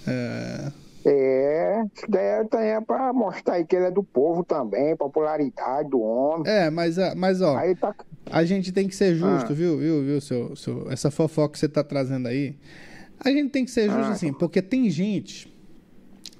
É. 0.07 0.71
É, 1.05 1.83
isso 1.93 2.05
daí 2.07 2.25
é, 2.67 2.69
é 2.75 2.81
pra 2.81 3.11
mostrar 3.11 3.55
aí 3.55 3.65
que 3.65 3.75
ele 3.75 3.85
é 3.87 3.91
do 3.91 4.01
povo 4.03 4.43
também, 4.43 4.95
popularidade 4.95 5.89
do 5.89 5.99
homem. 5.99 6.49
É, 6.49 6.69
mas, 6.69 6.97
ah, 6.97 7.13
mas 7.15 7.41
ó, 7.41 7.59
tá. 7.75 7.93
a 8.31 8.45
gente 8.45 8.71
tem 8.71 8.87
que 8.87 8.95
ser 8.95 9.13
justo, 9.15 9.51
Ah. 9.51 9.55
viu, 9.55 9.77
viu, 9.77 10.01
viu, 10.01 10.21
seu, 10.21 10.55
seu, 10.55 10.89
essa 10.89 11.11
fofoca 11.11 11.53
que 11.53 11.59
você 11.59 11.67
tá 11.67 11.83
trazendo 11.83 12.29
aí. 12.29 12.55
A 13.19 13.29
gente 13.29 13.49
tem 13.51 13.65
que 13.65 13.71
ser 13.71 13.89
justo 13.89 13.99
Ah. 14.05 14.11
assim, 14.11 14.31
porque 14.31 14.61
tem 14.61 14.89
gente, 14.89 15.53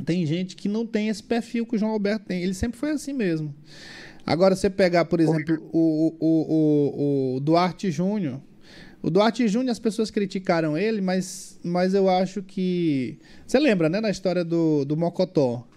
tem 0.06 0.26
gente 0.26 0.56
que 0.56 0.70
não 0.70 0.86
tem 0.86 1.10
esse 1.10 1.22
perfil 1.24 1.66
que 1.66 1.76
o 1.76 1.78
João 1.78 1.91
Alberto 1.91 2.26
tem. 2.28 2.41
Ele 2.41 2.54
sempre 2.54 2.80
foi 2.80 2.91
assim 2.91 3.12
mesmo. 3.12 3.54
Agora, 4.26 4.56
você 4.56 4.70
pegar, 4.70 5.04
por 5.04 5.20
exemplo, 5.20 5.58
o, 5.74 6.16
o, 6.18 7.34
o, 7.34 7.36
o 7.36 7.39
Duarte 7.41 7.91
Júnior. 7.91 8.39
O 9.04 9.10
Duarte 9.10 9.47
Júnior, 9.49 9.72
as 9.72 9.80
pessoas 9.80 10.10
criticaram 10.10 10.78
ele, 10.78 11.01
mas, 11.01 11.60
mas 11.62 11.93
eu 11.93 12.10
acho 12.10 12.41
que. 12.41 13.20
Você 13.45 13.60
lembra, 13.60 13.89
né, 13.89 13.99
na 13.99 14.10
história 14.10 14.43
do, 14.45 14.86
do 14.86 14.95
Mocotó? 14.97 15.68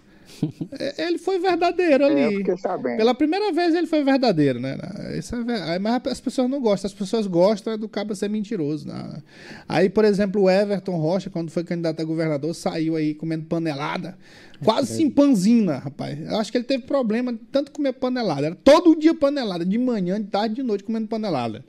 É, 0.77 1.07
Ele 1.07 1.17
foi 1.17 1.39
verdadeiro 1.39 2.03
É, 2.03 2.25
ali. 2.25 2.43
sabendo. 2.57 2.97
Pela 2.97 3.15
primeira 3.15 3.51
vez 3.53 3.73
ele 3.73 3.87
foi 3.87 4.03
verdadeiro, 4.03 4.59
né? 4.59 4.77
Isso 5.17 5.33
é 5.35 5.79
Mas 5.79 6.01
as 6.07 6.19
pessoas 6.19 6.49
não 6.49 6.59
gostam. 6.59 6.87
As 6.87 6.93
pessoas 6.93 7.25
gostam 7.27 7.73
é 7.73 7.77
do 7.77 7.87
cabo 7.87 8.13
ser 8.13 8.29
mentiroso. 8.29 8.87
né? 8.87 9.23
Aí, 9.67 9.89
por 9.89 10.03
exemplo, 10.05 10.41
o 10.43 10.49
Everton 10.49 10.97
Rocha, 10.97 11.29
quando 11.29 11.49
foi 11.49 11.63
candidato 11.63 12.01
a 12.01 12.03
governador, 12.05 12.53
saiu 12.53 12.95
aí 12.97 13.13
comendo 13.13 13.45
panelada. 13.45 14.17
Quase 14.63 14.95
se 14.95 15.03
empanzina, 15.03 15.77
rapaz. 15.77 16.19
Eu 16.19 16.37
acho 16.37 16.51
que 16.51 16.57
ele 16.57 16.65
teve 16.65 16.83
problema 16.83 17.31
de 17.31 17.39
tanto 17.51 17.71
comer 17.71 17.93
panelada. 17.93 18.47
Era 18.47 18.55
todo 18.55 18.95
dia 18.99 19.13
panelada, 19.13 19.65
de 19.65 19.77
manhã, 19.77 20.21
de 20.21 20.27
tarde, 20.27 20.55
de 20.55 20.63
noite, 20.63 20.83
comendo 20.83 21.07
panelada. 21.07 21.63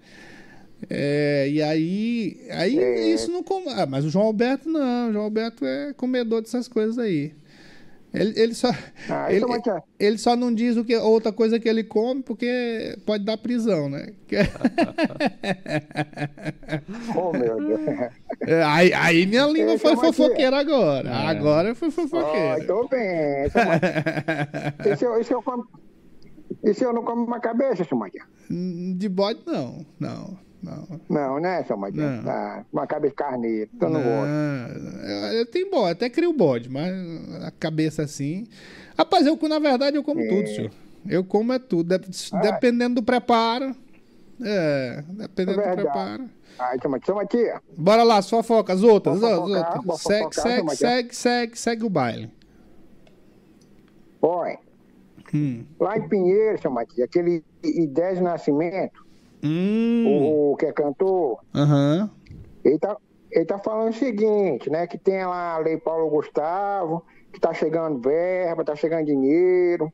É, 0.89 1.49
e 1.51 1.63
aí, 1.63 2.41
aí 2.51 2.79
É. 2.79 3.09
isso 3.09 3.31
não 3.31 3.43
come. 3.43 3.67
Ah, 3.71 3.87
mas 3.87 4.05
o 4.05 4.11
João 4.11 4.27
Alberto 4.27 4.69
não. 4.69 5.11
O 5.11 5.13
João 5.13 5.25
Alberto 5.25 5.65
é 5.65 5.93
comedor 5.95 6.41
dessas 6.43 6.69
coisas 6.69 6.99
aí. 6.99 7.33
Ele, 8.15 8.41
ele 8.41 8.55
só, 8.55 8.71
Ah, 9.11 9.27
ele, 9.29 9.37
então 9.37 9.51
vai 9.51 9.61
ter- 9.61 9.83
ele 10.01 10.17
só 10.17 10.35
não 10.35 10.53
diz 10.55 10.79
o 10.79 10.85
que, 10.85 10.97
outra 10.97 11.31
coisa 11.31 11.61
que 11.61 11.69
ele 11.69 11.85
come 11.85 12.23
porque 12.23 12.97
pode 13.05 13.23
dar 13.23 13.37
prisão, 13.37 13.91
né? 13.91 14.15
Oh, 17.15 17.33
meu 17.37 17.57
Deus. 17.61 17.81
É, 18.47 18.63
aí, 18.63 18.93
aí 18.95 19.27
minha 19.27 19.47
língua 19.47 19.75
Esse 19.75 19.83
foi 19.83 19.93
é 19.93 19.97
fofoqueira 19.97 20.59
agora. 20.59 21.09
É. 21.09 21.13
Agora 21.27 21.75
foi 21.75 21.91
fofoqueira. 21.91 22.65
tô 22.67 22.89
bem. 22.89 23.01
É 23.01 23.47
Esse 24.93 25.05
eu, 25.05 25.21
eu 25.21 25.43
como. 25.43 25.67
Esse 26.65 26.85
eu 26.85 26.93
não 26.93 27.03
como 27.05 27.25
uma 27.25 27.41
cabeça, 27.41 27.85
seu 27.85 27.97
Madia. 27.97 28.23
De 28.97 29.09
bode, 29.09 29.41
não. 29.47 29.85
Não, 30.01 30.39
não. 30.63 31.01
Não, 31.09 31.39
né, 31.41 31.63
seu 31.65 31.77
Madia? 31.77 32.21
Não. 32.23 32.31
Ah, 32.31 32.65
uma 32.73 32.87
cabeça 32.87 33.11
de 33.13 33.17
carneiro. 33.17 33.71
Então 33.75 33.89
não 33.91 34.01
gosto. 34.03 35.07
eu, 35.07 35.39
eu 35.39 35.47
tenho 35.47 35.71
bode, 35.71 35.93
até 35.93 36.09
crio 36.11 36.33
bode, 36.33 36.69
mas 36.69 36.93
a 37.45 37.51
cabeça 37.51 38.03
assim. 38.03 38.47
Rapaz, 38.97 39.27
eu 39.27 39.39
na 39.49 39.59
verdade 39.59 39.97
eu 39.97 40.03
como 40.05 40.21
É. 40.21 40.27
tudo, 40.29 40.49
senhor. 40.49 40.71
Eu 41.09 41.23
como 41.25 41.53
é 41.53 41.59
tudo. 41.59 41.89
Dep- 41.89 42.07
Ah. 42.33 42.39
Dependendo 42.41 42.97
do 42.97 43.03
preparo. 43.03 43.75
É, 44.43 45.03
dependendo 45.09 45.59
do 45.59 45.65
Verdade. 45.65 45.83
preparo. 45.83 46.25
Seu 46.81 46.91
Madia, 46.91 47.07
seu 47.07 47.15
Madia. 47.15 47.63
Bora 47.77 48.03
lá, 48.03 48.17
as 48.19 48.29
fofocas, 48.29 48.79
as 48.79 48.83
outras, 48.83 49.21
Vou 49.21 49.29
as 49.29 49.37
fofocar, 49.39 49.77
outras. 49.77 50.01
Segue, 50.01 50.23
fofocar, 50.25 50.43
segue, 50.43 50.77
segue, 50.77 51.15
segue, 51.17 51.59
segue 51.59 51.85
o 51.85 51.91
baile. 51.91 52.31
Oi. 54.21 54.57
Hum. 55.35 55.65
Lá 55.79 55.97
em 55.99 56.09
Pinheiro, 56.09 56.61
seu 56.61 56.71
Matia, 56.71 57.05
aquele 57.05 57.45
Idésio 57.63 58.25
Nascimento, 58.25 59.05
Hum. 59.43 60.05
o, 60.07 60.53
o 60.53 60.57
que 60.57 60.67
é 60.67 60.73
cantor, 60.73 61.39
Aham. 61.55 62.11
ele 62.65 62.79
tá, 62.79 62.97
ele 63.31 63.45
tá 63.45 63.59
falando 63.59 63.91
o 63.91 63.97
seguinte, 63.97 64.69
né? 64.71 64.87
Que 64.87 64.99
tem 64.99 65.25
lá 65.25 65.55
a 65.55 65.59
Lei 65.59 65.77
Paulo 65.77 66.11
Gustavo, 66.11 67.05
que 67.33 67.41
tá 67.41 67.53
chegando 67.53 68.01
verba, 68.01 68.65
tá 68.65 68.75
chegando 68.75 69.07
dinheiro. 69.07 69.93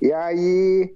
E 0.00 0.12
aí 0.12 0.94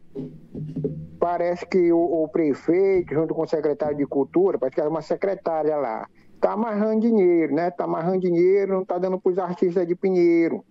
parece 1.18 1.66
que 1.66 1.93
o, 1.93 2.25
o 2.25 2.29
prefeito, 2.29 3.12
junto 3.14 3.35
com 3.35 3.43
o 3.43 3.49
secretário 3.49 3.97
de 3.97 4.07
Cultura, 4.07 4.59
parece 4.59 4.77
que 4.77 4.81
é 4.81 4.89
uma 4.89 5.03
secretária 5.03 5.77
lá, 5.77 6.07
tá 6.41 6.53
amarrando 6.53 7.01
dinheiro, 7.01 7.55
né? 7.55 7.70
Tá 7.70 7.85
amarrando 7.85 8.20
dinheiro, 8.20 8.75
não 8.75 8.85
tá 8.85 8.99
dando 8.99 9.18
pros 9.18 9.39
artistas 9.39 9.87
de 9.87 9.95
Pinheiro. 9.95 10.64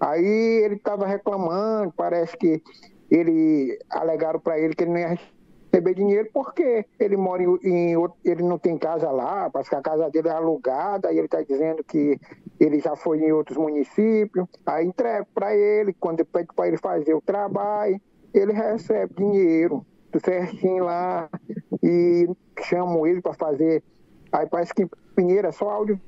Aí 0.00 0.24
ele 0.64 0.76
estava 0.76 1.06
reclamando, 1.06 1.92
parece 1.96 2.36
que 2.36 2.62
ele 3.10 3.78
alegaram 3.90 4.40
para 4.40 4.58
ele 4.58 4.74
que 4.74 4.84
ele 4.84 4.92
não 4.92 4.98
ia 4.98 5.18
receber 5.70 5.94
dinheiro 5.94 6.28
porque 6.32 6.84
ele 6.98 7.16
mora 7.16 7.42
em, 7.42 7.58
em 7.62 8.08
ele 8.24 8.42
não 8.42 8.58
tem 8.58 8.76
casa 8.76 9.10
lá, 9.10 9.48
parece 9.50 9.70
que 9.70 9.76
a 9.76 9.82
casa 9.82 10.10
dele 10.10 10.28
é 10.28 10.32
alugada, 10.32 11.12
e 11.12 11.18
ele 11.18 11.26
está 11.26 11.42
dizendo 11.42 11.84
que 11.84 12.18
ele 12.58 12.80
já 12.80 12.96
foi 12.96 13.20
em 13.20 13.32
outros 13.32 13.56
municípios, 13.56 14.46
aí 14.66 14.86
entrega 14.86 15.26
para 15.34 15.54
ele, 15.54 15.92
quando 15.94 16.24
pede 16.24 16.48
para 16.54 16.68
ele 16.68 16.78
fazer 16.78 17.14
o 17.14 17.20
trabalho, 17.20 18.00
ele 18.32 18.52
recebe 18.52 19.14
dinheiro, 19.16 19.84
tudo 20.10 20.24
certinho 20.24 20.84
lá, 20.84 21.28
e 21.82 22.28
chamam 22.64 23.06
ele 23.06 23.20
para 23.20 23.34
fazer, 23.34 23.82
aí 24.32 24.46
parece 24.46 24.74
que 24.74 24.88
Pinheiro 25.18 25.48
é 25.48 25.50
só 25.50 25.68
audiovisual, 25.70 26.06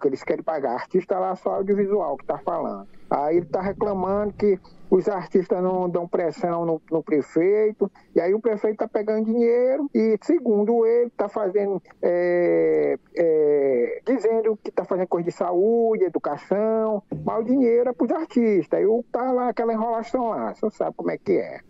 que 0.00 0.08
eles 0.08 0.24
querem 0.24 0.42
pagar. 0.42 0.72
Artista 0.72 1.18
lá 1.18 1.36
só 1.36 1.56
audiovisual 1.56 2.16
que 2.16 2.24
tá 2.24 2.38
falando. 2.38 2.88
Aí 3.10 3.36
ele 3.36 3.44
tá 3.44 3.60
reclamando 3.60 4.32
que 4.32 4.58
os 4.94 5.08
artistas 5.08 5.62
não 5.62 5.88
dão 5.88 6.06
pressão 6.06 6.66
no, 6.66 6.82
no 6.90 7.02
prefeito, 7.02 7.90
e 8.14 8.20
aí 8.20 8.34
o 8.34 8.40
prefeito 8.40 8.76
tá 8.76 8.86
pegando 8.86 9.24
dinheiro 9.24 9.88
e, 9.94 10.18
segundo 10.22 10.84
ele, 10.84 11.08
tá 11.16 11.30
fazendo, 11.30 11.82
é, 12.02 12.98
é, 13.16 14.02
dizendo 14.04 14.54
que 14.62 14.70
tá 14.70 14.84
fazendo 14.84 15.06
coisa 15.06 15.30
de 15.30 15.34
saúde, 15.34 16.04
educação, 16.04 17.02
mas 17.24 17.40
o 17.40 17.44
dinheiro 17.44 17.88
é 17.88 17.92
pros 17.94 18.10
artistas. 18.10 18.78
Aí 18.78 18.84
o- 18.86 19.02
tá 19.10 19.32
lá 19.32 19.48
aquela 19.48 19.72
enrolação 19.72 20.28
lá, 20.28 20.52
você 20.54 20.68
sabe 20.70 20.94
como 20.94 21.10
é 21.10 21.16
que 21.16 21.32
é. 21.32 21.60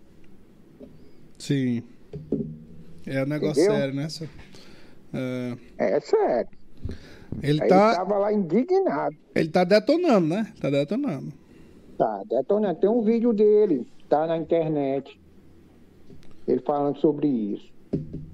Sim. 1.38 1.82
É 3.06 3.22
um 3.22 3.26
negócio 3.26 3.62
Entendeu? 3.62 3.78
sério, 3.80 3.94
né? 3.94 4.08
senhor? 4.08 4.30
É, 5.78 5.94
É 5.96 6.00
sério. 6.00 6.48
ele 7.40 7.58
tá. 7.60 7.86
ele 7.88 7.96
tava 7.96 8.18
lá 8.18 8.32
indignado. 8.32 9.16
Ele 9.34 9.48
tá 9.48 9.62
detonando, 9.62 10.26
né? 10.26 10.52
Tá 10.60 10.70
detonando. 10.70 11.32
Tá, 11.98 12.22
detonando. 12.28 12.80
Tem 12.80 12.88
um 12.90 13.02
vídeo 13.02 13.32
dele, 13.32 13.86
tá 14.08 14.26
na 14.26 14.36
internet. 14.36 15.20
Ele 16.46 16.60
falando 16.62 16.98
sobre 16.98 17.28
isso. 17.28 17.72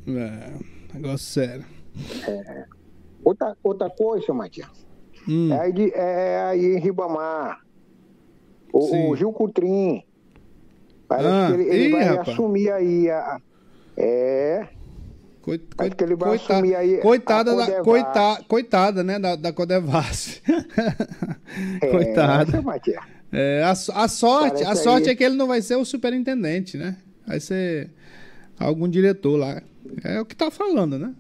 É, 0.07 0.53
negócio 0.95 1.19
sério. 1.19 1.65
É. 2.27 2.65
Outra, 3.25 3.57
outra 3.63 3.91
coisa, 3.91 4.33
Matias, 4.33 4.87
Hum. 5.29 5.53
é, 5.53 5.61
aí 5.61 5.73
de- 5.73 5.93
é 5.93 6.41
aí 6.43 6.65
em 6.77 6.79
Ribamar. 6.79 7.61
O, 8.73 8.83
Sim. 8.83 9.11
o 9.11 9.17
Gil 9.17 9.33
Cutrim. 9.33 10.03
Parece 11.09 11.29
Ah, 11.29 11.47
que 11.49 11.53
ele, 11.55 11.63
ele 11.71 11.89
ih, 11.89 11.93
vai 11.93 12.05
rapaz. 12.05 12.29
assumir 12.29 12.71
aí 12.71 13.11
a. 13.11 13.41
É. 13.97 14.69
Coi- 15.43 15.59
Parece 15.59 15.97
que 15.97 16.05
ele 16.05 16.15
vai 16.15 16.29
coita- 16.39 16.53
assumir 16.55 16.75
aí. 16.77 16.99
coitada, 16.99 17.57
da, 17.57 17.83
coita, 17.83 18.45
coitada, 18.47 19.03
né? 19.03 19.19
Da, 19.19 19.35
da 19.37 19.53
Codevasf. 19.53 20.43
É, 21.83 21.87
coitada. 21.91 22.63
Matias. 22.63 23.03
É, 23.33 23.63
a, 23.63 23.71
a 23.73 24.09
sorte, 24.09 24.65
a 24.65 24.75
sorte 24.75 25.09
aí- 25.09 25.13
é 25.13 25.17
que 25.17 25.23
ele 25.25 25.37
não 25.37 25.47
vai 25.47 25.61
ser 25.61 25.77
o 25.77 25.85
superintendente, 25.85 26.77
né? 26.79 26.97
Vai 27.27 27.41
ser 27.41 27.91
algum 28.59 28.89
diretor 28.89 29.37
lá. 29.37 29.63
É 30.05 30.21
o 30.21 30.25
que 30.25 30.35
tá 30.35 30.51
falando, 30.51 30.99
né? 30.99 31.15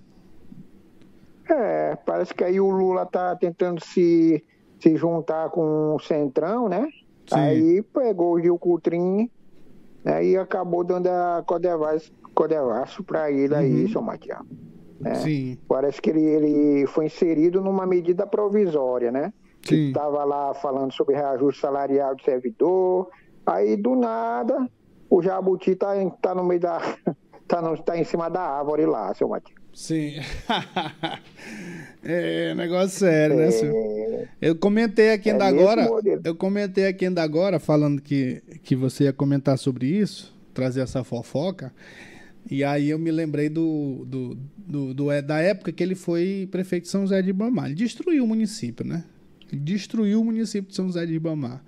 É, 1.50 1.96
parece 2.04 2.34
que 2.34 2.44
aí 2.44 2.60
o 2.60 2.68
Lula 2.70 3.06
tá 3.06 3.34
tentando 3.36 3.82
se, 3.84 4.44
se 4.80 4.96
juntar 4.96 5.48
com 5.50 5.94
o 5.94 5.98
Centrão, 6.00 6.68
né? 6.68 6.88
Sim. 7.26 7.38
Aí 7.38 7.82
pegou 7.82 8.34
o 8.34 8.40
Gil 8.40 8.58
Coutrin 8.58 9.30
né, 10.04 10.24
e 10.24 10.36
acabou 10.36 10.84
dando 10.84 11.08
a 11.08 11.42
Codevas, 11.46 12.12
Codevasso 12.34 13.02
para 13.02 13.30
ele 13.30 13.54
aí, 13.54 13.82
Uhum. 13.84 13.88
seu 13.90 14.02
Matias. 14.02 14.38
né? 15.00 15.14
Sim. 15.16 15.58
Parece 15.66 16.00
que 16.02 16.10
ele, 16.10 16.20
ele 16.22 16.86
foi 16.86 17.06
inserido 17.06 17.60
numa 17.62 17.86
medida 17.86 18.26
provisória, 18.26 19.10
né? 19.10 19.32
Que 19.68 19.88
estava 19.88 20.24
lá 20.24 20.54
falando 20.54 20.92
sobre 20.92 21.14
reajuste 21.14 21.60
salarial 21.60 22.14
do 22.16 22.22
servidor. 22.22 23.08
Aí, 23.46 23.76
do 23.76 23.94
nada, 23.96 24.68
o 25.08 25.22
Jabuti 25.22 25.74
tá, 25.74 26.00
em- 26.00 26.10
tá 26.10 26.34
no 26.34 26.44
meio 26.44 26.60
da. 26.60 26.78
tá, 27.48 27.62
no, 27.62 27.76
tá 27.82 27.96
em 27.98 28.04
cima 28.04 28.28
da 28.28 28.40
árvore 28.42 28.84
lá, 28.86 29.12
seu 29.14 29.28
Matias. 29.28 29.56
Sim. 29.74 30.14
é 32.02 32.54
negócio 32.54 32.98
sério, 32.98 33.36
né, 33.36 33.50
senhor? 33.50 33.74
É, 33.76 34.28
Eu 34.40 34.56
comentei 34.56 35.12
aqui 35.12 35.28
É 35.28 35.32
ainda 35.32 35.50
nesse 35.50 35.62
agora. 35.64 35.88
Eu 36.24 36.34
comentei 36.34 36.86
aqui 36.86 37.06
ainda 37.06 37.22
agora, 37.22 37.58
falando 37.58 38.00
que, 38.00 38.42
que 38.62 38.74
você 38.76 39.04
ia 39.04 39.12
comentar 39.12 39.58
sobre 39.58 39.86
isso, 39.86 40.36
trazer 40.54 40.80
essa 40.80 41.04
fofoca. 41.04 41.72
E 42.50 42.64
aí 42.64 42.88
eu 42.90 42.98
me 42.98 43.10
lembrei 43.10 43.48
do, 43.48 44.04
do, 44.06 44.38
do- 44.56 44.94
do- 44.94 45.10
é, 45.12 45.20
da 45.20 45.38
época 45.38 45.70
que 45.70 45.82
ele 45.82 45.94
foi 45.94 46.48
prefeito 46.50 46.84
de 46.84 46.88
São 46.88 47.02
José 47.02 47.20
de 47.20 47.30
Ibamar. 47.30 47.66
Ele 47.66 47.74
destruiu 47.74 48.24
o 48.24 48.26
município, 48.26 48.86
né? 48.86 49.04
Destruiu 49.56 50.20
o 50.20 50.24
município 50.24 50.68
de 50.68 50.74
São 50.76 50.86
José 50.86 51.06
de 51.06 51.14
Ibamar. 51.14 51.62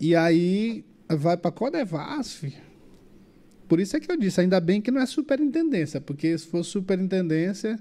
E 0.00 0.14
aí 0.16 0.84
vai 1.08 1.36
para 1.36 1.50
Codevasf. 1.50 2.52
Por 3.68 3.80
isso 3.80 3.96
é 3.96 4.00
que 4.00 4.10
eu 4.10 4.16
disse, 4.16 4.40
ainda 4.40 4.60
bem 4.60 4.80
que 4.80 4.90
não 4.90 5.00
é 5.00 5.06
superintendência, 5.06 6.00
porque 6.00 6.36
se 6.36 6.46
fosse 6.46 6.70
superintendência, 6.70 7.78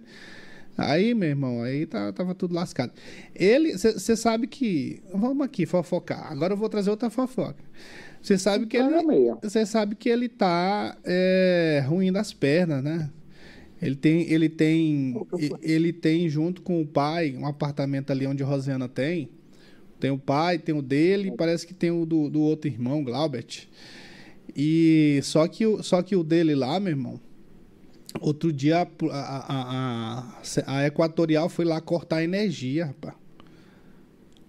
aí, 0.77 1.13
meu 1.13 1.29
irmão, 1.29 1.61
aí 1.61 1.85
tá- 1.85 2.11
tava 2.13 2.33
tudo 2.33 2.55
lascado. 2.55 2.93
Ele, 3.35 3.73
você 3.77 4.15
sabe 4.15 4.47
que, 4.47 5.01
vamos 5.13 5.45
aqui 5.45 5.65
fofocar. 5.65 6.31
Agora 6.31 6.53
eu 6.53 6.57
vou 6.57 6.69
trazer 6.69 6.89
outra 6.89 7.09
fofoca. 7.09 7.63
Você 8.21 8.37
sabe 8.37 8.65
que 8.65 8.77
ele, 8.77 8.95
você 9.41 9.65
sabe 9.65 9.95
que 9.95 10.07
ele 10.07 10.29
tá 10.29 10.97
é, 11.03 11.83
ruim 11.85 12.11
das 12.11 12.31
pernas, 12.33 12.81
né? 12.81 13.09
Ele 13.85 13.95
tem, 13.95 14.31
ele 14.31 14.49
tem, 14.49 15.13
ele 15.61 15.93
tem 15.93 16.29
junto 16.29 16.61
com 16.61 16.81
o 16.81 16.85
pai 16.87 17.35
um 17.37 17.45
apartamento 17.45 18.11
ali 18.11 18.25
onde 18.25 18.41
Rosiana 18.43 18.87
tem. 18.87 19.29
Tem 19.99 20.11
o 20.11 20.17
pai, 20.17 20.57
tem 20.59 20.75
o 20.75 20.81
dele, 20.81 21.29
e 21.29 21.31
parece 21.31 21.65
que 21.65 21.73
tem 21.73 21.89
o 21.91 22.05
do, 22.05 22.29
do 22.29 22.41
outro 22.41 22.69
irmão, 22.69 23.03
Glaubert. 23.03 23.67
E 24.55 25.19
só 25.23 25.47
que, 25.47 25.65
o- 25.65 25.81
só 25.81 26.01
que 26.01 26.15
o 26.15 26.23
dele 26.23 26.53
lá, 26.55 26.79
meu 26.79 26.91
irmão, 26.91 27.19
outro 28.19 28.51
dia 28.51 28.81
a, 28.81 28.87
a, 29.11 30.19
a, 30.67 30.77
a 30.77 30.85
Equatorial 30.87 31.49
foi 31.49 31.65
lá 31.65 31.79
cortar 31.81 32.23
energia, 32.23 32.87
rapaz. 32.87 33.15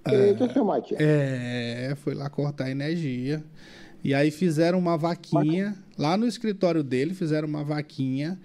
Eita, 0.07 0.63
Matias. 0.65 1.01
É, 1.01 1.95
foi 1.97 2.15
lá 2.15 2.29
cortar 2.29 2.71
energia. 2.71 3.43
E 4.03 4.13
aí 4.13 4.31
fizeram 4.31 4.79
uma 4.79 4.99
vaquinha, 4.99 5.75
lá 5.97 6.15
no 6.17 6.27
escritório 6.27 6.83
dele, 6.83 7.15
fizeram 7.15 7.49
uma 7.49 7.65
vaquinha 7.65 8.39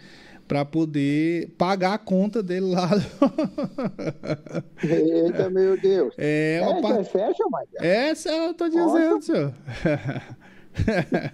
para 0.50 0.66
poder 0.66 1.54
pagar 1.60 1.94
a 1.94 1.98
conta 2.00 2.42
dele 2.42 2.66
lá. 2.74 2.90
Eita, 4.84 5.48
meu 5.48 5.80
Deus. 5.80 6.16
É, 6.18 6.56
Essa 6.56 6.70
opa. 6.72 6.94
é 6.98 7.34
seu 7.36 7.50
Matias? 7.52 7.84
Essa 7.84 8.30
eu 8.32 8.54
tô 8.56 8.68
dizendo, 8.68 9.22
senhor. 9.22 9.54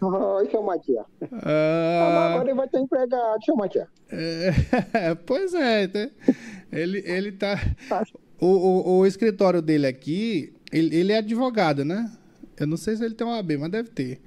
Oi, 0.38 0.49
seu 0.49 0.61
Matias. 0.61 1.05
Ah, 1.32 2.32
Agora 2.34 2.49
ele 2.49 2.57
vai 2.57 2.68
ter 2.68 2.80
empregado, 2.80 3.45
seu 3.45 3.55
Matias. 3.55 3.88
É, 4.11 5.16
pois 5.26 5.53
é, 5.53 5.88
né? 5.88 6.11
ele, 6.70 7.01
ele 7.05 7.32
tá. 7.32 7.57
O, 8.38 8.47
o, 8.47 8.97
o 8.97 9.05
escritório 9.05 9.61
dele 9.61 9.88
aqui, 9.88 10.53
ele, 10.74 10.93
ele 10.93 11.13
é 11.13 11.20
advogado, 11.20 11.86
né? 11.86 12.11
Eu 12.59 12.68
não 12.68 12.76
sei 12.76 12.97
se 12.97 13.05
ele 13.05 13.16
tem 13.16 13.26
um 13.26 13.34
AB, 13.34 13.55
mas 13.55 13.72
deve 13.72 13.89
ter. 13.91 14.20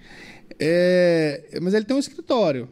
É, 0.59 1.59
mas 1.61 1.74
ele 1.74 1.84
tem 1.84 1.95
um 1.95 2.01
escritório. 2.01 2.70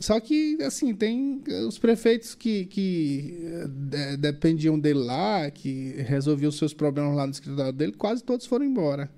Só 0.00 0.20
que, 0.20 0.56
assim, 0.62 0.94
tem 0.94 1.42
os 1.66 1.78
prefeitos 1.78 2.34
que, 2.34 2.66
que 2.66 3.36
eh, 3.42 3.66
de- 3.68 4.16
dependiam 4.16 4.78
dele 4.78 5.00
lá, 5.00 5.50
que 5.50 5.94
resolviam 6.06 6.50
os 6.50 6.56
seus 6.56 6.72
problemas 6.72 7.16
lá 7.16 7.26
no 7.26 7.32
escritório 7.32 7.72
dele, 7.72 7.92
quase 7.92 8.22
todos 8.22 8.46
foram 8.46 8.64
embora. 8.64 9.10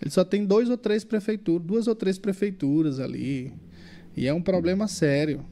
Ele 0.00 0.10
só 0.10 0.24
tem 0.24 0.44
dois 0.44 0.70
ou 0.70 0.76
três 0.76 1.04
prefeituras, 1.04 1.66
duas 1.66 1.86
ou 1.88 1.94
três 1.94 2.18
prefeituras 2.18 3.00
ali. 3.00 3.52
E 4.16 4.26
é 4.26 4.34
um 4.34 4.42
problema 4.42 4.86
sério. 4.86 5.44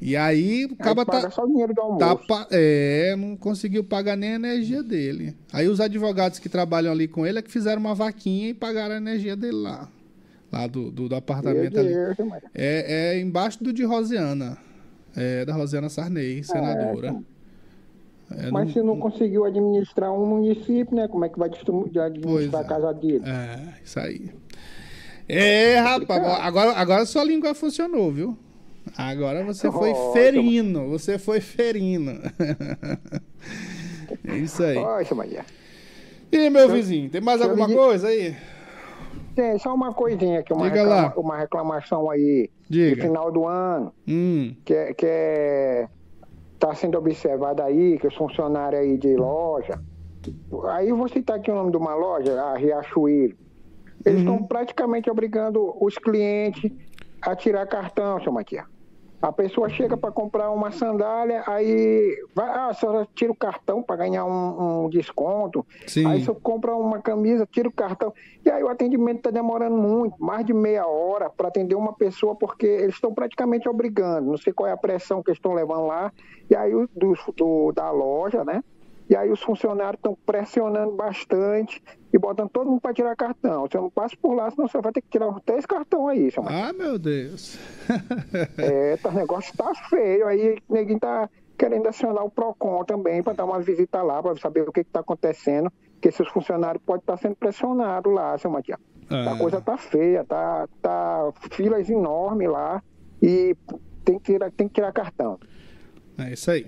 E 0.00 0.16
aí 0.16 0.64
o 0.64 0.74
paga 0.74 1.04
tá, 1.06 1.30
só 1.30 1.46
dinheiro 1.46 1.72
do 1.72 1.80
almoço. 1.80 2.26
tá 2.26 2.48
é, 2.50 3.14
não 3.16 3.36
conseguiu 3.36 3.84
pagar 3.84 4.16
nem 4.16 4.32
a 4.32 4.34
energia 4.34 4.82
dele. 4.82 5.36
Aí 5.52 5.68
os 5.68 5.80
advogados 5.80 6.38
que 6.40 6.48
trabalham 6.48 6.90
ali 6.92 7.06
com 7.06 7.24
ele 7.24 7.38
é 7.38 7.42
que 7.42 7.50
fizeram 7.52 7.80
uma 7.80 7.94
vaquinha 7.94 8.48
e 8.48 8.54
pagaram 8.54 8.94
a 8.96 8.98
energia 8.98 9.36
dele 9.36 9.58
lá. 9.58 9.88
Lá 10.52 10.66
do, 10.66 10.90
do, 10.90 11.08
do 11.08 11.14
apartamento 11.16 11.78
ali. 11.80 11.94
É, 12.54 13.14
é 13.14 13.20
embaixo 13.20 13.64
do 13.64 13.72
de 13.72 13.84
Rosiana. 13.84 14.58
É 15.16 15.44
da 15.44 15.54
Rosiana 15.54 15.88
Sarney, 15.88 16.44
senadora. 16.44 17.16
É, 18.30 18.50
Mas 18.50 18.66
não- 18.66 18.72
se 18.72 18.82
não 18.82 18.98
conseguiu 18.98 19.44
administrar 19.44 20.12
um 20.12 20.26
município, 20.26 20.94
né? 20.94 21.08
Como 21.08 21.24
é 21.24 21.28
que 21.28 21.38
vai 21.38 21.48
administrar 21.48 22.62
a 22.62 22.64
casa 22.64 22.92
dele? 22.92 23.22
É, 23.26 23.74
isso 23.82 23.98
aí. 23.98 24.30
É, 25.28 25.78
rapaz, 25.78 26.22
agora, 26.40 26.72
agora 26.72 27.06
sua 27.06 27.24
língua 27.24 27.54
funcionou, 27.54 28.10
viu? 28.12 28.36
Agora 28.96 29.44
você 29.44 29.70
foi 29.70 29.92
Oh, 29.92 30.12
ferino, 30.12 30.88
você 30.88 31.18
foi 31.18 31.40
ferino. 31.40 32.20
É 34.28 34.36
isso 34.36 34.62
aí. 34.62 34.76
Matias. 35.14 35.46
E 36.30 36.50
meu 36.50 36.68
vizinho, 36.68 37.08
tem 37.10 37.20
mais 37.20 37.40
alguma 37.40 37.66
coisa 37.68 38.08
aí? 38.08 38.36
Tem 39.34 39.58
só 39.58 39.74
uma 39.74 39.94
coisinha 39.94 40.40
aqui, 40.40 40.52
uma, 40.52 40.68
reclama- 40.68 41.14
uma 41.16 41.36
reclamação 41.38 42.10
aí 42.10 42.50
Diga. 42.68 42.96
de 42.96 43.00
final 43.02 43.32
do 43.32 43.46
ano, 43.46 43.92
Hum, 44.06 44.54
que 44.64 44.74
é, 44.74 44.92
que 44.94 45.06
é 45.06 45.88
tá 46.58 46.74
sendo 46.74 46.96
observado 46.98 47.62
aí, 47.62 47.98
que 47.98 48.06
os 48.06 48.14
funcionários 48.14 48.80
aí 48.82 48.96
de 48.98 49.16
loja, 49.16 49.80
aí 50.70 50.88
eu 50.90 50.96
vou 50.96 51.08
citar 51.08 51.38
aqui 51.38 51.50
o 51.50 51.54
nome 51.54 51.70
de 51.72 51.76
uma 51.76 51.94
loja, 51.94 52.40
a 52.40 52.56
Riachuelo, 52.56 53.34
eles 54.04 54.20
Uhum. 54.20 54.34
estão 54.34 54.46
praticamente 54.46 55.10
obrigando 55.10 55.74
os 55.84 55.96
clientes 55.96 56.70
a 57.22 57.34
tirar 57.34 57.66
cartão, 57.66 58.20
seu 58.22 58.32
Matias. 58.32 58.64
A 59.22 59.30
pessoa 59.30 59.68
chega 59.68 59.96
para 59.96 60.10
comprar 60.10 60.50
uma 60.50 60.72
sandália, 60.72 61.44
aí 61.46 62.12
vai, 62.34 62.48
ah, 62.48 62.66
a 62.70 62.74
senhora 62.74 63.06
tira 63.14 63.30
o 63.30 63.36
cartão 63.36 63.80
para 63.80 63.94
ganhar 63.94 64.24
um, 64.24 64.84
um 64.86 64.88
desconto. 64.88 65.64
Sim. 65.86 66.04
Aí 66.06 66.24
você 66.24 66.34
compra 66.34 66.74
uma 66.74 67.00
camisa, 67.00 67.46
tira 67.48 67.68
o 67.68 67.72
cartão. 67.72 68.12
E 68.44 68.50
aí 68.50 68.62
o 68.64 68.68
atendimento 68.68 69.18
está 69.18 69.30
demorando 69.30 69.76
muito, 69.76 70.16
mais 70.18 70.44
de 70.44 70.52
meia 70.52 70.86
hora 70.88 71.30
para 71.30 71.46
atender 71.46 71.76
uma 71.76 71.92
pessoa, 71.92 72.34
porque 72.34 72.66
eles 72.66 72.96
estão 72.96 73.14
praticamente 73.14 73.68
obrigando. 73.68 74.28
Não 74.28 74.36
sei 74.36 74.52
qual 74.52 74.68
é 74.68 74.72
a 74.72 74.76
pressão 74.76 75.22
que 75.22 75.30
eles 75.30 75.38
estão 75.38 75.52
levando 75.54 75.86
lá. 75.86 76.12
E 76.50 76.56
aí 76.56 76.72
do, 76.72 77.14
do- 77.36 77.72
da 77.72 77.90
loja, 77.92 78.44
né? 78.44 78.62
E 79.12 79.16
aí 79.16 79.30
os 79.30 79.42
funcionários 79.42 79.98
estão 79.98 80.16
pressionando 80.24 80.92
bastante 80.92 81.82
e 82.14 82.18
botando 82.18 82.48
todo 82.48 82.70
mundo 82.70 82.80
para 82.80 82.94
tirar 82.94 83.14
cartão. 83.14 83.66
Você 83.68 83.76
não 83.76 83.90
passa 83.90 84.16
por 84.16 84.32
lá, 84.32 84.50
senão 84.50 84.66
você 84.66 84.80
vai 84.80 84.90
ter 84.90 85.02
que 85.02 85.10
tirar 85.10 85.30
três 85.44 85.66
cartões 85.66 86.18
aí, 86.18 86.30
seu. 86.30 86.42
Ah, 86.48 86.72
meu 86.72 86.98
Deus. 86.98 87.58
É, 88.56 88.96
tá, 88.96 89.10
o 89.10 89.12
negócio 89.12 89.54
tá 89.54 89.70
feio. 89.90 90.26
Aí 90.26 90.56
ninguém 90.66 90.98
tá 90.98 91.28
querendo 91.58 91.86
acionar 91.88 92.24
o 92.24 92.30
PROCON 92.30 92.84
também 92.86 93.22
para 93.22 93.34
dar 93.34 93.44
uma 93.44 93.60
visita 93.60 94.00
lá, 94.00 94.22
para 94.22 94.34
saber 94.36 94.66
o 94.66 94.72
que, 94.72 94.82
que 94.82 94.90
tá 94.90 95.00
acontecendo, 95.00 95.70
porque 95.92 96.08
esses 96.08 96.28
funcionários 96.28 96.82
podem 96.82 97.00
estar 97.00 97.18
sendo 97.18 97.36
pressionados 97.36 98.10
lá, 98.10 98.38
seu 98.38 98.50
Matias. 98.50 98.78
É. 99.10 99.28
A 99.28 99.36
coisa 99.36 99.60
tá 99.60 99.76
feia, 99.76 100.24
tá, 100.24 100.66
tá 100.80 101.30
filas 101.50 101.90
enormes 101.90 102.48
lá 102.48 102.82
e 103.20 103.54
tem 104.06 104.18
que 104.18 104.32
tirar, 104.32 104.50
tem 104.52 104.68
que 104.68 104.74
tirar 104.74 104.90
cartão. 104.90 105.38
É 106.18 106.32
isso 106.32 106.50
aí. 106.50 106.66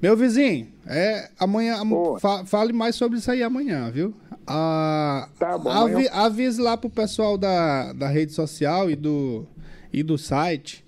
Meu 0.00 0.16
vizinho, 0.16 0.68
é, 0.86 1.28
amanhã, 1.38 1.76
am- 1.76 2.18
fa- 2.20 2.44
fale 2.44 2.72
mais 2.72 2.94
sobre 2.94 3.18
isso 3.18 3.30
aí 3.30 3.42
amanhã, 3.42 3.90
viu? 3.90 4.14
Ah, 4.46 5.28
Tá 5.38 5.58
bom, 5.58 5.68
avi- 5.70 5.92
amanhã- 6.08 6.10
avise 6.12 6.60
lá 6.60 6.76
pro 6.76 6.88
pessoal 6.88 7.36
da, 7.36 7.92
da 7.92 8.08
rede 8.08 8.32
social 8.32 8.88
e 8.90 8.94
do, 8.96 9.44
e 9.92 10.02
do 10.02 10.16
site 10.16 10.84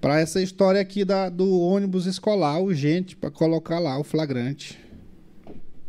para 0.00 0.18
essa 0.18 0.40
história 0.40 0.80
aqui 0.80 1.04
da, 1.04 1.28
do 1.28 1.60
ônibus 1.60 2.06
escolar 2.06 2.58
urgente 2.60 3.14
para 3.16 3.30
colocar 3.30 3.78
lá 3.78 3.98
o 3.98 4.04
flagrante. 4.04 4.78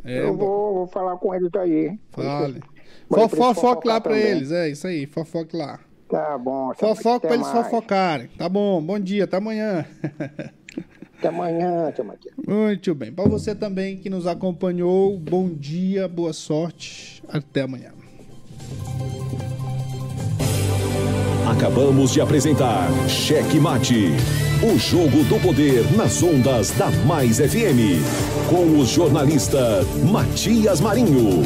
É, 0.04 0.22
eu 0.22 0.36
vou, 0.38 0.74
vou 0.76 0.88
falar 0.88 1.16
com 1.18 1.34
eles 1.34 1.50
aí. 1.56 1.98
Fale. 2.12 2.62
Fofoque 3.30 3.88
lá 3.88 4.00
também. 4.02 4.22
eles, 4.22 4.52
é 4.52 4.70
isso 4.70 4.86
aí, 4.86 5.06
fofoque 5.06 5.56
lá. 5.56 5.80
Tá 6.10 6.38
bom. 6.38 6.72
Fofoque 6.76 7.26
pra 7.28 7.36
eles 7.36 7.48
mais. 7.52 7.66
fofocarem. 7.66 8.28
Tá 8.38 8.48
bom, 8.48 8.82
bom 8.82 9.00
dia, 9.00 9.24
até 9.24 9.38
amanhã. 9.38 9.86
Até 11.18 11.30
amanhã, 11.30 11.92
seu 11.96 12.04
Matias. 12.04 12.34
Muito 12.48 12.94
bem. 12.94 13.12
Para 13.12 13.30
você 13.30 13.56
também 13.56 13.98
que 13.98 14.10
nos 14.10 14.28
acompanhou, 14.28 15.18
bom 15.18 15.50
dia, 15.50 16.08
boa 16.08 16.34
sorte. 16.34 17.24
Até 17.28 17.62
amanhã. 17.62 17.92
Acabamos 21.48 22.12
de 22.12 22.20
apresentar 22.22 22.90
Cheque 23.08 23.60
Mate, 23.60 24.10
o 24.64 24.78
jogo 24.78 25.24
do 25.26 25.40
poder 25.42 25.84
nas 25.96 26.22
ondas 26.24 26.72
da 26.72 26.90
Mais 27.06 27.38
FM, 27.38 28.02
com 28.50 28.80
o 28.80 28.86
jornalista 28.86 29.60
Matias 30.12 30.82
Marinho. 30.82 31.44